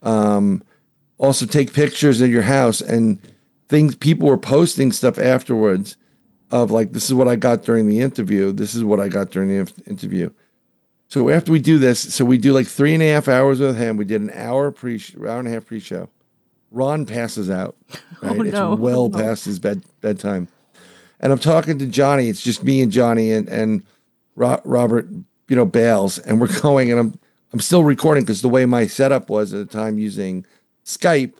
[0.00, 0.62] Um,
[1.18, 3.20] also, take pictures of your house and
[3.68, 3.94] things.
[3.94, 5.98] People were posting stuff afterwards
[6.50, 8.52] of like, this is what I got during the interview.
[8.52, 10.30] This is what I got during the interview.
[11.08, 13.76] So after we do this, so we do like three and a half hours with
[13.76, 13.96] him.
[13.96, 16.08] We did an hour pre hour and a half pre show.
[16.70, 17.76] Ron passes out.
[18.22, 18.38] Right?
[18.38, 18.74] Oh, it's no.
[18.74, 20.48] well past his bed bedtime.
[21.20, 22.30] And I'm talking to Johnny.
[22.30, 23.82] It's just me and Johnny and and
[24.36, 25.06] Ro- Robert,
[25.48, 26.90] you know, Bales, and we're going.
[26.90, 27.18] And I'm
[27.52, 30.46] I'm still recording because the way my setup was at the time using
[30.86, 31.34] Skype,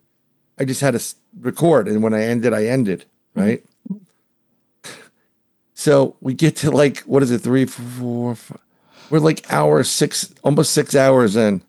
[0.58, 3.06] I just had to record, and when I ended, I ended.
[3.34, 3.40] Mm-hmm.
[3.40, 3.64] Right.
[5.78, 8.58] So we get to like what is it, three, four, five,
[9.10, 11.62] we're like hour six, almost six hours in.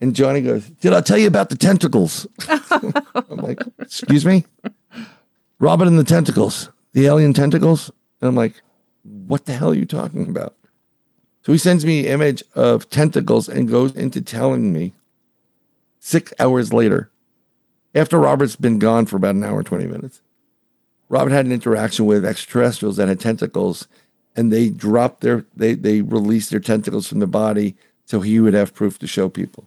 [0.00, 2.26] And Johnny goes, Did I tell you about the tentacles?
[2.48, 4.46] I'm like, Excuse me?
[5.58, 7.90] Robin and the tentacles, the alien tentacles?
[8.22, 8.62] And I'm like,
[9.02, 10.56] What the hell are you talking about?
[11.42, 14.94] So he sends me an image of tentacles and goes into telling me
[16.00, 17.10] six hours later,
[17.94, 20.22] after Robert's been gone for about an hour and 20 minutes.
[21.08, 23.86] Robert had an interaction with extraterrestrials that had tentacles
[24.36, 27.76] and they dropped their they they released their tentacles from the body
[28.06, 29.66] so he would have proof to show people.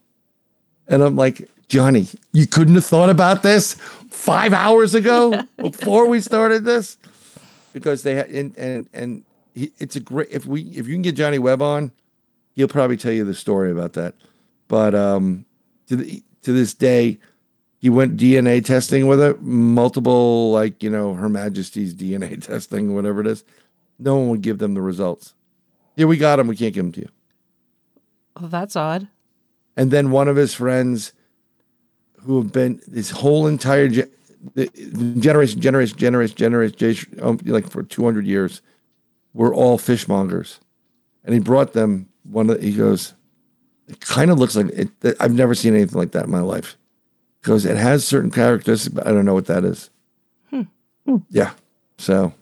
[0.87, 3.73] And I'm like, Johnny, you couldn't have thought about this
[4.09, 6.97] five hours ago before we started this,
[7.73, 9.23] because they had and and and
[9.53, 11.91] he, it's a great if we if you can get Johnny Webb on,
[12.55, 14.13] he'll probably tell you the story about that.
[14.67, 15.45] But um,
[15.87, 17.19] to the, to this day,
[17.87, 23.21] he went DNA testing with it, multiple like you know Her Majesty's DNA testing, whatever
[23.21, 23.45] it is.
[23.97, 25.33] No one would give them the results.
[25.95, 26.47] Here we got him.
[26.47, 27.09] We can't give them to you.
[28.35, 29.07] Oh, that's odd.
[29.77, 31.13] And then one of his friends,
[32.23, 34.09] who have been his whole entire ge-
[35.17, 38.61] generation, generation, generation, generation, um, like for two hundred years,
[39.33, 40.59] were all fishmongers,
[41.23, 42.49] and he brought them one.
[42.49, 43.13] Of, he goes,
[43.87, 44.89] it kind of looks like it.
[45.21, 46.77] I've never seen anything like that in my life.
[47.43, 49.89] Goes, it has certain characteristics, but I don't know what that is.
[51.29, 51.51] Yeah,
[51.97, 52.33] so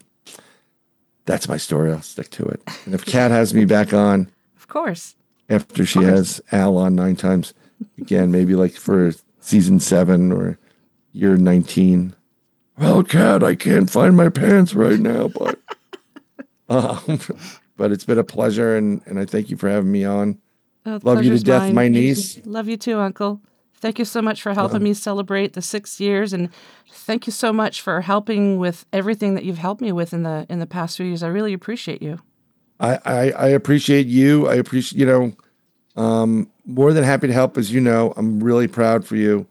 [1.24, 1.92] that's my story.
[1.92, 2.60] I'll stick to it.
[2.84, 5.14] And if Kat has me back on Of course.
[5.48, 7.54] after she has Al on nine times
[7.96, 10.58] again, maybe like for season seven or
[11.12, 12.16] year 19.
[12.76, 15.60] Well, Kat, I can't find my pants right now, but
[16.68, 17.20] um,
[17.76, 20.38] but it's been a pleasure and, and I thank you for having me on.
[20.84, 21.74] Oh, Love you to death, mine.
[21.74, 22.40] my niece.
[22.44, 23.40] Love you too, Uncle.
[23.78, 26.48] Thank you so much for helping me celebrate the six years, and
[26.90, 30.46] thank you so much for helping with everything that you've helped me with in the
[30.48, 31.22] in the past few years.
[31.22, 32.20] I really appreciate you.
[32.80, 34.48] I, I, I appreciate you.
[34.48, 35.32] I appreciate, you know,
[35.96, 37.56] um, more than happy to help.
[37.56, 39.46] As you know, I'm really proud for you.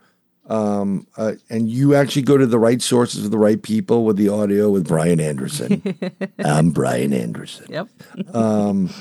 [0.48, 4.16] Um, uh, and you actually go to the right sources with the right people with
[4.16, 5.82] the audio with Brian Anderson.
[6.40, 7.66] I'm Brian Anderson.
[7.70, 7.88] Yep.
[8.36, 8.92] Um,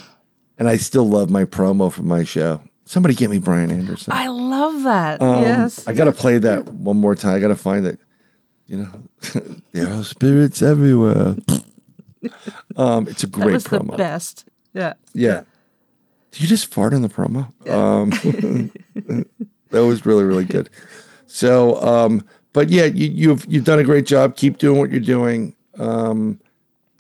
[0.59, 2.63] and I still love my promo from my show.
[2.85, 4.13] Somebody get me Brian Anderson.
[4.13, 5.23] I love that.
[5.23, 5.87] Um, yes.
[5.87, 7.35] I got to play that one more time.
[7.35, 7.99] I got to find it.
[8.67, 11.37] You know, there are spirits everywhere.
[12.77, 13.97] um, it's a that great was the promo.
[13.97, 14.47] best.
[14.75, 14.95] Yeah.
[15.13, 15.43] Yeah.
[16.31, 17.49] Did you just fart in the promo?
[17.71, 18.11] Um,
[19.71, 20.69] that was really, really good.
[21.27, 24.37] So, um, but yeah, you, you've you've done a great job.
[24.37, 25.55] Keep doing what you're doing.
[25.79, 26.41] Um,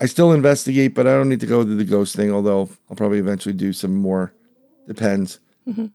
[0.00, 2.32] I still investigate, but I don't need to go through the ghost thing.
[2.32, 4.32] Although I'll probably eventually do some more.
[4.86, 5.40] Depends.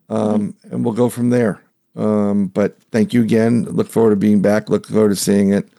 [0.09, 1.61] Um, and we'll go from there.
[1.95, 3.63] Um, but thank you again.
[3.63, 4.69] Look forward to being back.
[4.69, 5.69] Look forward to seeing it.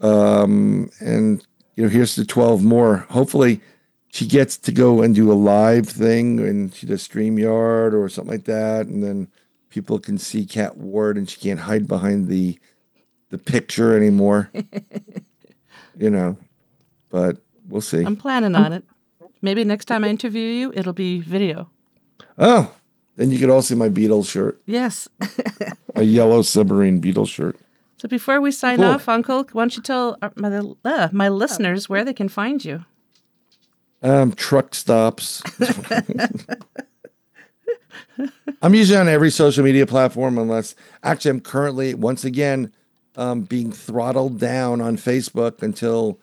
[0.00, 1.44] Um, and
[1.76, 3.06] you know, here's the 12 more.
[3.10, 3.60] Hopefully,
[4.12, 8.32] she gets to go and do a live thing and she does StreamYard or something
[8.32, 8.86] like that.
[8.86, 9.28] And then
[9.70, 12.58] people can see Kat Ward and she can't hide behind the
[13.30, 14.50] the picture anymore.
[15.98, 16.36] you know.
[17.10, 17.38] But
[17.68, 18.04] we'll see.
[18.04, 18.84] I'm planning on it.
[19.40, 21.70] Maybe next time I interview you, it'll be video.
[22.38, 22.72] Oh,
[23.16, 24.60] then you could all see my Beatles shirt.
[24.66, 25.08] Yes.
[25.94, 27.56] A yellow submarine Beatles shirt.
[27.96, 28.86] So before we sign Cool.
[28.86, 32.84] off, Uncle, why don't you tell my uh, my listeners where they can find you?
[34.02, 35.42] Um, truck stops.
[38.62, 42.72] I'm usually on every social media platform, unless actually I'm currently once again
[43.16, 46.20] um, being throttled down on Facebook until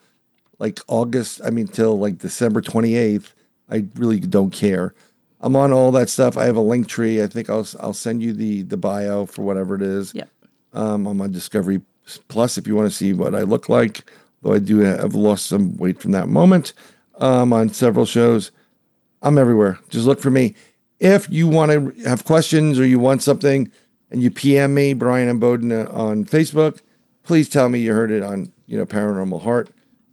[0.58, 1.40] like August.
[1.44, 3.32] I mean, till like December 28th.
[3.68, 4.94] I really don't care.
[5.40, 6.36] I'm on all that stuff.
[6.36, 7.22] I have a link tree.
[7.22, 10.14] I think I'll I'll send you the the bio for whatever it is.
[10.14, 10.28] Yep.
[10.72, 11.80] um, on my Discovery
[12.28, 14.10] Plus if you want to see what I look like.
[14.42, 16.72] Though I do have lost some weight from that moment
[17.18, 18.52] um, on several shows.
[19.22, 19.78] I'm everywhere.
[19.88, 20.54] Just look for me.
[21.00, 23.70] If you want to have questions or you want something
[24.10, 25.38] and you PM me, Bryan M.
[25.40, 26.80] Bowden uh, on Facebook,
[27.24, 29.70] please tell me you heard it on, you know, Paranormal Heart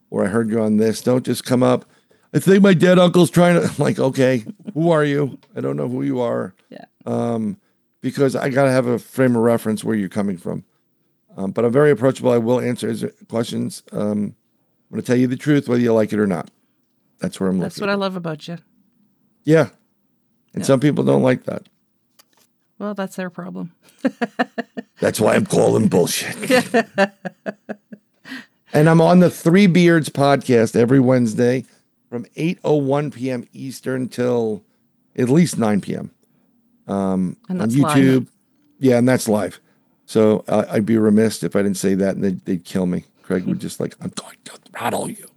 [0.10, 1.02] or I heard you on this.
[1.02, 1.86] Don't just come up.
[2.34, 4.44] I think my dead uncle's trying to, I'm like, okay,
[4.74, 5.38] who are you?
[5.56, 6.54] I don't know who you are.
[6.70, 6.86] Yeah.
[7.06, 7.58] Um,
[8.02, 10.64] because I got to have a frame of reference where you're coming from.
[11.38, 12.32] Um, but I'm very approachable.
[12.32, 13.82] I will answer his questions.
[13.92, 14.36] Um, I'm
[14.92, 16.52] going to tell you the truth, whether you like it or not.
[17.20, 17.88] That's where I'm That's looking.
[17.88, 18.58] That's what I love about you.
[19.46, 19.70] Yeah.
[20.54, 20.64] And Yeah.
[20.64, 21.68] some people don't like that.
[22.78, 23.72] Well, that's their problem.
[25.00, 26.36] That's why I'm calling bullshit.
[28.74, 31.66] and I'm on the Three Beards podcast every Wednesday
[32.14, 33.48] from 8:01 p.m.
[33.54, 34.64] Eastern till
[35.16, 36.12] at least 9 p.m.
[36.88, 37.98] Um, And on that's live.
[37.98, 38.28] YouTube.
[38.78, 39.60] Yeah, and that's live.
[40.06, 43.06] So uh, I'd be remiss if I didn't say that, and they'd, they'd kill me.
[43.24, 45.28] Craig would just like, I'm going to throttle you.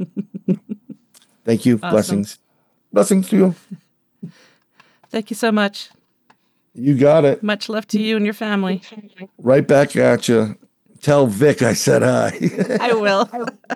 [1.47, 1.77] Thank you.
[1.77, 1.91] Awesome.
[1.93, 2.39] Blessings.
[2.93, 3.55] Blessings to you.
[5.09, 5.89] Thank you so much.
[6.75, 7.43] You got it.
[7.43, 8.83] Much love to you and your family.
[9.39, 10.59] Right back at you.
[11.01, 12.39] Tell Vic I said hi.
[12.83, 13.31] I will.